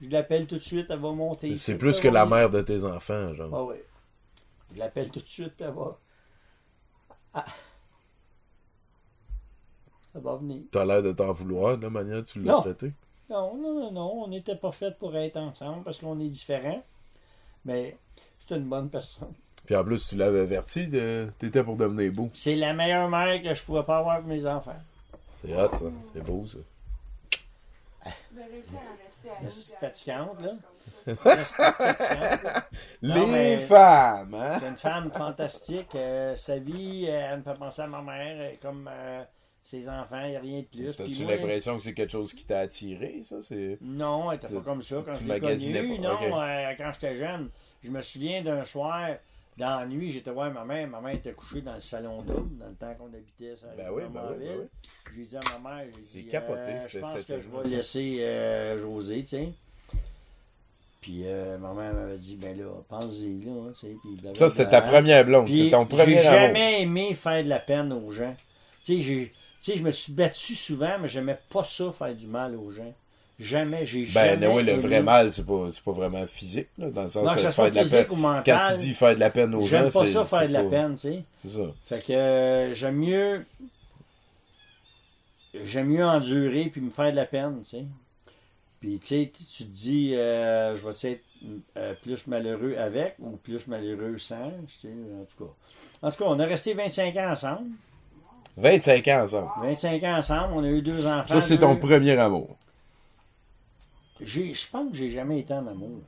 [0.00, 1.54] Je l'appelle tout de suite, elle va monter.
[1.58, 3.50] C'est plus que la va mère de tes enfants, genre.
[3.54, 3.76] Ah oui.
[4.72, 5.98] Je l'appelle tout de suite, puis elle va.
[7.34, 7.44] Ah.
[10.14, 10.62] Ça va venir.
[10.70, 12.92] T'as l'air de t'en vouloir, de la manière dont tu l'as traité.
[13.28, 14.24] Non, non, non, non.
[14.24, 16.82] On n'était pas fait pour être ensemble parce qu'on est différents.
[17.66, 17.98] Mais
[18.38, 19.34] c'est une bonne personne.
[19.66, 21.28] Puis en plus, tu l'avais averti, de...
[21.38, 22.30] t'étais pour devenir beau.
[22.32, 24.80] C'est la meilleure mère que je pouvais pas avoir pour mes enfants.
[25.34, 25.84] C'est hot, ça.
[26.14, 26.58] C'est beau, ça.
[28.32, 29.04] De réussir à
[29.44, 30.52] rester c'est fatigante, là.
[31.24, 32.64] là.
[33.02, 34.58] Les Non, mais- femmes, hein?
[34.60, 35.94] C'est une femme fantastique.
[35.94, 39.22] euh, sa vie, euh, elle me fait penser à ma mère, euh, comme euh,
[39.62, 40.96] ses enfants, il n'y a rien de plus.
[40.96, 43.40] T'as-tu l'impression que c'est quelque chose qui t'a attiré, ça?
[43.40, 43.78] C'est...
[43.80, 46.00] Non, elle était Tu- pas comme ça quand tu je l'ai magasinais connue.
[46.00, 47.50] pas, Non, euh, quand j'étais jeune,
[47.82, 49.10] je me souviens d'un soir,
[49.60, 50.88] dans la nuit, j'étais voir ma mère.
[50.88, 53.66] Ma mère était couchée dans le salon d'homme, dans le temps qu'on habitait ça.
[53.76, 54.66] Ben oui, ben oui, ben oui.
[55.16, 58.16] J'ai dit à ma mère, j'ai dit, capoté, euh, je pense que je vais laisser
[58.20, 59.48] euh, José, tu sais.
[61.00, 63.96] Puis euh, ma mère m'avait dit, ben là, pense-y, là, tu sais.
[64.02, 64.36] puis.
[64.36, 65.48] Ça, c'était ta première blonde.
[65.50, 68.34] C'est ton premier J'ai jamais aimé faire de la peine aux gens.
[68.84, 69.32] Tu sais, j'ai-
[69.62, 72.70] tu sais, je me suis battu souvent, mais j'aimais pas ça, faire du mal aux
[72.70, 72.92] gens.
[73.40, 74.46] Jamais, j'ai Ben, jamais.
[74.48, 77.24] oui, le aimé- vrai mal, c'est pas, c'est pas vraiment physique, là, dans le sens
[77.26, 78.10] Non, que ce faire soit de la physique peine.
[78.10, 78.42] ou mental.
[78.44, 80.48] Quand tu dis faire de la peine aux gens, J'aime pas c'est ça faire c'est
[80.48, 81.22] de la pas- peine, tu sais.
[81.42, 81.62] C'est ça.
[81.86, 83.44] Fait que euh, j'aime mieux.
[85.64, 87.84] J'aime mieux endurer puis me faire de la peine, tu sais.
[88.80, 91.24] Puis tu sais, tu te dis, euh, je vais être
[91.76, 95.50] euh, plus malheureux avec ou plus malheureux sans, tu sais, en tout cas.
[96.02, 97.70] En tout cas, on a resté 25 ans ensemble.
[98.56, 99.48] 25 ans ensemble.
[99.62, 101.24] 25 ans ensemble, on a eu deux enfants.
[101.28, 102.56] Ça, c'est ton premier amour.
[104.22, 106.00] Je pense que j'ai jamais été en amour.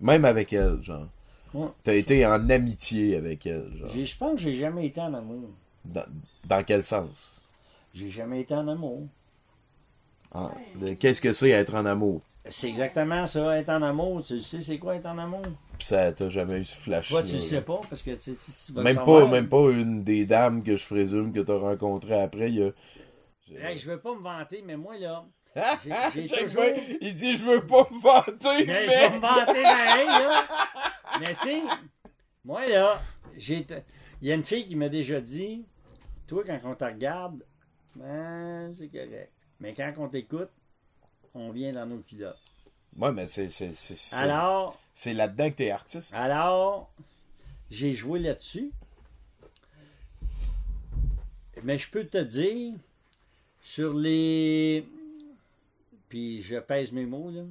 [0.00, 1.08] Même avec elle, genre.
[1.54, 1.68] Ouais.
[1.84, 3.90] T'as été en amitié avec elle, genre.
[3.90, 5.50] Je pense que j'ai jamais été en amour.
[5.84, 6.04] Dans,
[6.46, 7.42] dans quel sens?
[7.94, 9.06] J'ai jamais été en amour.
[10.80, 12.20] De- Qu'est-ce que c'est être en amour?
[12.50, 14.22] C'est exactement ça, être en amour.
[14.22, 15.42] Tu sais, c'est quoi être en amour?
[15.78, 18.32] Puis ça, t'as jamais eu ce flash Toi, tu le sais pas, parce que tu,
[18.36, 19.26] tu, tu vas Même savoir.
[19.26, 22.50] pas, même pas une des dames que je présume que t'as rencontrées après.
[22.50, 23.70] Il y a...
[23.70, 25.33] Hey, je veux pas me vanter, mais moi, là, Ah,
[26.14, 26.64] j'ai- toujours-
[27.00, 28.88] Il dit je veux pas me vanter, mais mais...
[28.88, 30.46] je vais me vanter pareil, là.
[31.20, 31.62] Mais tu sais,
[32.44, 33.00] moi, là,
[33.36, 33.66] j'ai...
[34.20, 35.64] Il y a une fille qui m'a déjà dit,
[36.26, 37.42] toi, quand on te regarde,
[37.96, 39.30] ben, c'est correct.
[39.60, 40.50] Mais quand on t'écoute,
[41.34, 42.38] on vient dans nos culottes.
[42.96, 43.48] Ouais, mais c'est,
[44.12, 46.14] Alors, c'est là-dedans que t'es artiste.
[46.14, 46.90] Alors,
[47.70, 48.70] j'ai joué là-dessus.
[51.62, 52.74] Mais je peux te dire,
[53.62, 54.86] sur les.
[56.14, 57.42] Puis je pèse mes mots, là.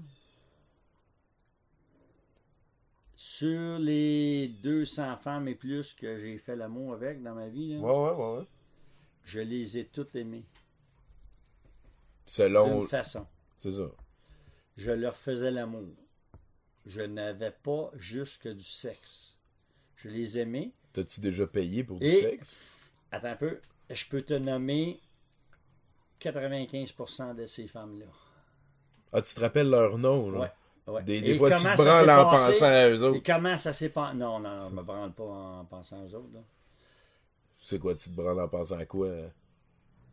[3.18, 7.80] Sur les 200 femmes et plus que j'ai fait l'amour avec dans ma vie, là,
[7.82, 8.38] Ouais, ouais, ouais.
[8.40, 8.48] ouais.
[9.26, 10.46] je les ai toutes aimées.
[12.24, 12.80] Selon.
[12.80, 13.28] D'une façon.
[13.58, 13.92] C'est ça.
[14.78, 15.94] Je leur faisais l'amour.
[16.86, 19.38] Je n'avais pas juste que du sexe.
[19.98, 20.72] Je les aimais.
[20.94, 22.62] T'as-tu déjà payé pour du sexe?
[23.12, 23.60] Attends un peu.
[23.90, 25.02] Je peux te nommer
[26.22, 28.06] 95% de ces femmes-là.
[29.14, 30.40] Ah, tu te rappelles leur nom, là?
[30.40, 30.52] Ouais.
[30.94, 31.04] ouais.
[31.04, 32.52] Des, Et des fois, tu te branles en passé?
[32.54, 33.22] pensant à eux Et autres.
[33.26, 34.16] comment ça s'est passé?
[34.18, 36.34] Non, non, non, je me branle pas en pensant aux autres.
[36.34, 36.40] là.
[37.60, 39.08] C'est quoi, tu te branles en pensant à quoi?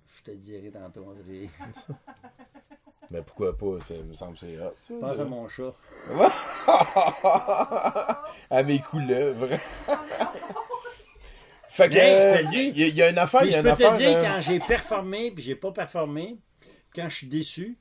[0.07, 1.49] Je te dirai tantôt, André.
[3.11, 3.81] Mais pourquoi pas?
[3.81, 4.95] Ça me semble que c'est hot, ça.
[5.01, 5.23] Pense là.
[5.23, 5.75] à mon chat.
[8.51, 9.49] à mes couleuvres.
[11.69, 11.95] fait que.
[11.95, 13.57] Je te euh, dis- Il y, a- il y a une affaire, il y a
[13.57, 13.93] je une peux affaire.
[13.93, 16.37] te dire euh, quand j'ai performé, puis j'ai pas performé,
[16.95, 17.77] quand je suis déçu,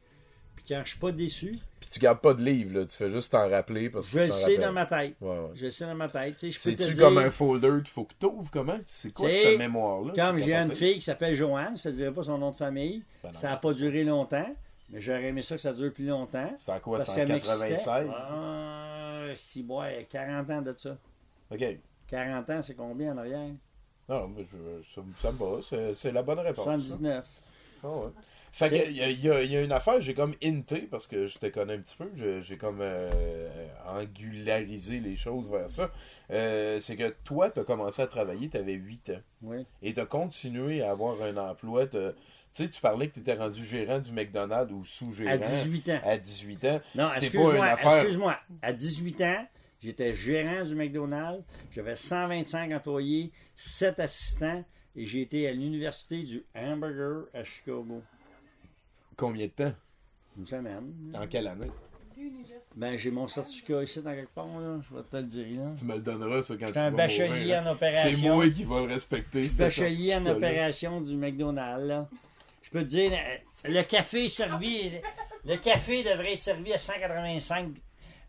[0.70, 2.86] quand je suis pas déçu, Puis tu gardes pas de livre, là.
[2.86, 4.62] Tu fais juste t'en rappeler parce que je le sais rappelles.
[4.62, 5.16] dans ma tête.
[5.20, 5.50] Ouais, ouais.
[5.56, 6.36] Je le sais dans ma tête.
[6.40, 8.50] C'est-tu dire, comme un folder qu'il faut que tu ouvres?
[8.52, 8.78] Comment?
[8.86, 10.14] C'est quoi cette mémoire-là?
[10.16, 13.04] Comme j'ai une fille qui s'appelle Joanne, je te dirai pas son nom de famille.
[13.24, 14.56] Ben ça n'a pas duré longtemps,
[14.90, 16.54] mais j'aurais aimé ça que ça dure plus longtemps.
[16.58, 17.00] C'est en quoi?
[17.02, 17.76] C'est en qu'elle m'excitait.
[17.76, 18.10] 96?
[18.16, 20.98] Ah, si, ouais, 40 ans de ça.
[21.52, 21.64] OK.
[22.08, 23.50] 40 ans, c'est combien en arrière?
[24.08, 25.94] Non, mais je- ça, ça me va.
[25.94, 26.66] C'est, la bonne réponse.
[26.66, 26.72] ça.
[26.78, 27.26] 79.
[27.84, 28.10] Ah ouais.
[28.52, 30.34] Fait que, il y, a- il y a- il y a une affaire, j'ai comme
[30.44, 32.10] inté, parce que je te connais un petit peu,
[32.42, 35.92] j'ai comme euh, angularisé les choses vers ça.
[36.32, 39.22] Euh, c'est que toi, tu as commencé à travailler, tu avais 8 ans.
[39.42, 39.66] Oui.
[39.82, 41.88] Et tu as continué à avoir un emploi.
[41.88, 41.98] Tu
[42.52, 46.00] sais, tu parlais que tu étais rendu gérant du McDonald's ou sous-gérant À 18 ans.
[46.04, 46.82] à 18 ans.
[46.96, 47.94] Non, c'est pas excuse-moi, une affaire.
[47.98, 48.40] excuse-moi.
[48.62, 49.48] À 18 ans,
[49.82, 51.44] j'étais gérant du McDonald's.
[51.72, 54.64] J'avais 125 employés, 7 assistants
[54.96, 58.02] et j'ai été à l'université du hamburger à Chicago.
[59.20, 59.74] Combien de temps?
[60.38, 60.94] Une semaine.
[61.14, 61.70] En quelle année?
[62.76, 64.80] Ben, j'ai mon certificat ici dans quelque part, là.
[64.90, 65.74] Je vais te le dire, là.
[65.78, 68.12] Tu me le donneras, ça, quand tu vas un bachelier mourir, en opération.
[68.14, 69.48] C'est moi qui vais le respecter.
[69.58, 71.86] bachelier en opération du McDonald's.
[71.86, 72.08] là.
[72.62, 74.92] Je peux te dire, euh, le café servi,
[75.44, 77.74] le café devrait être servi à 185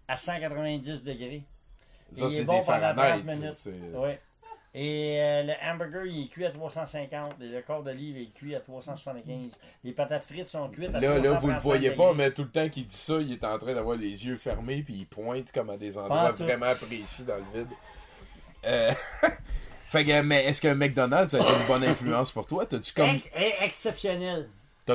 [0.08, 1.44] à 190 degrés.
[2.12, 3.36] Ça, c'est est bon des pendant 30 Fahrenheit.
[3.36, 4.18] minutes.
[4.72, 7.34] Et euh, le hamburger, il est cuit à 350.
[7.40, 9.58] Et le corps d'olive est cuit à 375.
[9.82, 12.42] Les patates frites sont cuites à Là, là, vous le 335 voyez pas, mais tout
[12.42, 15.06] le temps qu'il dit ça, il est en train d'avoir les yeux fermés, puis il
[15.06, 17.68] pointe comme à des endroits vraiment précis dans le vide.
[18.64, 18.92] Euh,
[19.86, 22.64] fait que, mais est-ce qu'un McDonald's, a été une bonne influence pour toi?
[22.64, 23.10] T'as-tu comme.
[23.10, 23.28] Ex-
[23.62, 24.48] exceptionnel.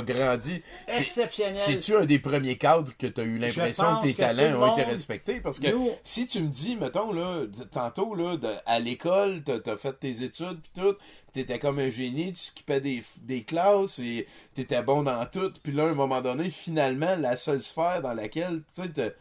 [0.04, 0.62] T'as grandi.
[0.88, 1.56] C'est- Exceptionnel.
[1.56, 4.58] C'est-tu un des premiers cadres que tu as eu l'impression que tes que talents le
[4.58, 5.40] ont été respectés?
[5.42, 7.42] Parce que Nous- si tu me dis, mettons, là,
[7.72, 10.96] tantôt, là, de- à l'école, t'as as fait tes études pis tout,
[11.34, 15.72] t'étais comme un génie, tu skippais des, des classes et t'étais bon dans tout, puis
[15.74, 19.12] là, à un moment donné, finalement, la seule sphère dans laquelle, tu sais, t'as-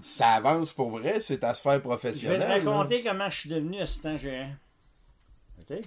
[0.00, 2.40] ça avance pour vrai, c'est ta sphère Je vais professionnelle.
[2.40, 2.72] te là.
[2.72, 4.52] raconter comment je suis devenu assistant gérant.
[5.60, 5.78] OK?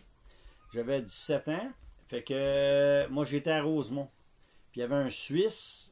[0.74, 1.68] J'avais 17 ans.
[2.10, 4.10] Fait que moi, j'étais à Rosemont.
[4.74, 5.92] Puis il y avait un Suisse.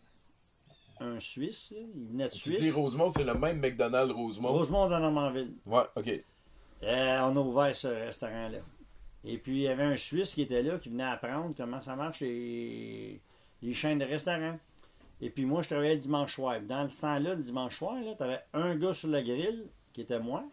[0.99, 2.59] Un Suisse, là, il venait de Tu Suisse.
[2.61, 4.49] dis Rosemont, c'est le même McDonald's Rosemont.
[4.51, 5.53] Rosemont de Normanville.
[5.65, 6.23] Ouais, ok.
[6.84, 8.57] Euh, on a ouvert ce restaurant-là.
[9.23, 11.95] Et puis, il y avait un Suisse qui était là, qui venait apprendre comment ça
[11.95, 13.19] marche les,
[13.61, 14.59] les chaînes de restaurants.
[15.21, 16.59] Et puis, moi, je travaillais le dimanche soir.
[16.61, 19.63] Dans le temps-là, le dimanche soir, tu avais un gars sur la grille,
[19.93, 20.43] qui était moi,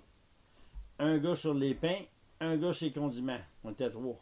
[0.98, 2.02] un gars sur les pains,
[2.40, 3.40] un gars sur les condiments.
[3.64, 4.18] On était trois.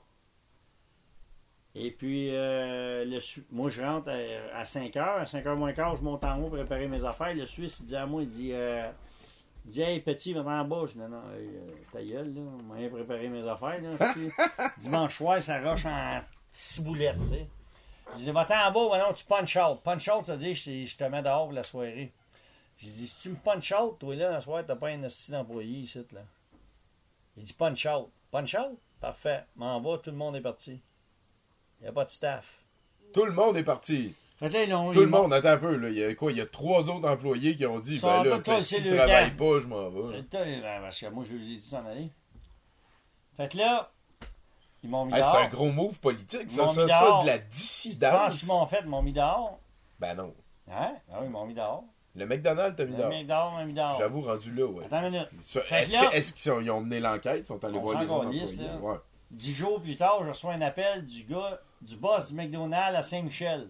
[1.79, 3.19] Et puis, euh, le
[3.51, 4.11] moi, je rentre
[4.55, 5.21] à, 5 h.
[5.21, 7.35] À 5 h moins quart, je monte en haut pour préparer mes affaires.
[7.35, 8.91] Le Suisse, il dit à moi, il dit, euh,
[9.67, 10.85] il dit Hey, petit, va en bas.
[10.87, 12.41] Je dis Non, non, euh, ta gueule, là.
[12.41, 14.15] On m'a rien préparé mes affaires, là.
[14.79, 17.47] Dimanche soir, ça roche en ciboulette, tu sais.
[18.15, 19.83] Je dis Va-t'en en bas, maintenant, tu punch out.
[19.85, 22.11] Punch out, ça veut dire je, je te mets dehors pour la soirée.
[22.79, 25.31] J'ai dit Si tu me punch out, toi, là, la soirée, t'as pas un esti
[25.31, 26.23] d'employé ici, là.
[27.37, 28.09] Il dit punch out.
[28.31, 28.79] Punch out?
[28.99, 29.45] Parfait.
[29.57, 30.81] M'en va, tout le monde est parti.
[31.81, 32.59] Il n'y a pas de staff.
[33.13, 34.15] Tout le monde est parti.
[34.41, 35.89] L'ont- Tout le monde, attends un peu, là.
[35.89, 36.31] Il y a quoi?
[36.31, 38.91] Il y a trois autres employés qui ont dit, ben là, que collés si le
[38.91, 39.37] tu travailles camp.
[39.55, 40.23] pas, je m'en vais.
[40.31, 42.11] Ben, Parce que moi, je lui ai dit s'en aller.
[43.37, 43.91] Fait que là,
[44.83, 47.45] ils m'ont mis Hey, c'est un gros move politique, ça, ça, ça, de la Tu
[47.45, 48.39] penses dissidence.
[48.39, 49.59] qu'ils m'ont fait, ils m'ont mis dehors?
[49.99, 50.35] Ben non.
[50.71, 50.95] Hein?
[51.11, 51.85] Ah oui, ils m'ont mis dehors.
[52.15, 53.11] Le McDonald's t'a mis dehors.
[53.11, 53.99] dehors, ils m'ont mis dehors.
[53.99, 54.85] J'avoue, rendu là, ouais.
[54.85, 55.29] Attends une minute.
[56.13, 57.41] Est-ce qu'ils ont, mené l'enquête?
[57.41, 58.57] Ils sont allés On voir les autres employés?
[58.57, 58.77] là.
[58.81, 58.97] Ouais.
[59.31, 63.03] Dix jours plus tard, je reçois un appel du gars, du boss du McDonald's à
[63.03, 63.69] Saint-Michel.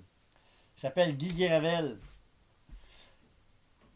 [0.76, 1.98] Il s'appelle Guy Gravel.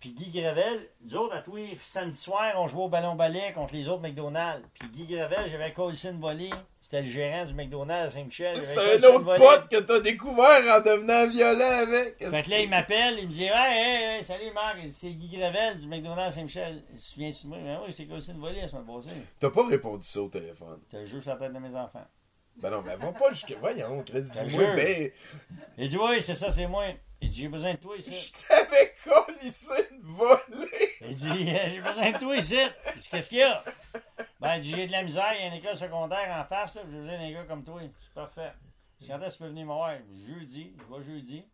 [0.00, 3.74] Puis Guy Gravel, nous autres, à tous les samedis soirs, on jouait au ballon-ballet contre
[3.74, 4.66] les autres McDonald's.
[4.72, 6.50] Puis Guy Gravel, j'avais collé une volée.
[6.80, 8.62] C'était le gérant du McDonald's à Saint-Michel.
[8.62, 12.16] C'est un autre pote que t'as découvert en devenant violent avec.
[12.18, 15.36] Fait que là, il m'appelle, il me dit Hey, hey, hey, salut Marc, c'est Guy
[15.36, 16.82] Gravel du McDonald's Saint-Michel.
[16.88, 17.58] Tu te souviens-tu de moi?
[17.58, 19.16] Ben oui, je t'ai collé une volée la semaine passée.
[19.38, 20.80] T'as pas répondu ça au téléphone.
[20.90, 22.06] T'as sur la tête de mes enfants.
[22.60, 23.56] Ben non, mais va pas jusqu'à.
[23.58, 25.10] Voyons, Chris, T'as dis-moi, ben.
[25.78, 26.84] Il dit Oui, c'est ça, c'est moi.
[27.20, 28.32] Il dit J'ai besoin de toi ici.
[28.38, 30.88] Je t'avais collé une volée.
[31.02, 32.58] Il dit J'ai besoin de toi ici.
[32.94, 33.64] Il dit Qu'est-ce qu'il y a?
[34.40, 36.74] Ben, il dit J'ai de la misère, il y a une école secondaire en face,
[36.74, 37.80] j'ai besoin d'un gars comme toi.
[38.00, 38.52] C'est parfait.
[39.06, 39.94] Quand est-ce que tu peux venir me voir?
[40.26, 40.74] Jeudi.
[40.78, 41.44] Je vais jeudi.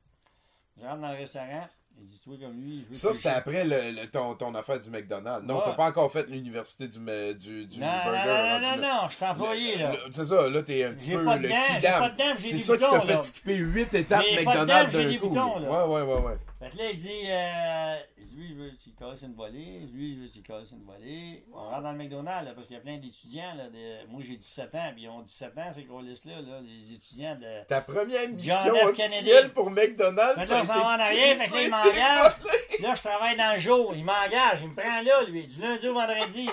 [0.76, 1.68] Je rentre dans le restaurant.
[1.98, 4.78] Il dit Toi comme lui, je veux Ça, c'était après le, le- ton, ton affaire
[4.78, 5.46] du McDonald's.
[5.46, 5.62] Non, Ouais.
[5.64, 8.18] t'as pas encore fait l'université du, du, du Non, burger.
[8.26, 9.92] non, non, non, non, je suis employé, là.
[10.10, 12.10] C'est ça, là, t'es un petit peu pas de le kidam.
[12.38, 15.28] C'est ça qui t'a fait skipper 8 étapes McDonald's d'un coup.
[15.28, 15.86] boutons, là.
[15.86, 16.36] Ouais, ouais, ouais, ouais.
[16.58, 17.96] Fait que là, il dit, euh,
[18.34, 21.44] lui, je veux qu'il casse une volée, lui, je veux qu'il casse une volée.
[21.52, 24.22] On rentre dans le McDonald's, là, parce qu'il y a plein d'étudiants, là, de- moi
[24.24, 27.62] j'ai 17 ans, puis ils ont 17 ans, ces gros-là, là, les étudiants de...
[27.66, 28.54] Ta première mission
[28.88, 32.32] officielle pour McDonald's, ça a on s'en va en arrière, fait que là, il m'engage.
[32.80, 35.86] Là, je travaille dans le jour, il m'engage, il me prend là, lui, du lundi
[35.88, 36.48] au vendredi.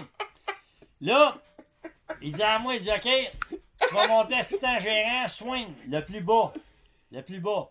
[0.99, 1.37] Là,
[2.21, 3.07] il dit à moi, il dit, OK,
[3.87, 6.51] tu vas monter assistant gérant, swing, le plus bas,
[7.11, 7.69] le plus bas.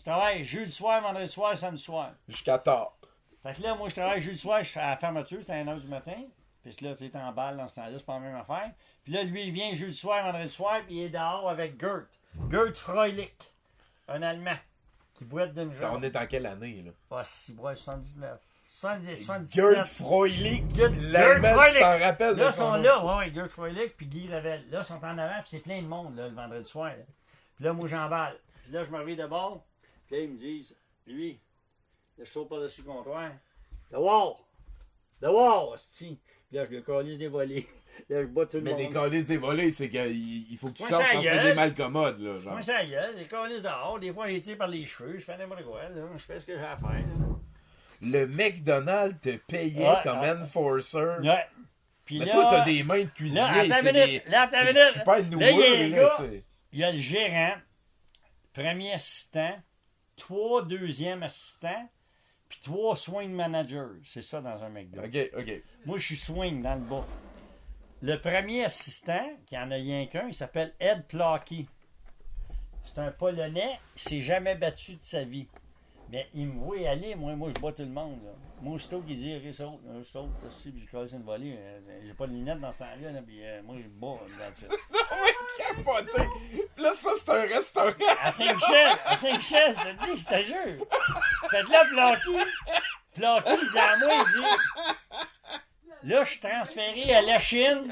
[0.00, 2.12] Tu travailles jeudi soir, vendredi soir, samedi soir?
[2.26, 2.96] Jusqu'à tard.
[3.42, 5.62] Fait que là, moi, je travaille jeudi soir, je fais à la fermeture, c'est à
[5.62, 6.22] 1h du matin.
[6.62, 8.70] Puis là, tu sais, en balle dans ce temps-là, c'est pas la même affaire.
[9.04, 12.06] Puis là, lui, il vient jeudi soir, vendredi soir, puis il est dehors avec Gert.
[12.50, 13.30] Gert Freulich,
[14.08, 14.56] un Allemand,
[15.12, 16.92] qui boite d'une Ça, on est en quelle année, là?
[17.10, 18.40] Pas si boit 79.
[18.70, 19.54] 70, 77.
[19.54, 20.62] Gerd Freulich,
[21.12, 24.32] l'Allemand, tu t'en rappelles Là, ils son sont là, ouais, ouais, Gert Freulich, puis Guy
[24.32, 24.64] Ravel.
[24.70, 26.88] Là, ils sont en avant, puis c'est plein de monde, là, le vendredi soir.
[26.88, 27.04] là.
[27.56, 28.38] Puis là, moi, j'emballe.
[28.62, 29.62] Puis là, je me réveille de bord.
[30.10, 30.76] Puis là, ils me disent,
[31.06, 31.40] lui,
[32.18, 33.30] je saute par-dessus le comptoir.
[33.90, 34.34] The wall!
[35.22, 36.18] The wall, hostie.
[36.48, 37.66] Puis là, je le calisse des volets.
[38.08, 38.78] Là, je bats tout le Mais monde.
[38.80, 42.38] les calices des volets, c'est qu'il il faut qu'ils sortent quand c'est des malcommodes, là.
[42.40, 42.52] Genre.
[42.54, 43.98] Moi, ça y est, les calices dehors.
[44.00, 45.18] Des fois, j'ai tiré par les cheveux.
[45.18, 46.02] Je fais n'importe quoi, là.
[46.16, 47.04] Je fais ce que j'ai à faire, là.
[48.00, 50.30] Le McDonald's te payait Ouais, comme ouais.
[50.30, 50.98] enforcer.
[51.22, 51.46] Ouais.
[52.06, 53.42] Puis Mais là, toi, t'as des mains de cuisinier.
[53.42, 54.92] Là, attends une c'est minute, des- là, attends c'est une minute.
[54.94, 57.54] super Là, il y a nouveau, un là, gars- c'est- il y a le gérant,
[58.54, 59.54] premier assistant,
[60.20, 61.88] trois deuxièmes assistants,
[62.48, 64.00] puis trois swing managers.
[64.04, 65.02] C'est ça dans un McDo.
[65.02, 65.62] Ok, ok.
[65.86, 67.06] Moi, je suis swing dans le bas.
[68.02, 71.66] Le premier assistant, qui en a rien qu'un, il s'appelle Ed Plocky.
[72.86, 75.46] C'est un Polonais, il s'est jamais battu de sa vie.
[76.10, 78.18] Mais il me voit aller, moi, moi je bats tout le monde.
[78.24, 78.30] Là.
[78.62, 81.54] Moi, aussitôt qu'il dit, ok, saute, là, je saute, aussi, puis je casse une volée.
[81.56, 84.18] euh, J'ai pas de lunettes dans ce temps-là, là, puis euh, moi, je bats.
[84.68, 85.32] Non, mais
[85.84, 86.22] capoté.
[86.76, 87.90] Là, ça, c'est un restaurant.
[88.22, 90.86] À Saint-Michel, à Saint-Michel, je te dis, je te jure.
[91.50, 91.84] Fait que là,
[93.46, 97.90] il dit à moi, il dit, là, je suis transféré à la Chine.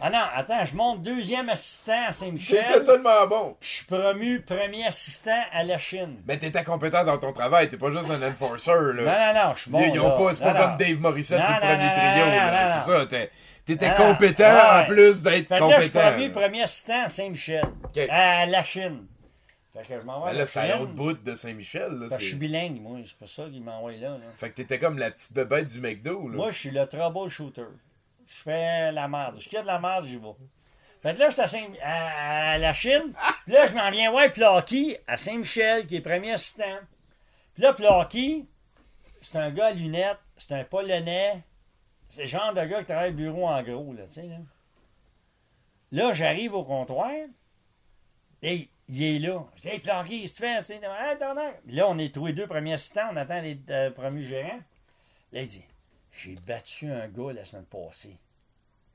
[0.00, 3.56] Ah non, attends, je monte deuxième assistant à T'étais Saint-Michel, tellement bon.
[3.58, 6.16] puis je suis promu premier assistant à la Chine.
[6.26, 7.70] Mais t'étais compétent dans ton travail.
[7.70, 8.92] T'es pas juste un enforcer, là.
[8.92, 9.80] Non, non, non, je suis bon.
[9.80, 10.14] Ils- ils ont là.
[10.16, 10.76] pas, c'est pas Non, comme non.
[10.76, 12.80] Dave Morissette sur le premier trio, là.
[12.80, 13.06] C'est ça.
[13.06, 13.30] t'es-
[13.64, 16.10] T'étais compétent ouais, en plus d'être Fait que là, je suis compétent.
[16.12, 17.64] promu premier assistant à Saint-Michel,
[18.10, 19.06] à la Chine.
[19.74, 22.06] Fait que je m'envoie Ben là, la c'était à l'autre bout de Saint-Michel, là.
[22.12, 24.10] Je suis c'est- bilingue, moi, c'est pour ça qu'il m'envoie là.
[24.10, 24.18] là.
[24.34, 26.36] Fait que t'étais comme la petite bébête du McDo, là.
[26.36, 27.62] Moi, je suis le troubleshooter.
[28.28, 29.40] Je fais la merde.
[29.40, 30.34] Je quitte la merde, j'y vais.
[31.02, 33.12] Fait que là, à, Saint- à- à la Chine.
[33.44, 36.78] Puis là, je m'en viens voir Plucky à Saint-Michel, qui est premier assistant.
[37.54, 38.46] Puis là, Plucky,
[39.22, 41.42] c'est un gars à lunettes, c'est un Polonais.
[42.08, 44.36] C'est le genre de gars qui travaille au bureau en gros, là, tu sais, là.
[45.92, 47.10] Là, j'arrive au comptoir.
[48.42, 49.44] Et il est là.
[49.56, 50.58] Je dis, hey, Plucky, qu'est-ce que tu fais?
[50.60, 51.52] Tu sais, Hey?
[51.66, 54.60] Puis là, on est tous les deux premiers assistants, on attend les euh, premiers gérants.
[55.32, 55.64] Là, il dit,
[56.18, 58.18] j'ai battu un gars la semaine passée.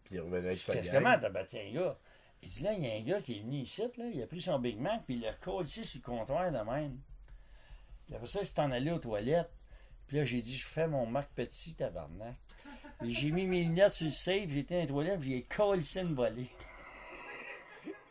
[0.04, 1.98] Puis il revenait avec sa comment t'as battu un gars?
[2.42, 4.28] Il dit là, il y a un gars qui est venu ici, là, il a
[4.28, 7.00] pris son Big Mac, puis il l'a collé ici sur le comptoir de même.
[8.06, 9.50] Puis après ça, il s'est en allé aux toilettes.
[10.08, 12.36] Puis là, j'ai dit, je fais mon Mac Petit, tabarnak.
[13.02, 16.00] J'ai mis mes lunettes sur le safe, été dans les toilettes, puis j'ai collé ici
[16.00, 16.50] une volée.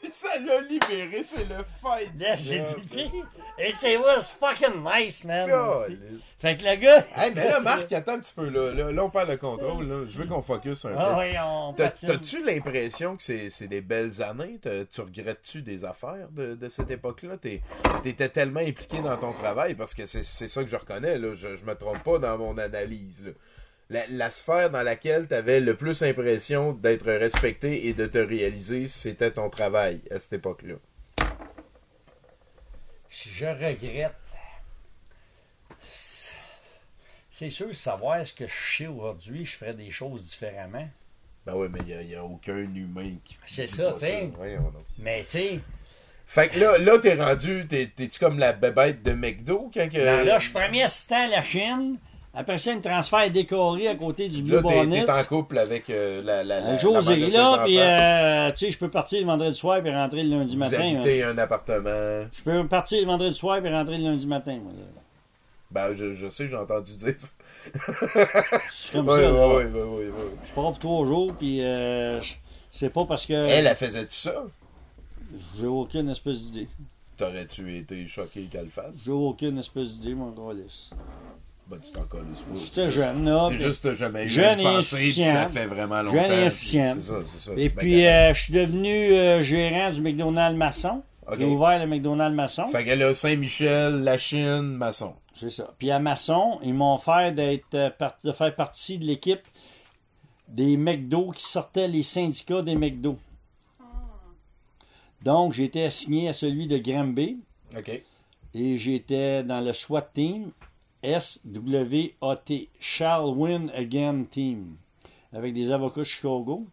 [0.12, 2.10] Ça l'a libéré, c'est le fight.
[2.18, 2.60] Là, j'ai
[2.90, 3.10] dit,
[3.76, 5.48] c'est was fucking nice, man.
[6.38, 7.04] Fait que le gars.
[7.16, 8.72] Hey, mais là, Marc, attends un petit peu, là.
[8.74, 10.04] Là, là, on parle de contrôle, là.
[10.08, 11.20] Je veux qu'on focus un Ah peu.
[11.20, 11.72] oui, on.
[11.74, 14.58] T'as-tu l'impression que c'est des belles années?
[14.92, 17.36] Tu regrettes-tu des affaires de, de cette époque-là?
[18.02, 21.34] T'étais tellement impliqué dans ton travail parce que c'est c'est ça que je reconnais, là.
[21.34, 23.30] Je, je me trompe pas dans mon analyse, là.
[23.90, 28.88] La, la sphère dans laquelle t'avais le plus l'impression d'être respecté et de te réaliser,
[28.88, 30.76] c'était ton travail à cette époque-là.
[33.10, 34.12] Je regrette.
[37.30, 40.88] C'est sûr, savoir ce que je sais aujourd'hui, je ferais des choses différemment.
[41.44, 43.36] Ben ouais, mais il n'y a, aucun humain qui.
[43.46, 44.30] C'est ça, tu sais.
[44.98, 45.60] Mais tu sais,
[46.24, 47.66] Fait que là, là t'es rendu.
[47.66, 49.98] t'es- T'es-tu comme la bébête de McDo quand que.
[49.98, 51.98] là, là, je suis premier assistant à la Chine.
[52.34, 55.04] Après ça, il me transfère décoré à côté du Blue Là, t'es Bonnet.
[55.04, 58.70] t'es en couple avec euh, la, la, la, Euh, la là, puis euh, tu sais,
[58.70, 60.78] je peux partir le vendredi soir et rentrer le lundi Vous matin.
[60.80, 60.94] hein.
[60.94, 62.26] habitez un appartement.
[62.32, 64.58] Je peux partir le vendredi soir et rentrer le lundi matin.
[64.62, 64.86] moi, là.
[65.70, 67.30] Ben, je, je sais, j'ai entendu dire ça.
[68.72, 69.32] C'est comme Oui, ça.
[69.32, 70.04] oui, oui, oui.
[70.46, 72.34] Je pars pour trois jours, puis euh, je-
[72.70, 74.44] c'est pas parce que Elle, elle faisait tout ça?
[75.58, 76.68] j'ai aucune espèce d'idée.
[77.16, 79.02] T'aurais-tu été choqué qu'elle le fasse?
[79.04, 80.90] J'ai aucune espèce d'idée, mon gros lisse.
[81.68, 82.26] Ben, tu t'en colles.
[82.64, 83.46] J'étais jeune, là.
[83.48, 86.18] C'est juste jamais eu Jeune une pensée, puis ça fait vraiment longtemps.
[86.18, 86.94] Jeune et puis insouciant.
[86.96, 87.52] C'est ça, c'est ça.
[87.56, 91.02] Et c'est puis, euh, je suis devenu euh, gérant du McDonald's Maçon.
[91.26, 91.36] Ok.
[91.38, 92.66] J'ai ouvert le McDonald's Maçon.
[92.66, 95.14] Fait qu'elle a Saint-Michel, la Chine, maçon.
[95.34, 95.72] C'est ça.
[95.78, 97.90] Puis à Maçon, ils m'ont fait d'être euh,
[98.24, 99.46] de faire partie de l'équipe
[100.48, 103.18] des McDo qui sortaient les syndicats des McDo.
[105.22, 107.38] Donc, j'ai été assigné à celui de Granby
[107.76, 108.02] OK.
[108.54, 110.50] et j'étais dans le SWAT team
[111.02, 114.76] SWAT Shall Win Again Team
[115.32, 116.66] avec des avocats de Chicago.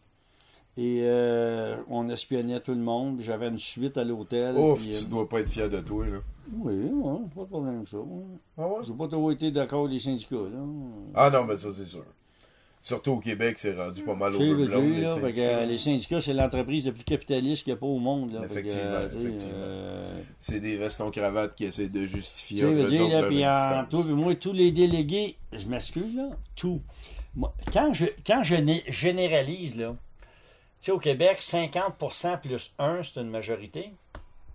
[0.78, 3.20] Et euh, on espionnait tout le monde.
[3.20, 4.56] J'avais une suite à l'hôtel.
[4.56, 6.20] Ouf, puis, tu euh, dois pas être fier de toi, là.
[6.54, 7.98] Oui, ouais, pas de problème avec ça.
[8.58, 8.86] Ah ouais?
[8.88, 10.36] J'ai pas trop été d'accord avec les syndicats.
[10.36, 10.60] Là.
[11.16, 12.06] Ah non, mais ça, c'est sûr.
[12.82, 15.42] Surtout au Québec, c'est rendu pas mal les que, syndicats.
[15.42, 18.32] euh, les syndicats, c'est l'entreprise la plus capitaliste qu'il n'y a pas au monde.
[18.34, 23.28] Là, Effectivement, euh, euh, C'est des vestons-cravates qui essaient de justifier entre dire, autres là,
[23.28, 26.82] puis en- toi, puis moi, tous les délégués, je m'excuse, là, tout.
[27.36, 29.90] Moi, quand je, quand je né- généralise, là,
[30.80, 33.92] tu sais, au Québec, 50% plus 1, c'est une majorité.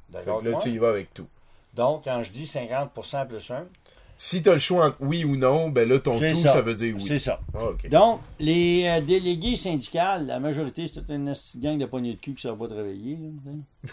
[0.09, 0.75] D'accord là, avec tu moi?
[0.77, 1.27] y vas avec tout.
[1.75, 3.67] Donc, quand je dis 50% plus 1,
[4.17, 6.53] Si t'as le choix entre oui ou non, ben là, ton tout, ça.
[6.53, 6.63] ça.
[6.63, 7.05] veut dire oui.
[7.07, 7.41] c'est ça.
[7.55, 7.71] Ah.
[7.91, 12.35] Donc, les euh, délégués syndicales, la majorité, c'est toute une gang de poignées de cul
[12.35, 13.19] qui ne savent pas travailler.
[13.45, 13.53] là,
[13.85, 13.91] tu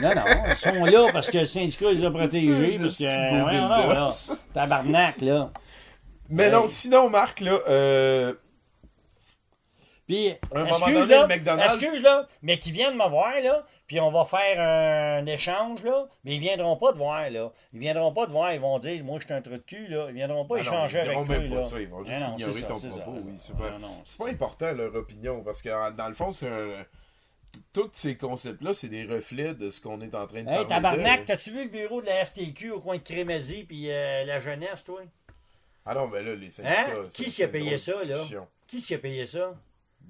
[0.00, 2.78] non, non, ils sont là parce que le syndicat les a protégés.
[2.90, 4.12] C'est un Parce que, build-up, donc, là,
[4.54, 5.50] tabarnak, là.
[6.28, 6.52] Mais Hey.
[6.52, 8.32] non, sinon, Marc, là, euh,
[10.10, 13.64] Puis, un moment excuse, donné, là, McDonald's- excuse, là, mais qui viennent me voir, là,
[13.86, 17.52] puis on va faire un, échange, là, mais ils viendront pas te voir, là.
[17.72, 19.86] Ils viendront pas te voir, ils vont dire, moi, je suis un trou de cul,
[19.86, 20.06] là.
[20.08, 21.56] Ils viendront pas Ah non, échanger ils avec toi, même là.
[21.56, 24.28] pas ça, ils vont juste Ah non, ignorer ça, ton propos, oui, c'est pas- non.
[24.28, 26.84] important leur opinion parce que dans le fond, c'est un.
[27.72, 31.26] Tous ces concepts-là, c'est des reflets de ce qu'on est en train de Hey, tabarnak,
[31.26, 34.82] t'as-tu vu le bureau de la FTQ au coin de Crémazie puis euh, la jeunesse,
[34.82, 35.02] toi?
[35.86, 36.86] Ah non, mais là, les syndicats.
[36.90, 37.06] Hein?
[37.14, 38.24] Qui s'y a payé ça, là?
[38.66, 39.54] Qui s'y a payé ça?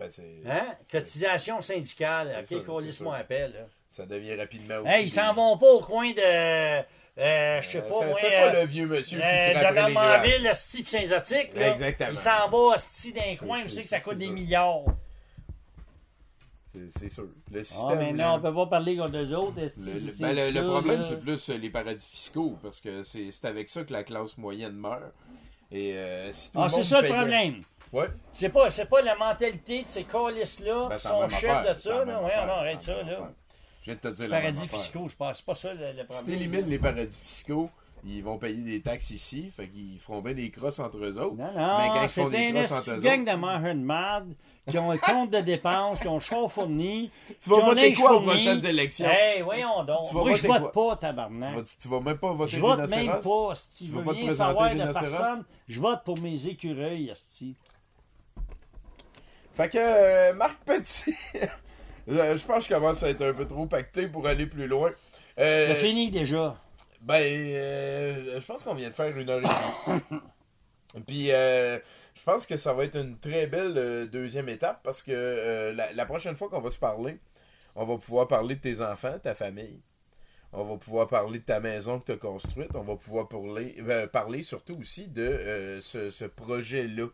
[0.00, 0.40] Ben, c'est.
[0.48, 0.74] Hein?
[0.90, 2.28] Cotisation syndicale.
[2.40, 2.64] Ok, c'est
[3.10, 3.16] ça.
[3.18, 3.52] appel.
[3.52, 3.58] Là.
[3.86, 4.88] Ça devient rapidement aussi.
[4.92, 6.20] Hey, ils s'en vont pas au coin de.
[6.20, 8.16] euh, je sais Euh, pas, moi.
[8.18, 9.94] fais pas euh, le vieux monsieur qui euh, rappelle de les
[10.48, 10.54] le
[10.88, 11.50] Saint-Zotique.
[11.54, 12.10] Exactement.
[12.12, 14.84] Il s'en va, style d'un coin, où c'est que ça coûte des milliards.
[16.64, 17.26] C'est sûr.
[17.50, 17.98] Le Ah, système.
[17.98, 19.56] mais là, non, on peut pas parler contre eux autres.
[19.60, 19.66] Le,
[20.20, 23.82] ben, le- le ça, problème, c'est plus les paradis fiscaux, parce que c'est avec ça
[23.82, 25.02] que la classe moyenne meurt.
[25.72, 27.60] Et euh, si tout Ah, c'est ça le problème.
[27.92, 28.06] Ouais.
[28.32, 32.04] C'est pas, c'est pas la mentalité de ces calices-là Ben, sont chefs de ça.
[32.04, 32.22] Là.
[32.22, 33.02] Ouais, non, c'est arrête ça.
[33.02, 33.30] Là.
[33.82, 35.36] Je viens de te dire la Paradis fiscaux, je pense.
[35.38, 36.24] C'est pas ça le, le Si problème.
[36.26, 37.70] t'élimines les paradis fiscaux,
[38.04, 41.36] ils vont payer des taxes ici, fait qu'ils feront bien des crosses entre eux autres.
[41.36, 43.74] Non, Mais quand non, ils font des un crosses entre eux gang autres- de mangeurs
[43.74, 44.32] de marde
[44.68, 47.10] qui ont un compte de dépenses, qui ont char fourni.
[47.42, 49.08] Tu vas voter quoi aux prochaines élections?
[49.10, 50.06] Hey, voyons donc.
[50.08, 50.90] Tu vas Moi, je vote quoi?
[50.90, 51.48] pas, tabarnak.
[51.50, 53.98] Tu vas, tu vas même pas voter Je vote même pas, si Tu tu vas
[54.00, 55.44] veux pas te présenter savoir de personne.
[55.68, 57.56] Je vote pour mes écureuils, esti.
[59.60, 61.14] Fait que euh, Marc Petit,
[62.08, 64.66] je je pense que je commence à être un peu trop pacté pour aller plus
[64.66, 64.90] loin.
[65.38, 66.56] Euh, C'est fini déjà.
[67.02, 70.20] Ben, euh, je pense qu'on vient de faire une heure et demie.
[71.06, 71.78] Puis, euh,
[72.14, 75.74] je pense que ça va être une très belle euh, deuxième étape parce que euh,
[75.74, 77.18] la, la prochaine fois qu'on va se parler,
[77.76, 79.82] on va pouvoir parler de tes enfants, ta famille.
[80.54, 82.70] On va pouvoir parler de ta maison que tu as construite.
[82.72, 83.76] On va pouvoir parler,
[84.10, 87.08] parler surtout aussi de ce, ce projet-là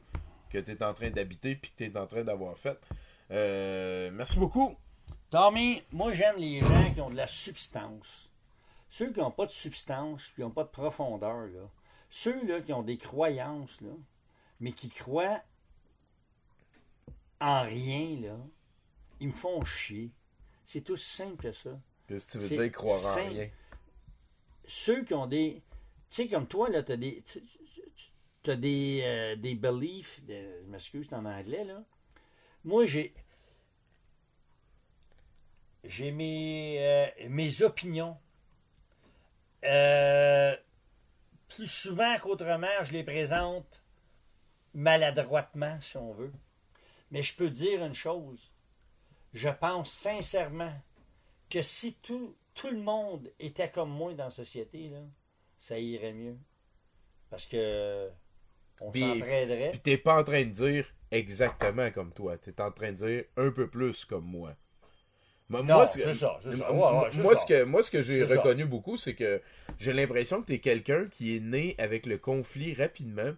[0.63, 2.79] que tu es en train d'habiter puis que tu es en train d'avoir fait.
[3.31, 4.75] Euh, merci beaucoup.
[5.31, 8.31] Tommy, moi j'aime les gens qui ont de la substance.
[8.89, 11.71] Ceux qui n'ont pas de substance, qui n'ont pas de profondeur, là.
[12.09, 13.91] Ceux là, qui ont des croyances, là,
[14.61, 15.43] mais qui croient
[17.41, 18.39] en rien, là,
[19.21, 20.13] ils me font chier.
[20.65, 21.79] C'est tout simple que ça.
[22.07, 23.51] Qu'est-ce que tu veux dire, croire en rien?
[24.65, 25.63] Ceux qui ont des.
[26.09, 27.23] Tu sais, comme toi, là, tu as des.
[28.47, 30.21] Tu as des, euh, des beliefs.
[30.29, 31.83] je m'excuse, c'est en anglais, là.
[32.63, 33.13] Moi, j'ai.
[35.83, 38.17] J'ai mes, euh, mes opinions.
[39.65, 40.57] Euh,
[41.49, 43.83] plus souvent qu'autrement, je les présente
[44.75, 46.33] maladroitement, si on veut.
[47.11, 48.53] Mais je peux dire une chose.
[49.33, 50.81] Je pense sincèrement
[51.51, 55.01] que si tout, tout le monde était comme moi dans la société, là,
[55.59, 56.39] ça irait mieux.
[57.29, 58.09] Parce que
[58.81, 59.71] on Puis- s'entraiderait.
[59.71, 62.37] Puis t'es pas en train de dire exactement comme toi.
[62.37, 64.55] T'es en train de dire un peu plus comme moi.
[65.49, 66.41] Moi, Non, ce que- ça,
[66.73, 67.43] moi, Ouais, ouais, c'est moi, ça.
[67.43, 68.35] ce que, moi, ce que j'ai ça.
[68.37, 69.41] reconnu beaucoup, c'est que
[69.79, 73.33] j'ai l'impression que t'es quelqu'un qui est né avec le conflit rapidement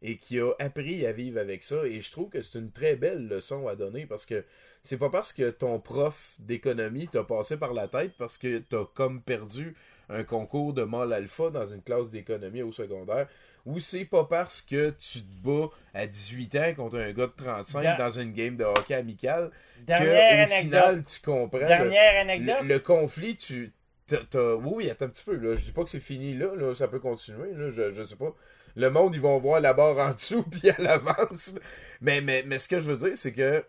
[0.00, 1.84] et qui a appris à vivre avec ça.
[1.86, 4.44] Et je trouve que c'est une très belle leçon à donner parce que
[4.84, 8.84] c'est pas parce que ton prof d'économie t'a passé par la tête parce que t'as
[8.94, 9.74] comme perdu
[10.10, 13.28] un concours de mâle alpha dans une classe d'économie au secondaire
[13.66, 17.32] ou c'est pas parce que tu te bats à 18 ans contre un gars de
[17.36, 19.50] 35 Da- dans une game de hockey amical
[19.86, 20.80] Dernière que, au anecdote.
[20.80, 22.56] final tu comprends le- Dernière anecdote.
[22.62, 23.70] le, le conflit, tu.
[24.06, 25.36] t'as- t'as- oui, oui, attends un petit peu.
[25.36, 25.54] Là.
[25.56, 27.52] Je dis pas que c'est fini là, là, ça peut continuer.
[27.54, 28.34] Là, je, je sais pas.
[28.76, 31.52] Le monde, ils vont voir la barre en dessous puis à l'avance.
[32.00, 33.62] Mais, mais, mais ce que je veux dire, c'est que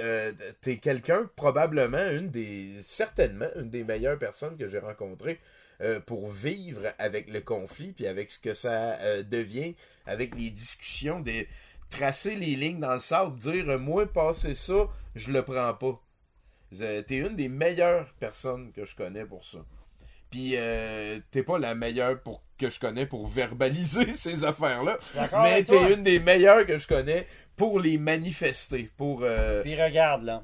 [0.00, 0.32] euh,
[0.62, 2.74] t'es quelqu'un, probablement, une des.
[2.80, 5.40] certainement, une des meilleures personnes que j'ai rencontrées
[5.82, 9.74] euh, pour vivre avec le conflit puis avec ce que ça euh, devient,
[10.06, 11.48] avec les discussions, des
[11.92, 16.00] tracer les lignes dans le sable, dire euh, moi passer ça, je le prends pas.
[17.06, 19.58] T'es une des meilleures personnes que je connais pour ça.
[20.30, 24.98] Puis euh, t'es pas la meilleure pour que je connais pour verbaliser ces affaires-là.
[25.42, 27.26] Mais t'es une des meilleures que je connais
[27.56, 28.90] pour les manifester.
[28.96, 30.42] Pour euh, Puis regarde là.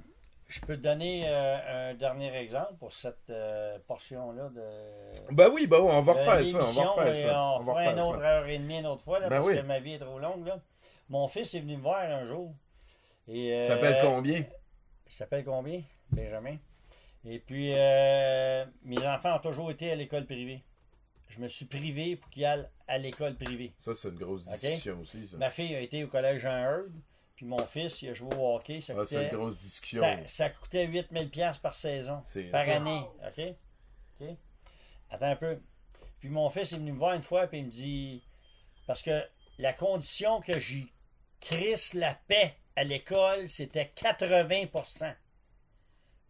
[0.49, 5.33] Je peux te donner euh, un dernier exemple pour cette euh, portion-là de.
[5.35, 6.59] Ben oui, ben oui, on va refaire ça.
[6.61, 7.43] On va refaire ça.
[7.43, 8.29] On, On va fera une refaire autre ça.
[8.29, 9.57] heure et demie une autre fois là, Ben parce oui.
[9.57, 10.47] que ma vie est trop longue.
[10.47, 10.59] Là.
[11.11, 12.55] Mon fils est venu me voir un jour.
[13.29, 14.39] Et, euh, Ça s'appelle combien?
[15.07, 15.83] Il s'appelle combien?
[16.11, 16.57] Benjamin.
[17.27, 20.63] Et puis, euh, mes enfants ont toujours été à l'école privée.
[21.29, 23.75] Je me suis privé pour qu'ils aillent à l'école privée.
[23.77, 25.27] Ça, c'est une grosse discussion aussi.
[25.27, 26.91] Ça, Ma fille a été au collège Jean Heard,
[27.39, 28.81] puis mon fils, il a joué au hockey.
[28.81, 30.01] Ça Ah, coûtait, une grosse discussion.
[30.01, 32.21] ça, ça coûtait 8000 pièces par saison,
[32.51, 32.75] par ça.
[32.75, 33.01] année.
[33.29, 33.55] OK?
[34.21, 34.29] OK?
[35.09, 35.61] Attends un peu.
[36.19, 38.25] Puis mon fils est venu me voir une fois, puis il me dit...
[38.89, 39.25] Parce que
[39.59, 40.93] la condition que j'y
[41.41, 45.15] crisse la paix à l'école, c'était 80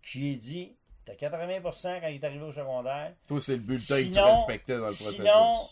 [0.02, 0.76] J'y ai dit,
[1.06, 4.74] t'as 80% quand il est arrivé au secondaire, Toi, c'est le bulletin que tu respectais
[4.76, 5.16] dans le processus.
[5.16, 5.68] sinon,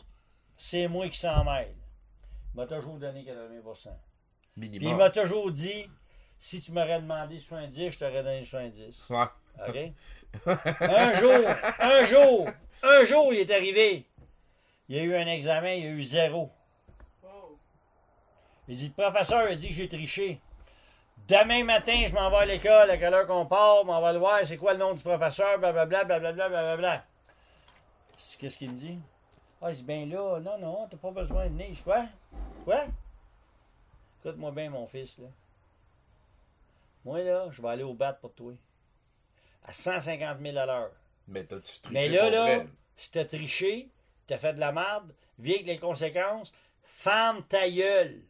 [0.56, 1.74] c'est moi qui s'en mêle.
[2.54, 3.60] Il m'a toujours donné 80
[4.58, 5.88] Puis il m'a toujours dit,
[6.38, 9.10] si tu m'aurais demandé 70, je t'aurais donné 70.
[9.10, 9.24] Ouais.
[9.68, 10.46] OK?
[10.80, 12.48] un jour, un jour,
[12.82, 14.06] un jour, il est arrivé.
[14.88, 16.50] Il y a eu un examen, il y a eu zéro.
[17.22, 17.58] Wow.
[18.68, 20.40] Il dit, le professeur a dit que j'ai triché.
[21.28, 24.18] Demain matin, je m'en vais à l'école, à quelle heure qu'on part, m'en va le
[24.18, 27.04] voir, c'est quoi le nom du professeur, blablabla, blablabla, blablabla.
[28.38, 28.98] Qu'est-ce qu'il me dit?
[29.60, 31.66] Ah, je dis, ben là, non, non, t'as pas besoin de venir.
[31.72, 32.04] Je quoi?
[32.64, 32.84] Quoi?
[34.26, 35.28] Écoute-moi bien, mon fils, là.
[37.04, 38.54] Moi, là, je vais aller au bat pour toi.
[39.62, 40.90] À 150 000 à l'heure.
[41.28, 42.66] Mais t'as-tu triché Mais là, là, vrai?
[42.96, 43.88] si t'as triché,
[44.26, 48.20] t'as fait de la merde, vis avec les conséquences, ferme ta gueule.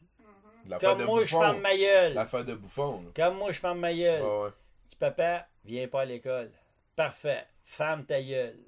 [0.67, 2.13] L'affaire Comme moi, je ferme ma gueule.
[2.13, 3.11] L'affaire de bouffon.
[3.15, 4.53] Comme moi, je ferme ma gueule.
[4.89, 6.53] Petit papa, viens pas à l'école.
[6.95, 7.47] Parfait.
[7.65, 8.59] Ferme ta gueule.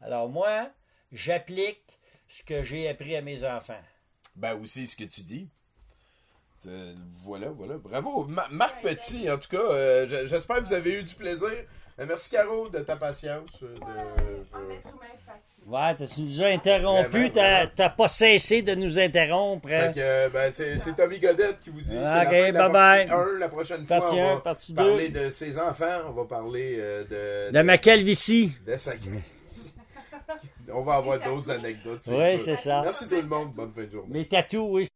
[0.00, 0.72] Alors moi,
[1.12, 1.84] j'applique
[2.26, 3.82] ce que j'ai appris à mes enfants.
[4.34, 5.48] Ben aussi ce que tu dis.
[7.24, 7.74] Voilà, voilà.
[7.78, 8.24] Bravo.
[8.28, 11.48] Ma- Marc Petit, en tout cas, euh, je- j'espère que vous avez eu du plaisir.
[11.98, 13.50] Euh, merci Caro de ta patience.
[13.62, 15.70] euh, de-.
[15.70, 19.66] Ouais, t'as- tu nous as interrompu, t'as pas cessé de nous interrompre.
[19.68, 19.92] hein?
[19.92, 21.96] Fait que, ben, c'est c'est Tommy Godette qui vous dit.
[21.96, 23.38] Ok, fin de la partie 1.
[23.38, 26.02] La prochaine fois, Partie on va partie parler de ses enfants.
[26.08, 28.52] On va parler euh, de, De ma calvitie.
[28.64, 28.92] de sa
[30.72, 32.00] On va avoir d'autres anecdotes.
[32.08, 32.82] Oui, c'est ça.
[32.82, 33.52] Merci tout le monde.
[33.54, 34.08] Bonne fin de journée.
[34.20, 34.88] Mes tatous, oui.